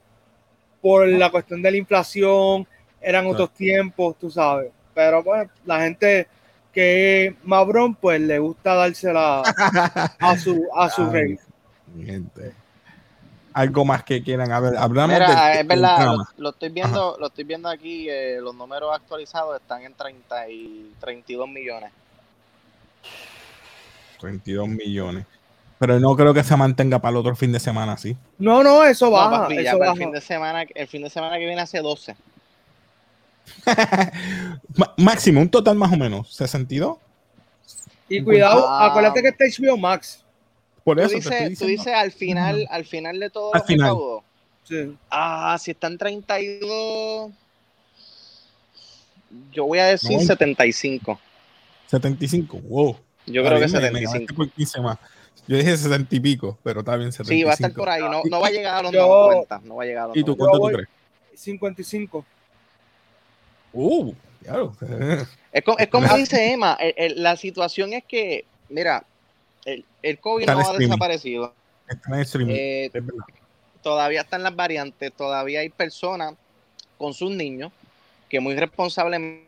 por 0.80 1.08
la 1.08 1.28
cuestión 1.28 1.60
de 1.60 1.72
la 1.72 1.76
inflación, 1.76 2.68
eran 3.00 3.26
otros 3.26 3.50
tiempos, 3.50 4.16
tú 4.16 4.30
sabes. 4.30 4.70
Pero 4.94 5.24
bueno, 5.24 5.50
la 5.64 5.80
gente 5.80 6.28
que 6.72 7.26
es 7.26 7.34
mabrón 7.42 7.96
pues 7.96 8.20
le 8.20 8.38
gusta 8.38 8.74
dársela 8.74 9.42
a 10.20 10.38
su, 10.38 10.68
a 10.72 10.88
su 10.88 11.02
Ay, 11.06 11.10
rey. 11.10 11.38
mi 11.94 12.04
gente. 12.04 12.52
Algo 13.54 13.84
más 13.84 14.04
que 14.04 14.22
quieran. 14.22 14.52
A 14.52 14.60
ver, 14.60 14.76
hablamos 14.76 15.14
Mira, 15.14 15.54
es 15.54 15.66
verdad, 15.66 16.14
lo 16.36 16.50
estoy 16.50 16.68
viendo, 16.68 17.16
lo 17.18 17.26
estoy 17.26 17.42
viendo 17.42 17.68
aquí, 17.68 18.08
eh, 18.08 18.38
los 18.40 18.54
números 18.54 18.90
actualizados 18.94 19.60
están 19.60 19.82
en 19.82 19.94
30 19.94 20.48
y 20.48 20.92
32 21.00 21.48
millones. 21.48 21.90
32 24.24 24.68
millones. 24.68 25.26
Pero 25.78 25.98
no 26.00 26.16
creo 26.16 26.32
que 26.32 26.42
se 26.44 26.56
mantenga 26.56 26.98
para 27.00 27.10
el 27.12 27.16
otro 27.18 27.36
fin 27.36 27.52
de 27.52 27.60
semana, 27.60 27.96
¿sí? 27.96 28.16
No, 28.38 28.62
no, 28.62 28.84
eso 28.84 29.06
No, 29.06 29.10
baja. 29.12 29.42
papi, 29.42 29.56
ya 29.56 29.70
eso 29.70 29.78
para 29.78 29.90
baja. 29.90 29.92
el 29.92 29.98
fin 30.06 30.12
de 30.12 30.20
semana, 30.20 30.62
el 30.74 30.88
fin 30.88 31.02
de 31.02 31.10
semana 31.10 31.36
que 31.38 31.44
viene 31.44 31.60
hace 31.60 31.80
12. 31.80 32.14
Ma- 34.76 34.94
Máximo, 34.96 35.40
un 35.40 35.48
total 35.48 35.76
más 35.76 35.92
o 35.92 35.96
menos, 35.96 36.32
62. 36.34 36.96
Y 38.08 38.22
cuidado, 38.22 38.66
Ah. 38.68 38.86
acuérdate 38.86 39.20
que 39.22 39.28
está 39.28 39.44
HBO 39.44 39.76
Max. 39.76 40.22
Por 40.84 40.96
Tú 40.98 41.02
eso 41.02 41.12
te 41.12 41.18
estoy 41.18 41.38
dices, 41.48 41.58
tú 41.58 41.66
dices 41.66 41.92
al 41.94 42.12
final, 42.12 42.66
al 42.70 42.84
final 42.84 43.18
de 43.18 43.30
todo 43.30 43.54
Al 43.54 43.60
lo 43.60 43.66
que 43.66 43.72
final. 43.72 43.96
Sí. 44.64 44.96
Ah, 45.10 45.56
si 45.60 45.70
está 45.72 45.86
en 45.88 45.98
32, 45.98 47.30
yo 49.52 49.64
voy 49.66 49.78
a 49.78 49.86
decir 49.86 50.12
No. 50.18 50.20
75. 50.24 51.18
75. 51.86 52.58
Wow. 52.58 52.96
Yo 53.26 53.42
creo 53.44 53.58
que 53.60 53.66
bien, 53.66 53.72
me- 53.72 53.80
me 53.80 54.00
75. 54.00 54.12
ganaste 54.12 54.34
por 54.34 54.50
15 54.50 54.80
más. 54.80 54.98
Yo 55.46 55.56
dije 55.58 55.76
60 55.76 56.14
y 56.14 56.20
pico, 56.20 56.58
pero 56.62 56.80
está 56.80 56.96
bien 56.96 57.12
75. 57.12 57.34
Sí, 57.38 57.44
va 57.44 57.50
a 57.50 57.54
estar 57.54 57.72
por 57.72 57.88
ahí. 57.88 58.00
No, 58.02 58.22
no 58.24 58.40
va 58.40 58.46
a 58.48 58.50
llegar 58.50 58.76
a 58.76 58.82
los 58.82 58.92
Yo- 58.92 59.06
90. 59.32 59.60
No 59.64 59.76
va 59.76 59.82
a 59.82 59.86
llegar 59.86 60.04
a 60.04 60.06
los 60.08 60.16
¿Y 60.16 60.20
tú 60.24 60.36
90. 60.36 60.44
cuánto 60.50 60.66
tú 60.68 60.72
crees? 60.74 60.88
55. 61.40 62.24
Uh, 63.72 64.12
claro. 64.42 64.72
Es 65.52 65.62
como, 65.64 65.78
es 65.78 65.88
como 65.88 66.06
dice 66.16 66.52
Emma, 66.52 66.76
el- 66.80 66.94
el- 66.96 67.22
la 67.22 67.36
situación 67.36 67.92
es 67.92 68.04
que, 68.04 68.44
mira, 68.68 69.04
el, 69.64 69.84
el 70.02 70.18
COVID 70.18 70.42
Está 70.42 70.52
en 70.52 70.58
no 70.58 70.60
ha 70.60 70.64
streaming. 70.72 70.88
desaparecido. 70.88 71.54
Está 71.88 72.38
en 72.38 72.50
Eh, 72.50 72.90
es 72.92 73.02
todavía 73.82 74.22
están 74.22 74.42
las 74.42 74.56
variantes, 74.56 75.12
todavía 75.12 75.60
hay 75.60 75.68
personas 75.68 76.34
con 76.96 77.12
sus 77.12 77.30
niños 77.30 77.70
que 78.30 78.40
muy 78.40 78.54
responsablemente 78.56 79.44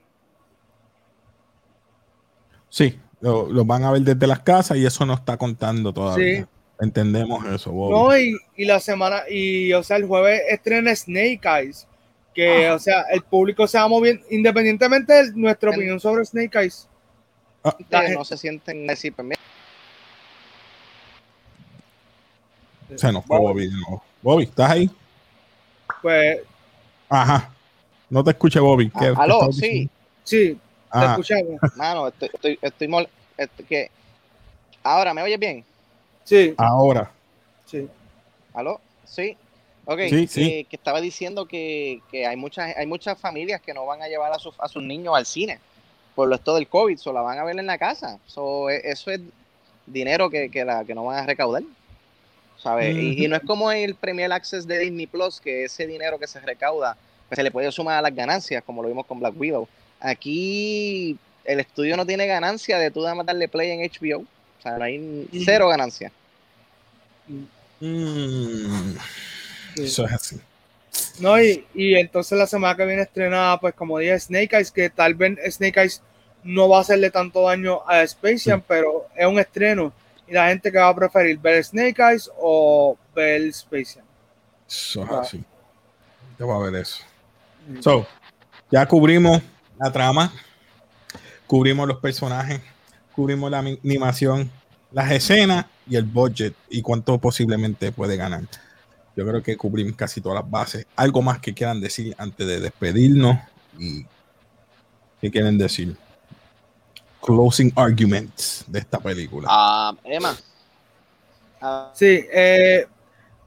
Sí, 2.68 2.98
lo, 3.20 3.46
lo 3.50 3.64
van 3.64 3.84
a 3.84 3.92
ver 3.92 4.02
desde 4.02 4.26
las 4.26 4.40
casas 4.40 4.76
y 4.78 4.84
eso 4.86 5.04
no 5.06 5.14
está 5.14 5.36
contando 5.36 5.92
todavía. 5.92 6.40
Sí. 6.42 6.46
Entendemos 6.78 7.44
eso, 7.46 7.72
Bobby. 7.72 7.94
No, 7.94 8.18
y, 8.18 8.36
y 8.62 8.66
la 8.66 8.80
semana, 8.80 9.22
y 9.30 9.72
o 9.72 9.82
sea, 9.82 9.96
el 9.96 10.06
jueves 10.06 10.42
estrena 10.50 10.94
Snake 10.94 11.40
Eyes. 11.44 11.86
Que, 12.34 12.68
o 12.68 12.78
sea, 12.78 13.00
el 13.10 13.22
público 13.22 13.66
se 13.66 13.78
va 13.78 13.88
moviendo, 13.88 14.22
independientemente 14.30 15.10
de 15.14 15.32
nuestra 15.34 15.70
El- 15.70 15.76
opinión 15.76 15.98
sobre 16.00 16.22
Snake 16.26 16.58
Eyes. 16.58 16.86
La 17.88 18.02
gente- 18.02 18.14
no 18.14 18.24
se 18.26 18.36
sienten 18.36 18.86
decir, 18.86 19.14
pues 19.14 19.38
Se 22.96 23.10
nos 23.10 23.24
fue 23.24 23.38
Bobby. 23.38 23.70
Bobby, 24.22 24.44
¿estás 24.44 24.70
ahí? 24.70 24.90
Pues, 26.02 26.38
Ajá. 27.08 27.50
No 28.10 28.22
te 28.22 28.30
escuché, 28.30 28.60
Bobby. 28.60 28.90
¿Qué- 28.90 29.06
Ah, 29.08 29.12
qué 29.16 29.22
aló, 29.22 29.52
sí. 29.52 29.88
sí, 30.22 30.58
Ah, 30.96 31.18
mano, 31.76 32.08
estoy, 32.08 32.30
estoy, 32.32 32.58
estoy 32.62 32.88
mol- 32.88 33.08
este, 33.36 33.64
que 33.64 33.90
ahora 34.82 35.12
me 35.14 35.22
oyes 35.22 35.38
bien. 35.38 35.64
Sí, 36.24 36.54
ahora. 36.56 37.10
sí. 37.66 37.88
¿Aló? 38.54 38.80
Sí. 39.04 39.36
Ok, 39.84 40.00
Sí, 40.08 40.26
sí. 40.26 40.40
Que, 40.48 40.64
que 40.64 40.76
estaba 40.76 41.00
diciendo 41.00 41.46
que, 41.46 42.00
que 42.10 42.26
hay 42.26 42.36
muchas 42.36 42.76
hay 42.76 42.86
muchas 42.86 43.18
familias 43.20 43.60
que 43.60 43.72
no 43.74 43.86
van 43.86 44.02
a 44.02 44.08
llevar 44.08 44.32
a, 44.32 44.38
sus 44.38 44.54
a 44.58 44.66
sus 44.68 44.82
niños 44.82 45.14
al 45.16 45.26
cine 45.26 45.60
por 46.16 46.28
lo 46.28 46.34
esto 46.34 46.54
del 46.54 46.66
COVID, 46.66 46.96
solo 46.96 47.18
la 47.18 47.22
van 47.22 47.38
a 47.38 47.44
ver 47.44 47.58
en 47.58 47.66
la 47.66 47.76
casa. 47.76 48.18
So, 48.26 48.70
e- 48.70 48.80
eso 48.84 49.10
es 49.10 49.20
dinero 49.86 50.30
que, 50.30 50.50
que, 50.50 50.64
la, 50.64 50.82
que 50.84 50.94
no 50.94 51.04
van 51.04 51.18
a 51.18 51.26
recaudar. 51.26 51.62
¿sabes? 52.58 52.96
y, 52.96 53.22
y 53.24 53.28
no 53.28 53.36
es 53.36 53.42
como 53.42 53.70
el 53.70 53.94
Premier 53.94 54.32
Access 54.32 54.66
de 54.66 54.78
Disney 54.78 55.06
Plus, 55.06 55.40
que 55.40 55.64
ese 55.64 55.86
dinero 55.86 56.18
que 56.18 56.26
se 56.26 56.40
recauda 56.40 56.96
pues, 57.28 57.36
se 57.36 57.42
le 57.42 57.50
puede 57.50 57.70
sumar 57.70 57.98
a 57.98 58.02
las 58.02 58.14
ganancias, 58.14 58.64
como 58.64 58.82
lo 58.82 58.88
vimos 58.88 59.04
con 59.06 59.20
Black 59.20 59.34
Widow. 59.38 59.68
Aquí 60.00 61.18
el 61.44 61.60
estudio 61.60 61.96
no 61.96 62.06
tiene 62.06 62.26
ganancia 62.26 62.78
de 62.78 62.90
tú 62.90 63.02
nada 63.02 63.14
más 63.14 63.26
darle 63.26 63.48
play 63.48 63.70
en 63.70 63.80
HBO. 63.80 64.20
O 64.58 64.62
sea, 64.62 64.78
no 64.78 64.84
hay 64.84 65.28
cero 65.44 65.68
ganancia. 65.68 66.10
Mm, 67.80 68.94
Sí. 69.76 69.84
Eso 69.84 70.06
es 70.06 70.12
así. 70.12 70.40
No, 71.20 71.40
y, 71.40 71.66
y 71.74 71.94
entonces 71.96 72.38
la 72.38 72.46
semana 72.46 72.74
que 72.74 72.86
viene 72.86 73.02
estrena, 73.02 73.58
pues 73.60 73.74
como 73.74 73.98
dije, 73.98 74.18
Snake 74.18 74.56
Eyes, 74.56 74.70
que 74.70 74.88
tal 74.88 75.14
vez 75.14 75.38
Snake 75.54 75.80
Eyes 75.80 76.02
no 76.42 76.68
va 76.68 76.78
a 76.78 76.80
hacerle 76.80 77.10
tanto 77.10 77.42
daño 77.42 77.86
a 77.86 78.02
Space 78.02 78.50
Jam, 78.50 78.62
pero 78.66 79.06
es 79.14 79.26
un 79.26 79.38
estreno. 79.38 79.92
Y 80.26 80.32
la 80.32 80.48
gente 80.48 80.72
que 80.72 80.78
va 80.78 80.88
a 80.88 80.94
preferir 80.94 81.38
ver 81.38 81.62
Snake 81.62 82.00
Eyes 82.02 82.30
o 82.38 82.96
ver 83.14 83.42
Space 83.48 83.94
Jam. 83.96 84.04
Eso 84.66 85.04
es 85.04 85.10
así. 85.10 85.44
Te 86.38 86.44
voy 86.44 86.56
a 86.56 86.70
ver 86.70 86.80
eso. 86.80 87.04
So, 87.80 88.06
ya 88.70 88.86
cubrimos 88.86 89.42
la 89.78 89.92
trama, 89.92 90.32
cubrimos 91.46 91.86
los 91.86 91.98
personajes, 91.98 92.60
cubrimos 93.14 93.50
la 93.50 93.58
animación, 93.58 94.50
las 94.92 95.10
escenas 95.10 95.66
y 95.88 95.96
el 95.96 96.04
budget 96.04 96.54
y 96.68 96.82
cuánto 96.82 97.18
posiblemente 97.18 97.92
puede 97.92 98.16
ganar. 98.16 98.42
Yo 99.16 99.26
creo 99.26 99.42
que 99.42 99.56
cubrimos 99.56 99.96
casi 99.96 100.20
todas 100.20 100.42
las 100.42 100.50
bases. 100.50 100.86
Algo 100.94 101.22
más 101.22 101.38
que 101.40 101.54
quieran 101.54 101.80
decir 101.80 102.14
antes 102.18 102.46
de 102.46 102.60
despedirnos 102.60 103.38
y 103.78 104.04
qué 105.20 105.30
quieren 105.30 105.56
decir. 105.56 105.96
Closing 107.22 107.72
arguments 107.74 108.64
de 108.66 108.78
esta 108.78 108.98
película. 108.98 109.48
Ah, 109.50 109.94
Emma. 110.04 110.36
Ah, 111.60 111.90
Sí, 111.94 112.24
eh, 112.30 112.86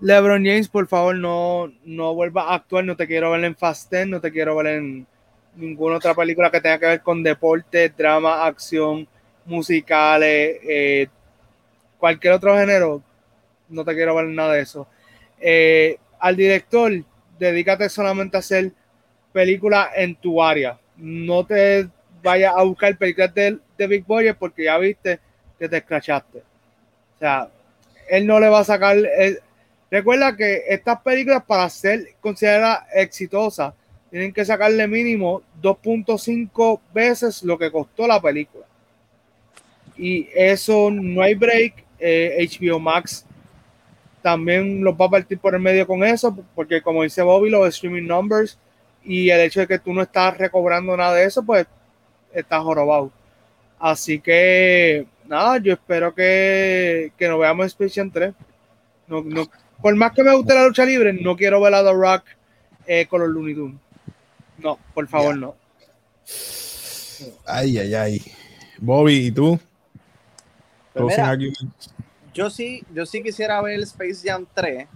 LeBron 0.02 0.44
James, 0.44 0.68
por 0.68 0.88
favor, 0.88 1.16
no, 1.16 1.72
no 1.86 2.16
vuelva 2.16 2.50
a 2.50 2.56
actuar. 2.56 2.84
No 2.84 2.96
te 2.96 3.06
quiero 3.06 3.32
ver 3.32 3.44
en 3.44 3.56
Fast 3.56 3.92
10, 3.92 4.08
no 4.08 4.20
te 4.22 4.32
quiero 4.32 4.56
ver 4.56 4.68
en 4.68 5.08
ninguna 5.60 5.98
otra 5.98 6.16
película 6.16 6.50
que 6.50 6.62
tenga 6.62 6.80
que 6.80 6.86
ver 6.86 7.02
con 7.02 7.22
deporte, 7.22 7.90
drama, 7.90 8.46
acción, 8.46 9.08
musicales, 9.46 10.58
eh, 10.64 11.08
cualquier 11.98 12.34
otro 12.34 12.58
género. 12.58 13.04
No 13.68 13.84
te 13.84 13.94
quiero 13.94 14.16
ver 14.16 14.26
nada 14.28 14.54
de 14.54 14.62
eso. 14.62 14.88
Eh, 15.40 15.98
al 16.20 16.36
director, 16.36 16.92
dedícate 17.38 17.90
solamente 17.90 18.38
a 18.38 18.40
hacer 18.40 18.72
películas 19.32 19.90
en 19.96 20.16
tu 20.16 20.42
área. 20.42 20.80
No 20.98 21.46
te 21.46 21.88
vayas 22.24 22.54
a 22.56 22.64
buscar 22.64 22.98
películas 22.98 23.34
de, 23.34 23.60
de 23.78 23.88
Big 23.88 24.06
Boy 24.06 24.34
porque 24.34 24.66
ya 24.66 24.78
viste 24.78 25.20
que 25.58 25.70
te 25.70 25.78
escrachaste. 25.78 26.40
O 26.40 27.20
sea, 27.20 27.50
él 28.10 28.26
no 28.26 28.40
le 28.40 28.50
va 28.50 28.60
a 28.60 28.64
sacar. 28.64 28.98
eh, 28.98 29.40
recuerda 29.92 30.36
que 30.36 30.64
estas 30.68 31.02
películas, 31.02 31.44
para 31.46 31.70
ser 31.70 32.16
consideradas 32.22 32.84
exitosas, 32.94 33.74
tienen 34.10 34.34
que 34.34 34.46
sacarle 34.46 34.88
mínimo 34.88 35.42
2.5 35.62 36.80
veces 36.94 37.44
lo 37.44 37.58
que 37.58 37.72
costó 37.72 38.08
la 38.08 38.22
película. 38.22 38.66
Y 39.98 40.28
eso 40.34 40.90
no 40.92 41.22
hay 41.22 41.36
break. 41.36 41.86
eh, 42.00 42.48
HBO 42.50 42.80
Max 42.80 43.26
también 44.22 44.84
los 44.84 44.96
va 44.96 45.06
a 45.06 45.10
partir 45.10 45.40
por 45.40 45.54
el 45.56 45.62
medio 45.62 45.88
con 45.88 46.04
eso, 46.04 46.36
porque 46.56 46.82
como 46.82 47.04
dice 47.04 47.22
Bobby, 47.22 47.50
los 47.50 47.68
streaming 47.70 48.08
numbers 48.08 48.58
y 49.04 49.30
el 49.30 49.42
hecho 49.42 49.62
de 49.62 49.68
que 49.68 49.80
tú 49.80 49.94
no 49.94 50.02
estás 50.02 50.38
recobrando 50.38 50.96
nada 50.96 51.16
de 51.16 51.26
eso, 51.26 51.44
pues 51.44 51.66
estás 52.34 52.62
jorobado. 52.62 53.12
Así 53.80 54.20
que, 54.20 55.06
nada, 55.26 55.58
yo 55.58 55.74
espero 55.74 56.14
que, 56.14 57.12
que 57.18 57.28
nos 57.28 57.40
veamos 57.40 57.64
en 57.64 57.68
Space 57.68 58.00
Jam 58.00 58.12
3. 58.12 58.34
No, 59.08 59.24
no, 59.24 59.46
por 59.82 59.96
más 59.96 60.12
que 60.12 60.24
me 60.24 60.36
guste 60.36 60.54
la 60.54 60.66
lucha 60.66 60.86
libre, 60.86 61.14
no 61.14 61.36
quiero 61.36 61.62
ver 61.62 61.74
a 61.74 61.84
The 61.84 61.94
Rock 61.94 62.24
eh, 62.86 63.08
con 63.10 63.22
los 63.22 63.30
Looney 63.30 63.56
Tunes. 63.56 63.78
No, 64.62 64.78
por 64.94 65.08
favor, 65.08 65.36
no. 65.36 65.56
Ay, 67.46 67.78
ay, 67.78 67.94
ay. 67.96 68.22
Bobby, 68.78 69.28
¿y 69.28 69.32
tú? 69.32 69.60
Pues 70.94 71.18
mira, 71.18 71.38
yo 72.34 72.50
sí, 72.50 72.84
yo 72.94 73.06
sí 73.06 73.22
quisiera 73.22 73.62
ver 73.62 73.80
Space 73.82 74.22
Jam 74.24 74.46
3 74.54 74.88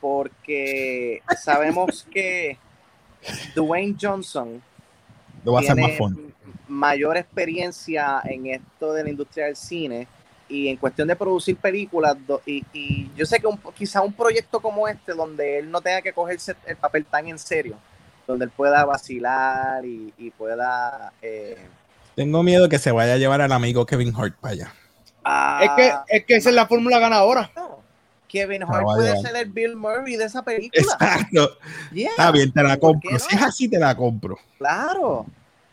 porque 0.00 1.22
sabemos 1.42 2.06
que 2.10 2.58
Dwayne 3.54 3.96
Johnson 4.00 4.62
Lo 5.44 5.52
va 5.52 5.60
a 5.60 5.62
hacer 5.62 5.76
tiene 5.76 5.98
más 5.98 6.12
mayor 6.68 7.16
experiencia 7.16 8.20
en 8.24 8.46
esto 8.46 8.92
de 8.92 9.04
la 9.04 9.10
industria 9.10 9.46
del 9.46 9.56
cine 9.56 10.06
y 10.48 10.68
en 10.68 10.76
cuestión 10.76 11.08
de 11.08 11.16
producir 11.16 11.56
películas 11.56 12.16
y, 12.44 12.64
y 12.72 13.10
yo 13.16 13.26
sé 13.26 13.40
que 13.40 13.46
un, 13.46 13.58
quizá 13.74 14.00
un 14.02 14.12
proyecto 14.12 14.60
como 14.60 14.86
este 14.86 15.12
donde 15.12 15.58
él 15.58 15.70
no 15.70 15.80
tenga 15.80 16.02
que 16.02 16.12
cogerse 16.12 16.54
el 16.66 16.76
papel 16.76 17.04
tan 17.04 17.26
en 17.28 17.38
serio 17.38 17.76
donde 18.26 18.46
él 18.46 18.50
pueda 18.50 18.84
vacilar 18.84 19.84
y, 19.84 20.12
y 20.18 20.30
pueda 20.30 21.12
eh, 21.22 21.56
Tengo 22.14 22.42
miedo 22.42 22.68
que 22.68 22.78
se 22.78 22.90
vaya 22.92 23.14
a 23.14 23.16
llevar 23.18 23.40
al 23.40 23.52
amigo 23.52 23.86
Kevin 23.86 24.12
Hart 24.16 24.34
para 24.40 24.52
allá. 24.52 24.72
Es 25.62 25.70
que, 25.76 25.90
ah, 25.90 26.04
es 26.08 26.24
que 26.24 26.36
esa 26.36 26.48
es 26.50 26.54
la 26.54 26.66
fórmula 26.66 26.98
ganadora. 26.98 27.50
no. 27.56 27.76
Kevin 28.28 28.64
Hart 28.64 28.84
puede 28.84 29.20
ser 29.22 29.36
el 29.36 29.48
Bill 29.50 29.76
Murray 29.76 30.16
de 30.16 30.24
esa 30.24 30.42
película. 30.42 30.82
Exacto. 30.82 31.56
Yeah, 31.92 32.10
Está 32.10 32.32
bien, 32.32 32.52
te 32.52 32.62
la 32.62 32.70
¿por 32.76 32.92
compro. 32.94 33.10
qué 33.10 33.18
Si 33.20 33.34
no? 33.34 33.40
es 33.40 33.46
así, 33.46 33.68
te 33.68 33.78
la 33.78 33.96
compro. 33.96 34.36
Claro. 34.58 35.26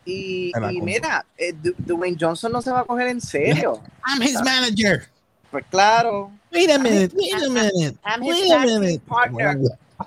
Y, 0.06 0.52
mira, 0.82 1.24
eh, 1.36 1.52
Dwayne 1.78 2.16
Johnson 2.18 2.52
no 2.52 2.62
se 2.62 2.70
va 2.70 2.80
a 2.80 2.84
coger 2.84 3.08
en 3.08 3.20
serio. 3.20 3.80
I'm 4.06 4.22
his 4.22 4.40
manager. 4.42 5.08
Pues 5.50 5.64
claro. 5.70 6.30
Wait 6.52 6.70
a 6.70 6.78
minute, 6.78 7.12
wait 7.16 7.34
a 7.34 7.48
minute, 7.48 7.96
I'm 8.04 8.22
his 8.22 8.40
wait 8.42 8.52
a 8.52 8.58
minute. 8.80 9.02
partner. 9.06 9.56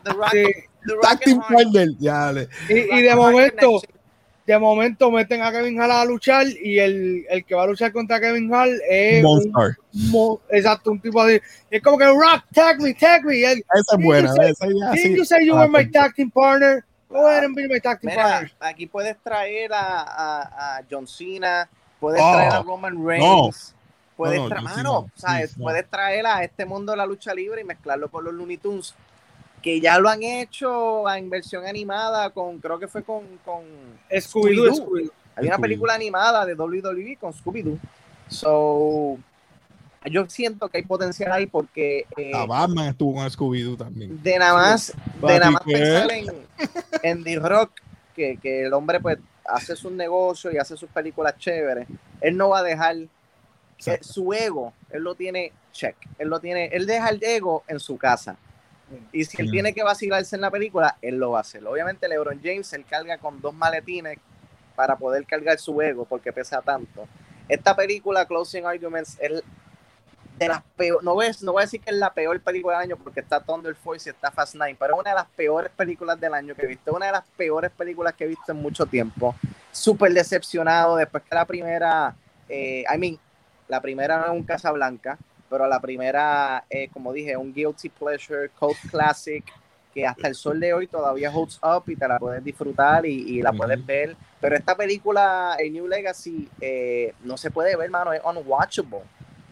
The 0.03 0.13
Rock, 0.13 0.31
Sí. 0.31 0.43
Hard- 0.95 1.47
partner, 1.47 1.89
ya, 1.99 2.33
Y, 2.69 2.73
y 2.97 3.01
de 3.01 3.15
momento, 3.15 3.81
de 4.45 4.57
momento 4.59 5.11
meten 5.11 5.41
a 5.41 5.51
Kevin 5.51 5.79
Hall 5.81 5.91
a 5.91 6.05
luchar 6.05 6.47
y 6.47 6.79
el, 6.79 7.25
el 7.29 7.43
que 7.45 7.53
va 7.55 7.63
a 7.63 7.67
luchar 7.67 7.91
contra 7.91 8.19
Kevin 8.19 8.53
Hall 8.53 8.79
es 8.89 9.23
un, 9.23 9.51
Monster. 9.51 9.77
mo- 9.91 10.39
exacto, 10.49 10.91
un 10.91 11.01
tipo 11.01 11.23
de 11.25 11.41
es 11.69 11.81
como 11.81 11.97
que 11.97 12.05
Rock, 12.05 12.43
tag 12.53 12.79
me, 12.79 12.93
tag 12.93 13.25
me. 13.25 13.41
Él, 13.43 13.63
Esa 13.73 13.97
es 13.97 14.03
buena, 14.03 14.33
you 14.35 14.41
esa 14.43 14.65
ya, 14.67 14.91
Didn't 14.91 15.11
sí. 15.13 15.17
you 15.17 15.25
say 15.25 15.45
you 15.45 15.53
Ah, 15.55 15.59
were 15.61 15.67
my 15.69 15.83
pues, 15.83 15.91
tag 15.91 16.13
team 16.15 16.31
partner? 16.31 16.85
Go 17.09 17.25
ahead 17.27 17.43
and 17.43 17.55
be 17.55 17.67
my 17.67 17.79
tag 17.79 17.99
team 17.99 18.11
Mira, 18.11 18.23
partner. 18.23 18.51
aquí 18.61 18.85
puedes 18.87 19.17
traer 19.23 19.71
a, 19.73 20.01
a, 20.01 20.77
a 20.77 20.83
John 20.89 21.07
Cena, 21.07 21.69
puedes 21.99 22.21
Oh, 22.23 22.31
traer 22.33 22.53
a 22.53 22.61
Roman 22.61 23.05
Reigns, 23.05 23.75
puedes 24.15 24.39
no, 24.39 24.47
traer, 24.47 24.61
John 24.63 24.71
Cena, 24.75 24.83
mano, 24.91 25.11
¿sabes? 25.15 25.41
please, 25.49 25.57
no. 25.59 25.63
puedes 25.65 25.89
traer 25.89 26.25
a 26.25 26.43
este 26.43 26.65
mundo 26.65 26.91
de 26.93 26.97
la 26.97 27.05
lucha 27.05 27.33
libre 27.33 27.59
y 27.61 27.63
mezclarlo 27.65 28.09
con 28.09 28.23
los 28.23 28.33
Looney 28.33 28.57
Tunes, 28.57 28.93
que 29.61 29.79
ya 29.79 29.99
lo 29.99 30.09
han 30.09 30.23
hecho 30.23 31.09
en 31.09 31.29
versión 31.29 31.65
animada 31.65 32.29
con, 32.29 32.59
creo 32.59 32.79
que 32.79 32.87
fue 32.87 33.03
con, 33.03 33.23
con 33.43 33.63
Scooby-Doo, 34.09 35.11
hay 35.35 35.47
una 35.47 35.57
película 35.57 35.93
animada 35.93 36.45
de 36.45 36.55
WWE 36.55 37.17
con 37.19 37.33
Scooby-Doo. 37.33 37.77
So, 38.27 39.17
yo 40.05 40.27
siento 40.29 40.69
que 40.69 40.77
hay 40.77 40.83
potencial 40.83 41.31
ahí 41.31 41.45
porque 41.45 42.05
eh, 42.17 42.31
Batman 42.47 42.89
estuvo 42.89 43.15
con 43.15 43.29
Scooby-Doo 43.29 43.77
también. 43.77 44.21
de 44.21 44.37
nada 44.37 44.53
más 44.53 44.93
de 45.21 45.39
nada 45.39 45.51
más 45.51 45.61
¿qué? 45.65 45.73
pensar 45.73 46.11
en, 46.11 46.27
en 47.03 47.23
The 47.23 47.35
Rock, 47.39 47.71
que, 48.15 48.37
que 48.37 48.65
el 48.65 48.73
hombre 48.73 48.99
pues 48.99 49.19
hace 49.47 49.75
sus 49.75 49.91
negocios 49.91 50.53
y 50.53 50.57
hace 50.57 50.75
sus 50.75 50.89
películas 50.89 51.37
chéveres, 51.37 51.87
él 52.21 52.35
no 52.35 52.49
va 52.49 52.59
a 52.59 52.63
dejar 52.63 52.95
eh, 52.97 53.99
su 54.01 54.33
ego, 54.33 54.73
él 54.89 55.03
lo 55.03 55.15
tiene 55.15 55.51
check, 55.71 55.95
él 56.17 56.29
lo 56.29 56.39
tiene, 56.39 56.65
él 56.67 56.85
deja 56.85 57.09
el 57.09 57.23
ego 57.23 57.63
en 57.67 57.79
su 57.79 57.97
casa. 57.97 58.37
Y 59.11 59.25
si 59.25 59.41
él 59.41 59.51
tiene 59.51 59.73
que 59.73 59.83
vacilarse 59.83 60.35
en 60.35 60.41
la 60.41 60.51
película, 60.51 60.97
él 61.01 61.17
lo 61.17 61.31
va 61.31 61.39
a 61.39 61.41
hacer. 61.41 61.65
Obviamente 61.67 62.07
LeBron 62.07 62.39
James, 62.41 62.71
él 62.73 62.85
carga 62.85 63.17
con 63.17 63.41
dos 63.41 63.53
maletines 63.53 64.17
para 64.75 64.95
poder 64.95 65.25
cargar 65.25 65.57
su 65.59 65.81
ego 65.81 66.05
porque 66.05 66.31
pesa 66.31 66.61
tanto. 66.61 67.07
Esta 67.49 67.75
película, 67.75 68.25
Closing 68.25 68.65
Arguments, 68.65 69.17
es 69.19 69.41
de 70.37 70.47
las 70.47 70.61
peores, 70.75 71.03
no 71.03 71.15
voy, 71.15 71.25
a- 71.25 71.31
no 71.41 71.51
voy 71.53 71.61
a 71.63 71.65
decir 71.65 71.81
que 71.81 71.89
es 71.89 71.97
la 71.97 72.13
peor 72.13 72.39
película 72.41 72.75
del 72.79 72.91
año 72.91 72.97
porque 73.03 73.21
está 73.21 73.39
Thunder 73.39 73.73
Force 73.73 74.07
y 74.07 74.11
está 74.13 74.29
Fast 74.29 74.53
Nine, 74.53 74.75
pero 74.79 74.93
es 74.93 74.99
una 75.01 75.09
de 75.09 75.15
las 75.15 75.25
peores 75.29 75.71
películas 75.75 76.19
del 76.19 76.33
año 76.33 76.53
que 76.53 76.61
he 76.63 76.67
visto, 76.67 76.93
una 76.93 77.07
de 77.07 77.13
las 77.13 77.23
peores 77.35 77.71
películas 77.71 78.13
que 78.13 78.25
he 78.25 78.27
visto 78.27 78.51
en 78.51 78.57
mucho 78.61 78.85
tiempo. 78.85 79.35
Súper 79.71 80.13
decepcionado 80.13 80.95
después 80.95 81.23
que 81.23 81.33
la 81.33 81.45
primera, 81.45 82.15
eh, 82.47 82.83
I 82.93 82.97
mean, 82.99 83.17
la 83.67 83.81
primera 83.81 84.19
no 84.19 84.25
es 84.25 84.31
un 84.31 84.43
Casablanca, 84.43 85.17
pero 85.49 85.67
la 85.67 85.79
primera, 85.79 86.65
eh, 86.69 86.89
como 86.89 87.13
dije, 87.13 87.37
un 87.37 87.53
guilty 87.53 87.89
pleasure, 87.89 88.49
cult 88.59 88.77
classic, 88.89 89.43
que 89.93 90.05
hasta 90.05 90.27
el 90.27 90.35
sol 90.35 90.59
de 90.59 90.73
hoy 90.73 90.87
todavía 90.87 91.31
holds 91.31 91.59
up 91.63 91.83
y 91.87 91.95
te 91.95 92.07
la 92.07 92.19
puedes 92.19 92.43
disfrutar 92.43 93.05
y, 93.05 93.37
y 93.37 93.41
la 93.41 93.51
puedes 93.51 93.83
ver. 93.83 94.15
Pero 94.39 94.55
esta 94.55 94.75
película, 94.75 95.55
el 95.57 95.73
New 95.73 95.87
Legacy, 95.87 96.47
eh, 96.61 97.13
no 97.23 97.35
se 97.37 97.49
puede 97.49 97.75
ver, 97.75 97.89
mano, 97.89 98.13
es 98.13 98.21
unwatchable. 98.23 98.99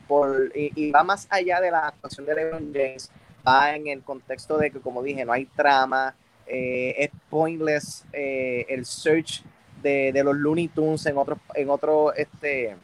Por, 0.08 0.52
y, 0.54 0.72
y 0.76 0.92
va 0.92 1.04
más 1.04 1.28
allá 1.32 1.60
de 1.60 1.72
la 1.72 1.88
actuación 1.88 2.28
de 2.28 2.36
LeBron 2.36 2.72
James, 2.72 3.10
va 3.48 3.76
en 3.76 3.88
el 3.88 4.04
contexto 4.04 4.58
de 4.60 4.70
que, 4.70 4.80
como 4.80 5.02
dije, 5.02 5.26
no 5.26 5.34
hay 5.34 5.46
trama, 5.46 6.14
eh, 6.46 6.94
es 7.00 7.10
pointless 7.28 8.06
eh, 8.14 8.68
el 8.70 8.86
search 8.86 9.42
de, 9.82 10.12
de 10.14 10.24
los 10.24 10.36
Looney 10.36 10.68
Tunes 10.68 11.08
en 11.08 11.18
otro, 11.18 11.40
en 11.56 11.70
otro 11.72 12.14
este, 12.14 12.76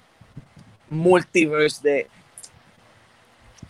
multiverse 0.89 1.87
de... 1.87 2.07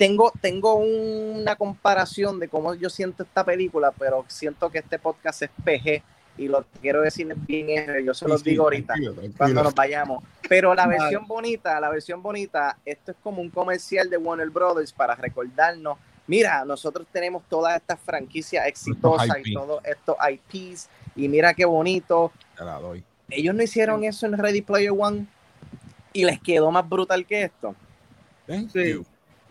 Tengo, 0.01 0.31
tengo 0.41 0.73
una 0.77 1.55
comparación 1.55 2.39
de 2.39 2.47
cómo 2.47 2.73
yo 2.73 2.89
siento 2.89 3.21
esta 3.21 3.43
película, 3.45 3.91
pero 3.91 4.25
siento 4.29 4.67
que 4.71 4.79
este 4.79 4.97
podcast 4.97 5.43
es 5.43 5.51
PG 5.63 6.01
y 6.39 6.47
lo 6.47 6.63
que 6.63 6.79
quiero 6.81 7.01
decir 7.01 7.29
es 7.31 7.45
bien 7.45 7.69
R, 7.69 8.03
yo 8.03 8.15
se 8.15 8.27
los 8.27 8.41
Sí, 8.41 8.49
digo 8.49 8.63
ahorita 8.63 8.93
tranquilo, 8.95 9.13
tranquilo. 9.13 9.37
cuando 9.37 9.63
nos 9.63 9.75
vayamos. 9.75 10.23
Pero 10.49 10.73
la 10.73 10.87
versión 10.87 11.27
bonita, 11.27 11.79
la 11.79 11.89
versión 11.89 12.23
bonita, 12.23 12.77
esto 12.83 13.11
es 13.11 13.17
como 13.21 13.43
un 13.43 13.51
comercial 13.51 14.09
de 14.09 14.17
Warner 14.17 14.49
Brothers 14.49 14.91
para 14.91 15.13
recordarnos, 15.13 15.99
mira, 16.25 16.65
nosotros 16.65 17.05
tenemos 17.11 17.43
todas 17.47 17.75
estas 17.75 17.99
franquicias 17.99 18.65
exitosas 18.65 19.37
y 19.45 19.53
todos 19.53 19.83
estos 19.85 20.15
IPs 20.31 20.89
y 21.15 21.27
mira 21.27 21.53
qué 21.53 21.65
bonito. 21.65 22.31
Te 22.57 22.65
la 22.65 22.79
doy. 22.79 23.03
Ellos 23.29 23.53
no 23.53 23.61
hicieron 23.61 24.03
eso 24.03 24.25
en 24.25 24.35
Ready 24.35 24.63
Player 24.63 24.93
One 24.97 25.27
y 26.11 26.25
les 26.25 26.39
quedó 26.41 26.71
más 26.71 26.89
brutal 26.89 27.23
que 27.23 27.43
esto. 27.43 27.75
Thank 28.47 28.71
Sí. 28.71 28.93
you. 28.93 29.05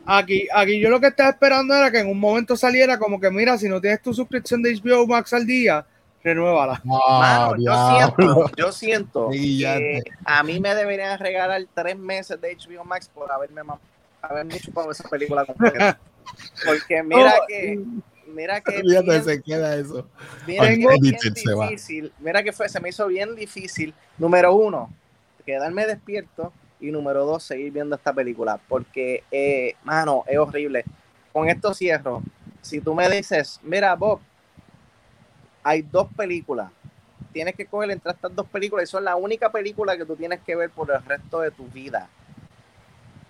Aquí, 0.07 0.47
aquí 0.53 0.81
yo 0.81 0.89
lo 0.91 0.99
que 1.01 1.09
estaba 1.09 1.31
esperando 1.31 1.75
era 1.75 1.91
que 1.91 2.01
en 2.01 2.09
un 2.09 2.19
momento 2.19 2.57
saliera 2.57 2.99
como 2.99 3.21
que, 3.21 3.31
mira, 3.31 3.57
si 3.59 3.69
no 3.69 3.81
tienes 3.81 4.03
tu 4.03 4.13
suscripción 4.15 4.63
de 4.63 4.75
HBO 4.75 5.07
Max 5.07 5.33
al 5.33 5.47
día, 5.47 5.85
renuévala. 6.25 6.83
Ah, 6.91 7.51
Mano, 7.51 7.63
yo 7.63 7.89
siento, 8.17 8.51
yo 8.57 8.73
siento 8.73 9.29
que 9.31 10.03
te- 10.05 10.11
a 10.25 10.43
mí 10.43 10.59
me 10.61 10.75
deberían 10.75 11.19
regalar 11.19 11.63
tres 11.75 11.97
meses 11.99 12.41
de 12.41 12.57
HBO 12.57 12.85
Max 12.85 13.09
por 13.13 13.31
haberme 13.31 13.63
haberme 14.23 14.59
chupado 14.59 14.91
esa 14.91 15.09
película 15.09 15.45
completa. 15.45 15.99
Porque 16.67 17.03
mira 17.03 17.35
Oh, 17.41 17.47
que 17.49 17.79
mira 18.33 18.61
que 18.61 18.83
bien- 18.83 19.25
se 19.25 19.43
queda 19.43 19.75
eso. 19.77 20.07
mira 20.47 20.69
que 20.69 20.87
difícil. 21.01 22.13
Mira 22.21 22.43
que 22.43 22.53
fue, 22.53 22.69
se 22.69 22.81
me 22.81 22.91
hizo 22.91 23.07
bien 23.09 23.35
difícil. 23.35 23.93
Número 24.19 24.55
uno, 24.55 24.93
quedarme 25.45 25.87
despierto. 25.87 26.53
Y 26.81 26.91
número 26.91 27.25
dos, 27.25 27.43
seguir 27.43 27.73
viendo 27.73 27.97
esta 27.97 28.13
película. 28.13 28.59
Porque, 28.69 29.25
eh, 29.31 29.75
mano, 29.85 30.25
es 30.27 30.39
horrible. 30.39 30.85
Con 31.33 31.49
esto 31.49 31.75
cierro. 31.75 32.23
Si 32.63 32.81
tú 32.81 32.95
me 32.95 33.09
dices, 33.09 33.61
mira, 33.63 33.95
Bob, 33.95 34.21
hay 35.63 35.83
dos 35.83 36.09
películas. 36.17 36.71
Tienes 37.33 37.55
que 37.55 37.67
coger 37.67 37.91
entre 37.91 38.13
estas 38.13 38.35
dos 38.35 38.47
películas 38.49 38.89
y 38.89 38.91
son 38.91 39.05
la 39.05 39.17
única 39.17 39.51
película 39.53 39.97
que 39.97 40.05
tú 40.05 40.17
tienes 40.17 40.41
que 40.41 40.57
ver 40.57 40.71
por 40.71 40.91
el 40.91 41.03
resto 41.05 41.41
de 41.41 41.51
tu 41.51 41.67
vida. 41.69 42.09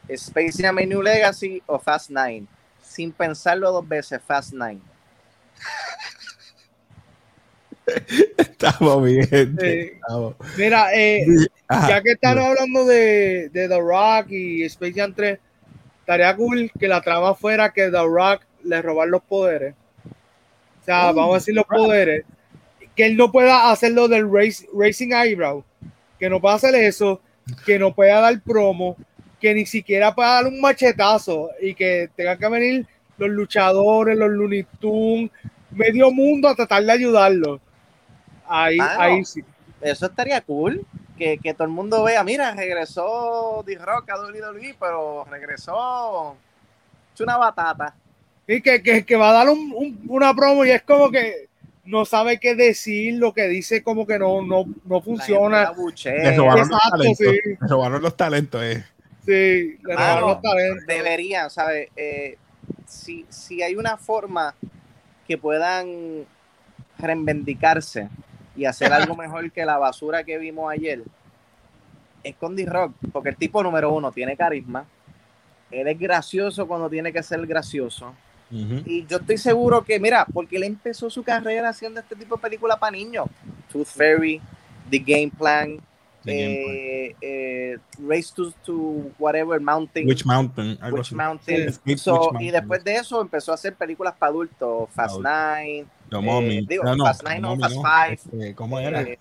Space 0.09 0.63
Jam 0.63 0.77
New 0.77 1.03
Legacy 1.03 1.63
o 1.67 1.79
Fast 1.79 2.11
Nine. 2.11 2.47
Sin 2.83 3.13
pensarlo 3.13 3.71
dos 3.71 3.87
veces, 3.87 4.21
Fast 4.23 4.53
Nine. 4.53 4.81
Estamos 8.39 9.05
bien. 9.05 9.57
Eh, 9.63 9.93
estamos. 9.95 10.35
mira, 10.57 10.95
eh, 10.95 11.25
ya 11.69 12.03
que 12.03 12.13
están 12.13 12.39
hablando 12.39 12.85
de, 12.85 13.49
de 13.51 13.69
The 13.69 13.79
Rock 13.79 14.31
y 14.31 14.65
Space 14.65 14.93
Jam 14.95 15.15
3, 15.15 15.39
estaría 16.01 16.35
cool 16.37 16.71
que 16.79 16.89
la 16.89 17.01
trama 17.01 17.35
fuera 17.35 17.73
que 17.73 17.91
The 17.91 18.03
Rock 18.03 18.43
le 18.65 18.83
roban 18.83 19.11
los 19.11 19.23
poderes. 19.23 19.75
O 20.81 20.85
sea, 20.85 21.11
Oh, 21.11 21.15
vamos 21.15 21.35
a 21.35 21.39
decir 21.39 21.55
los 21.55 21.65
poderes. 21.65 22.25
Que 22.97 23.07
él 23.07 23.17
no 23.17 23.31
pueda 23.31 23.71
hacerlo 23.71 24.09
del 24.09 24.31
race, 24.31 24.67
Racing 24.75 25.13
Eyebrow. 25.13 25.65
Que 26.19 26.29
no 26.29 26.41
pueda 26.41 26.57
hacer 26.57 26.75
eso. 26.75 27.21
Que 27.65 27.79
no 27.79 27.95
pueda 27.95 28.21
dar 28.21 28.41
promo. 28.43 28.97
Que 29.41 29.55
ni 29.55 29.65
siquiera 29.67 30.15
pueda 30.15 30.35
dar 30.35 30.47
un 30.47 30.61
machetazo. 30.61 31.51
Y 31.61 31.75
que 31.75 32.11
tengan 32.17 32.39
que 32.39 32.49
venir 32.49 32.87
los 33.17 33.31
luchadores, 33.31 34.17
los 34.17 34.31
Looney 34.31 34.67
Tunes, 34.81 35.31
medio 35.71 36.11
mundo 36.11 36.49
a 36.49 36.55
tratar 36.55 36.83
de 36.83 36.93
ayudarlo. 36.93 37.61
Ahí, 38.51 38.77
Mano, 38.77 39.01
ahí 39.01 39.25
sí. 39.25 39.43
Eso 39.81 40.07
estaría 40.07 40.41
cool. 40.43 40.85
Que, 41.17 41.37
que 41.39 41.53
todo 41.53 41.65
el 41.65 41.71
mundo 41.73 42.03
vea, 42.03 42.25
mira, 42.25 42.53
regresó 42.55 43.63
The 43.67 43.77
Rock 43.77 44.09
a 44.11 44.21
WWE, 44.21 44.75
pero 44.81 45.25
regresó 45.31 46.35
es 47.15 47.21
una 47.21 47.37
batata. 47.37 47.95
Y 48.47 48.63
que, 48.63 48.83
que, 48.83 49.05
que 49.05 49.17
va 49.17 49.31
a 49.31 49.33
dar 49.35 49.49
un- 49.51 49.73
un- 49.77 50.01
una 50.09 50.35
promo 50.35 50.65
y 50.65 50.71
es 50.71 50.83
como 50.83 51.11
que 51.11 51.49
no 51.85 52.05
sabe 52.07 52.41
qué 52.41 52.55
decir, 52.55 53.15
lo 53.19 53.35
que 53.35 53.49
dice 53.49 53.83
como 53.83 54.07
que 54.07 54.19
no, 54.19 54.41
no, 54.43 54.65
no 54.87 55.01
funciona. 55.03 55.73
Le 56.05 56.37
robaron 56.37 56.59
los 56.61 56.69
Exacto, 56.69 56.91
talentos. 56.97 57.27
sí. 57.27 57.41
Le 57.61 57.69
robaron 57.69 58.03
los 58.03 58.17
talentos. 58.17 58.63
Eh. 58.63 58.85
Sí, 59.27 59.79
le 59.85 59.95
Mano, 59.95 60.21
robaron 60.21 60.29
los 60.31 60.41
talentos. 60.43 60.87
deberían, 60.87 61.51
¿sabes? 61.51 61.89
Eh, 61.97 62.39
si, 62.87 63.27
si 63.29 63.63
hay 63.63 63.75
una 63.77 63.99
forma 63.99 64.55
que 65.29 65.37
puedan 65.37 66.25
reivindicarse 66.99 68.09
y 68.57 68.65
hacer 68.65 68.93
algo 68.93 69.17
mejor 69.17 69.51
que 69.51 69.65
la 69.65 69.79
basura 69.79 70.25
que 70.25 70.39
vimos 70.39 70.71
ayer, 70.73 71.03
es 72.23 72.37
con 72.37 72.55
D-Rock, 72.55 72.95
porque 73.13 73.31
el 73.31 73.37
tipo 73.37 73.63
número 73.63 73.93
uno 73.93 74.13
tiene 74.13 74.37
carisma, 74.37 74.85
él 75.71 75.89
es 75.89 75.99
gracioso 75.99 76.67
cuando 76.67 76.91
tiene 76.91 77.13
que 77.13 77.23
ser 77.23 77.47
gracioso, 77.47 78.15
y 78.51 79.07
yo 79.07 79.19
estoy 79.19 79.39
seguro 79.39 79.85
que, 79.85 80.01
mira, 80.01 80.27
porque 80.27 80.57
él 80.57 80.65
empezó 80.65 81.09
su 81.09 81.23
carrera 81.23 81.69
haciendo 81.69 82.01
este 82.01 82.17
tipo 82.17 82.35
de 82.35 82.43
película 82.43 82.77
para 82.77 82.91
niños, 82.91 83.27
Tooth 83.71 83.87
Fairy, 83.87 84.41
The 84.91 84.99
Game 84.99 85.31
Plan, 85.39 85.79
The 86.25 86.33
Game 86.33 86.55
eh, 86.55 87.17
eh, 87.21 87.79
Race 88.07 88.33
to, 88.35 88.53
to 88.65 89.13
Whatever 89.19 89.61
Mountain, 89.61 90.07
Witch 90.07 90.27
Mountain. 90.27 90.79
así. 90.81 91.15
Mountain. 91.15 91.73
So, 91.73 91.81
Witch 91.87 92.07
y 92.07 92.11
Mountain. 92.11 92.53
después 92.53 92.85
de 92.85 92.97
eso 92.97 93.21
empezó 93.21 93.53
a 93.53 93.55
hacer 93.55 93.75
películas 93.75 94.15
para 94.19 94.31
adultos, 94.31 94.91
Fast 94.91 95.25
Adulto. 95.25 95.91
Nine, 96.11 96.21
The 96.21 96.29
eh, 96.29 96.33
Mummy. 96.33 96.67
digo, 96.67 96.85
No, 96.85 96.97
no, 96.97 97.05
Fast 97.05 97.23
The 97.23 97.29
Nine 97.31 97.41
no, 97.41 97.49
Mummy 97.51 97.63
Fast 97.63 97.75
no. 97.77 97.83
Five. 97.83 98.13
Este, 98.15 98.55
¿Cómo 98.55 98.79
era? 98.81 99.03
eh, 99.03 99.19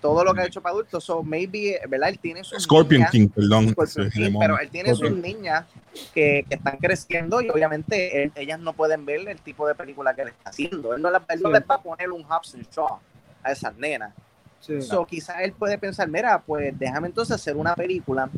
todo 0.00 0.24
lo 0.24 0.34
que 0.34 0.40
ha 0.40 0.46
hecho 0.46 0.60
para 0.60 0.72
adultos. 0.72 1.04
So, 1.04 1.22
maybe, 1.22 1.80
¿verdad? 1.88 2.08
Él 2.08 2.18
tiene 2.18 2.42
sus 2.42 2.64
Scorpion 2.64 3.00
niñas, 3.02 3.10
King, 3.12 3.28
perdón. 3.28 3.68
Scorpion 3.70 4.10
King, 4.10 4.36
pero 4.40 4.58
él 4.58 4.68
tiene 4.70 4.94
sus 4.96 5.12
niñas 5.12 5.64
que, 6.12 6.44
que 6.48 6.54
están 6.56 6.76
creciendo 6.78 7.40
y 7.40 7.48
obviamente 7.50 8.24
él- 8.24 8.32
ellas 8.34 8.58
no 8.58 8.72
pueden 8.72 9.06
ver 9.06 9.28
el 9.28 9.40
tipo 9.40 9.66
de 9.68 9.76
película 9.76 10.12
que 10.14 10.22
él 10.22 10.28
está 10.28 10.50
haciendo. 10.50 10.94
Él 10.94 11.00
no, 11.02 11.08
la- 11.10 11.22
él 11.28 11.40
no 11.40 11.50
les 11.50 11.62
va 11.62 11.76
a 11.76 11.82
poner 11.82 12.10
un 12.10 12.24
Hobson 12.24 12.62
Shaw 12.74 12.98
a 13.44 13.52
esas 13.52 13.76
nenas. 13.76 14.12
Sí. 14.58 14.82
So, 14.82 15.06
quizás 15.06 15.36
él 15.42 15.52
puede 15.52 15.78
pensar, 15.78 16.08
mira, 16.08 16.40
pues 16.40 16.76
déjame 16.78 17.06
entonces 17.08 17.34
hacer 17.36 17.56
una 17.56 17.74
película 17.76 18.28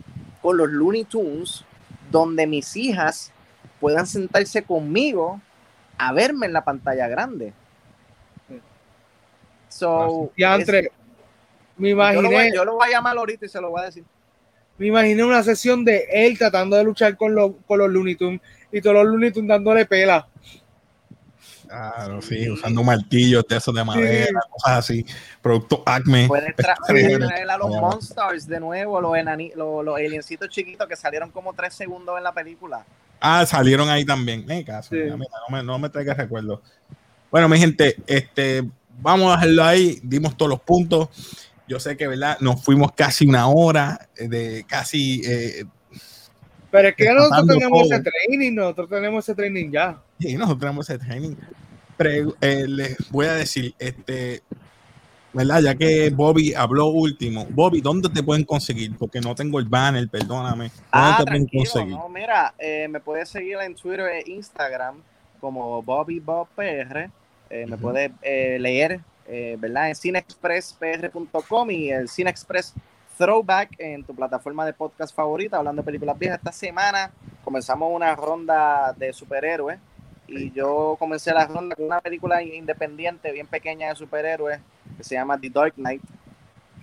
con 0.43 0.57
los 0.59 0.69
Looney 0.69 1.05
Tunes 1.05 1.65
donde 2.11 2.47
mis 2.47 2.77
hijas 2.77 3.33
puedan 3.81 4.07
sentarse 4.07 4.63
conmigo 4.63 5.41
a 5.97 6.13
verme 6.13 6.45
en 6.47 6.53
la 6.53 6.63
pantalla 6.65 7.09
grande. 7.09 7.55
So, 9.75 10.31
es- 10.37 10.69
me 11.77 11.89
yo, 11.91 11.97
lo 11.97 12.29
voy, 12.29 12.35
imaginé, 12.35 12.55
yo 12.55 12.65
lo 12.65 12.75
voy 12.75 12.87
a 12.89 12.91
llamar 12.93 13.17
ahorita 13.19 13.47
y 13.47 13.49
se 13.49 13.61
lo 13.61 13.71
voy 13.71 13.83
a 13.83 13.87
decir. 13.87 14.05
me 14.79 14.87
imaginé 14.87 15.25
una 15.25 15.43
sesión 15.43 15.85
de 15.85 16.07
él 16.13 16.39
tratando 16.39 16.77
de 16.77 16.85
luchar 16.85 17.17
con 17.17 17.35
los, 17.35 17.53
con 17.67 17.81
los 17.81 17.91
Looney 17.91 18.15
Tunes 18.15 18.41
y 18.71 18.81
todos 18.81 18.95
los 18.95 19.07
Looney 19.07 19.33
Tunes 19.33 19.49
dándole 19.49 19.85
pela. 19.85 20.29
Claro, 21.67 22.23
sí, 22.23 22.49
usando 22.49 22.85
martillos 22.85 23.45
de 23.49 23.57
esos 23.57 23.75
de 23.75 23.83
madera, 23.83 24.41
cosas 24.51 24.79
así. 24.79 25.05
Producto 25.43 25.83
Acme. 25.85 26.29
Puedes, 26.29 26.55
traer 26.87 27.51
a 27.51 27.59
los. 27.59 27.71
Monsters 27.71 28.47
de 28.47 28.61
nuevo, 28.61 29.01
los, 29.01 29.13
enani- 29.15 29.55
los, 29.55 29.85
los 29.85 29.97
aliencitos 29.97 30.49
chiquitos 30.51 30.87
que 30.87 30.95
salieron 30.95 31.31
como 31.33 31.53
tres 31.53 31.75
segundos 31.75 32.17
en 32.17 32.23
la 32.23 32.33
película. 32.33 32.85
Ah, 33.21 33.45
salieron 33.47 33.89
ahí 33.89 34.05
también. 34.05 34.47
Me 34.47 34.65
caso. 34.65 34.91
Sí. 34.91 34.97
mira, 34.97 35.17
no, 35.49 35.57
me, 35.57 35.63
no 35.65 35.79
me 35.81 35.89
traigas 35.89 36.17
recuerdos. 36.17 36.61
Bueno, 37.31 37.49
mi 37.49 37.59
gente, 37.59 37.97
este, 38.07 38.63
vamos 39.01 39.29
a 39.33 39.37
dejarlo 39.37 39.65
ahí. 39.65 40.01
Dimos 40.03 40.37
todos 40.37 40.51
los 40.51 40.61
puntos. 40.61 41.09
Yo 41.67 41.81
sé 41.81 41.97
que, 41.97 42.07
¿verdad? 42.07 42.39
Nos 42.41 42.63
fuimos 42.63 42.93
casi 42.93 43.27
una 43.27 43.49
hora 43.49 44.09
eh, 44.17 44.29
de 44.29 44.65
casi. 44.69 45.23
eh, 45.25 45.65
Pero 46.71 46.89
es 46.89 46.95
que 46.97 47.13
nosotros 47.13 47.47
tenemos 47.47 47.83
todo. 47.89 47.95
ese 47.95 48.03
training, 48.11 48.53
nosotros 48.55 48.89
tenemos 48.91 49.25
ese 49.25 49.35
training 49.35 49.71
ya. 49.71 50.01
y 50.19 50.35
nosotros 50.35 50.61
tenemos 50.61 50.91
ese 50.91 50.99
training. 50.99 51.35
Pero 51.97 52.35
eh, 52.41 52.65
les 52.69 52.97
voy 53.11 53.27
a 53.27 53.35
decir, 53.35 53.73
este, 53.79 54.43
¿verdad? 55.33 55.61
Ya 55.63 55.75
que 55.75 56.11
Bobby 56.11 56.53
habló 56.53 56.89
último. 56.89 57.47
Bobby, 57.51 57.81
¿dónde 57.81 58.09
te 58.09 58.23
pueden 58.23 58.45
conseguir? 58.45 58.97
Porque 58.99 59.21
no 59.21 59.35
tengo 59.35 59.59
el 59.61 59.65
banner, 59.67 60.09
perdóname. 60.09 60.65
¿Dónde 60.69 60.83
Ah, 60.93 61.17
te 61.21 61.25
pueden 61.25 61.47
conseguir? 61.47 61.91
no, 61.95 62.09
mira, 62.09 62.53
eh, 62.59 62.89
me 62.89 63.01
puedes 63.01 63.29
seguir 63.29 63.59
en 63.65 63.75
Twitter 63.75 64.07
e 64.07 64.25
Instagram 64.31 64.97
como 65.41 65.83
Bobby 65.83 66.19
Bob 66.21 66.49
PR. 66.57 67.11
Eh, 67.51 67.67
Me 67.67 67.77
puedes 67.77 68.11
eh, 68.23 68.59
leer, 68.61 69.01
eh, 69.27 69.57
¿verdad? 69.59 69.89
En 69.89 69.97
cinexpresspr.com 69.97 71.71
y 71.71 71.91
el 71.91 72.09
Cinexpress 72.09 72.75
Throwback 73.17 73.79
en 73.79 74.05
tu 74.05 74.15
plataforma 74.15 74.67
de 74.67 74.73
podcast 74.73 75.15
favorita, 75.15 75.59
hablando 75.59 75.83
de 75.83 75.87
películas 75.87 76.19
viejas. 76.19 76.39
Esta 76.39 76.53
semana 76.53 77.13
comenzamos 77.45 77.91
una 77.95 78.15
ronda 78.17 78.93
de 78.95 79.13
superhéroes 79.13 79.79
y 80.27 80.51
yo 80.53 80.97
comencé 80.99 81.33
la 81.33 81.47
ronda 81.47 81.77
con 81.77 81.85
una 81.85 82.01
película 82.01 82.43
independiente, 82.43 83.31
bien 83.31 83.47
pequeña 83.47 83.89
de 83.89 83.97
superhéroes, 83.97 84.59
que 84.97 85.05
se 85.05 85.15
llama 85.15 85.39
The 85.39 85.51
Dark 85.51 85.75
Knight. 85.75 86.03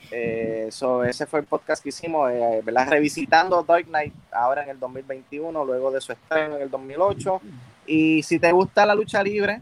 Eh, 0.10 0.68
so, 0.72 1.04
ese 1.04 1.26
fue 1.26 1.42
el 1.42 1.46
podcast 1.46 1.82
que 1.84 1.90
hicimos, 1.90 2.32
eh, 2.32 2.62
¿verdad? 2.64 2.88
Revisitando 2.90 3.64
Dark 3.64 3.86
Knight 3.86 4.14
ahora 4.32 4.64
en 4.64 4.70
el 4.70 4.80
2021, 4.80 5.66
luego 5.66 5.92
de 5.92 6.02
su 6.02 6.12
estreno 6.12 6.56
en 6.56 6.64
el 6.64 6.70
2008. 6.70 7.42
Y 7.88 8.24
si 8.24 8.40
te 8.40 8.52
gusta 8.52 8.86
la 8.86 8.96
lucha 8.96 9.22
libre, 9.24 9.62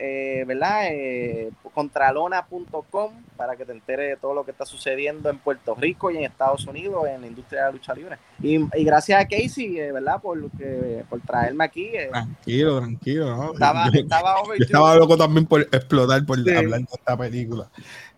eh, 0.00 0.44
¿verdad? 0.46 0.88
Eh, 0.90 1.50
contralona.com 1.74 3.12
para 3.36 3.56
que 3.56 3.64
te 3.64 3.72
enteres 3.72 4.10
de 4.10 4.16
todo 4.16 4.34
lo 4.34 4.44
que 4.44 4.50
está 4.50 4.64
sucediendo 4.64 5.28
en 5.30 5.38
Puerto 5.38 5.74
Rico 5.74 6.10
y 6.10 6.16
en 6.18 6.24
Estados 6.24 6.66
Unidos 6.66 7.04
en 7.08 7.20
la 7.22 7.26
industria 7.26 7.60
de 7.60 7.66
la 7.66 7.72
lucha 7.72 7.94
libre. 7.94 8.16
Y, 8.42 8.56
y 8.56 8.84
gracias 8.84 9.20
a 9.20 9.28
Casey, 9.28 9.78
eh, 9.78 9.92
¿verdad? 9.92 10.20
Por, 10.20 10.50
que- 10.52 11.04
por 11.08 11.20
traerme 11.20 11.64
aquí. 11.64 11.86
eh, 11.92 12.08
Tranquilo, 12.10 12.78
tranquilo. 12.80 13.36
¿no? 13.36 13.52
estaba, 13.52 13.90
Yo- 13.92 14.00
estaba 14.00 14.34
Yo 14.36 14.42
overdue. 14.44 14.64
estaba 14.64 14.96
loco 14.96 15.16
también 15.16 15.46
por 15.46 15.60
explotar, 15.62 16.24
por 16.24 16.42
Sí. 16.42 16.50
hablar 16.54 16.80
de 16.80 16.86
esta 16.92 17.16
película. 17.16 17.68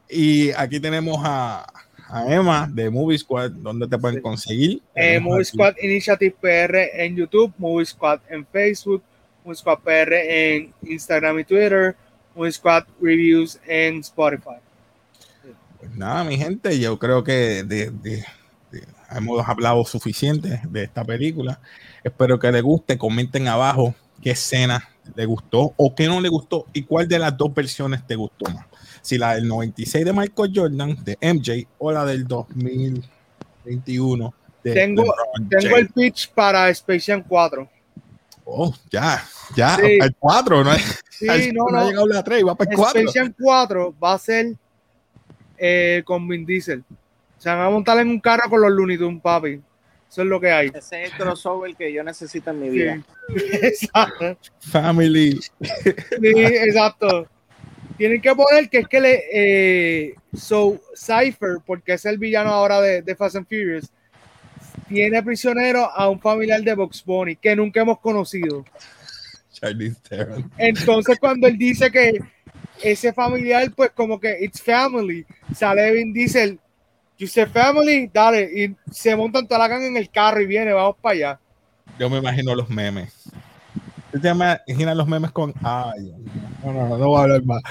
Y 0.08 0.50
aquí 0.52 0.78
tenemos 0.80 1.18
a, 1.24 1.64
a 2.08 2.26
Emma 2.34 2.68
de 2.70 2.90
Movie 2.90 3.18
Squad, 3.18 3.50
donde 3.52 3.86
te 3.88 3.96
pueden 3.98 4.16
Sí. 4.18 4.22
conseguir. 4.22 4.82
Eh, 4.94 5.18
Movie 5.20 5.42
aquí- 5.42 5.44
Squad 5.52 5.74
Initiative 5.82 6.36
PR 6.40 7.04
en 7.04 7.16
YouTube, 7.16 7.52
Movie 7.58 7.86
Squad 7.86 8.20
en 8.28 8.44
Facebook, 8.46 9.02
Movie 9.44 9.56
Squad 9.56 9.78
PR 9.80 10.12
en 10.14 10.72
Instagram 10.82 11.38
y 11.40 11.44
Twitter, 11.44 11.96
Movie 12.34 12.52
Squad 12.52 12.84
Reviews 13.00 13.58
en 13.66 13.98
Spotify. 14.00 14.56
Pues 15.78 15.90
nada, 15.96 16.24
mi 16.24 16.36
gente, 16.38 16.78
yo 16.78 16.98
creo 16.98 17.24
que 17.24 17.64
de- 17.64 17.90
de- 17.90 18.24
de- 18.70 18.86
hemos 19.10 19.46
hablado 19.48 19.84
suficiente 19.84 20.60
de 20.68 20.84
esta 20.84 21.04
película. 21.04 21.58
Espero 22.04 22.38
que 22.38 22.52
les 22.52 22.62
guste. 22.62 22.96
Comenten 22.96 23.48
abajo 23.48 23.94
qué 24.22 24.30
escena 24.30 24.88
le 25.16 25.26
gustó 25.26 25.74
o 25.76 25.92
qué 25.94 26.06
no 26.06 26.20
le 26.20 26.28
gustó 26.28 26.66
y 26.72 26.84
cuál 26.84 27.08
de 27.08 27.18
las 27.18 27.36
dos 27.36 27.52
versiones 27.52 28.06
te 28.06 28.14
gustó 28.14 28.48
más. 28.52 28.66
Si 29.02 29.18
la 29.18 29.34
del 29.34 29.48
96 29.48 30.04
de 30.04 30.12
Michael 30.12 30.52
Jordan, 30.54 30.96
de 31.04 31.18
MJ, 31.20 31.66
o 31.78 31.90
la 31.90 32.04
del 32.04 32.24
2021 32.28 34.32
de 34.62 34.74
Tengo- 34.74 35.12
Tengo 35.48 35.76
el 35.76 35.88
pitch 35.88 36.30
para 36.30 36.68
Space 36.70 37.10
Jam 37.12 37.24
4. 37.26 37.68
Oh, 38.44 38.74
ya, 38.90 39.22
ya, 39.56 39.76
Sí. 39.76 39.98
el 40.00 40.14
4, 40.18 40.64
no, 40.64 40.72
es- 40.72 41.02
Sí, 41.10 41.28
al- 41.28 41.52
no, 41.54 41.66
no 41.70 41.78
ha 41.78 41.84
llegado 41.84 42.06
la 42.08 42.22
3, 42.24 42.44
va 42.46 42.54
para 42.54 42.70
el 42.70 42.76
4. 42.76 43.00
Space 43.00 43.18
Jam 43.18 43.34
4 43.40 43.94
va 44.02 44.14
a 44.14 44.18
ser 44.18 44.54
eh, 45.58 46.02
con 46.04 46.26
Vin 46.28 46.44
Diesel. 46.44 46.82
Se 47.38 47.48
van 47.48 47.60
a 47.60 47.70
montar 47.70 47.98
en 47.98 48.08
un 48.08 48.20
carro 48.20 48.48
con 48.50 48.60
los 48.60 48.70
Looney 48.70 48.98
Tunes, 48.98 49.22
papi. 49.22 49.60
Eso 50.10 50.22
es 50.22 50.28
lo 50.28 50.40
que 50.40 50.50
hay. 50.52 50.70
Ese 50.74 51.04
es 51.04 51.12
el 51.12 51.16
crossover 51.18 51.74
que 51.74 51.92
yo 51.92 52.02
necesito 52.04 52.50
en 52.50 52.60
mi 52.60 52.66
Sí. 52.66 52.72
vida. 52.72 53.00
Exacto. 53.62 54.36
Family. 54.60 55.40
Sí, 55.40 56.18
exacto. 56.20 57.26
Tienen 57.96 58.20
que 58.20 58.34
poner 58.34 58.68
que 58.68 58.78
es 58.78 58.88
que 58.88 59.00
le. 59.00 59.22
Eh, 59.32 60.14
so, 60.36 60.80
Cypher, 60.94 61.58
porque 61.64 61.94
es 61.94 62.04
el 62.04 62.18
villano 62.18 62.50
ahora 62.50 62.80
de, 62.80 63.02
de 63.02 63.16
Fast 63.16 63.36
and 63.36 63.46
Furious, 63.46 63.90
tiene 64.88 65.22
prisionero 65.22 65.90
a 65.90 66.08
un 66.08 66.20
familiar 66.20 66.62
de 66.62 66.74
Box 66.74 67.04
Bunny 67.04 67.36
que 67.36 67.54
nunca 67.56 67.80
hemos 67.80 67.98
conocido. 68.00 68.64
Entonces, 70.58 71.18
cuando 71.18 71.46
él 71.46 71.56
dice 71.56 71.90
que 71.90 72.18
ese 72.82 73.12
familiar, 73.12 73.70
pues 73.74 73.90
como 73.90 74.18
que 74.18 74.38
it's 74.40 74.60
family, 74.60 75.24
sale 75.54 75.92
Vin 75.92 76.12
Diesel, 76.12 76.58
you 77.18 77.28
say 77.28 77.46
family, 77.46 78.10
dale, 78.12 78.50
y 78.52 78.76
se 78.90 79.14
montan 79.14 79.46
toda 79.46 79.60
la 79.60 79.68
gang 79.68 79.82
en 79.82 79.96
el 79.96 80.10
carro 80.10 80.40
y 80.40 80.46
viene, 80.46 80.72
vamos 80.72 80.96
para 81.00 81.14
allá. 81.14 81.40
Yo 81.98 82.10
me 82.10 82.18
imagino 82.18 82.54
los 82.54 82.68
memes. 82.68 83.21
¿Tú 84.12 84.20
te 84.20 84.28
imaginas 84.28 84.96
los 84.96 85.08
memes 85.08 85.32
con. 85.32 85.54
Ay, 85.62 86.12
no, 86.62 86.72
no, 86.72 86.88
no, 86.88 86.98
no 86.98 87.06
voy 87.08 87.18
a 87.18 87.22
hablar 87.22 87.44
más. 87.44 87.62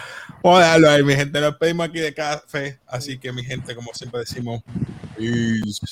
Vamos 0.44 0.60
a 0.60 0.64
dejarlo 0.64 0.90
ahí, 0.90 1.04
mi 1.04 1.14
gente. 1.14 1.40
Nos 1.40 1.56
pedimos 1.58 1.88
aquí 1.88 2.00
de 2.00 2.14
café. 2.16 2.80
Así 2.88 3.20
que, 3.20 3.32
mi 3.32 3.44
gente, 3.44 3.76
como 3.76 3.94
siempre 3.94 4.22
decimos, 4.22 4.64
peace. 5.16 5.86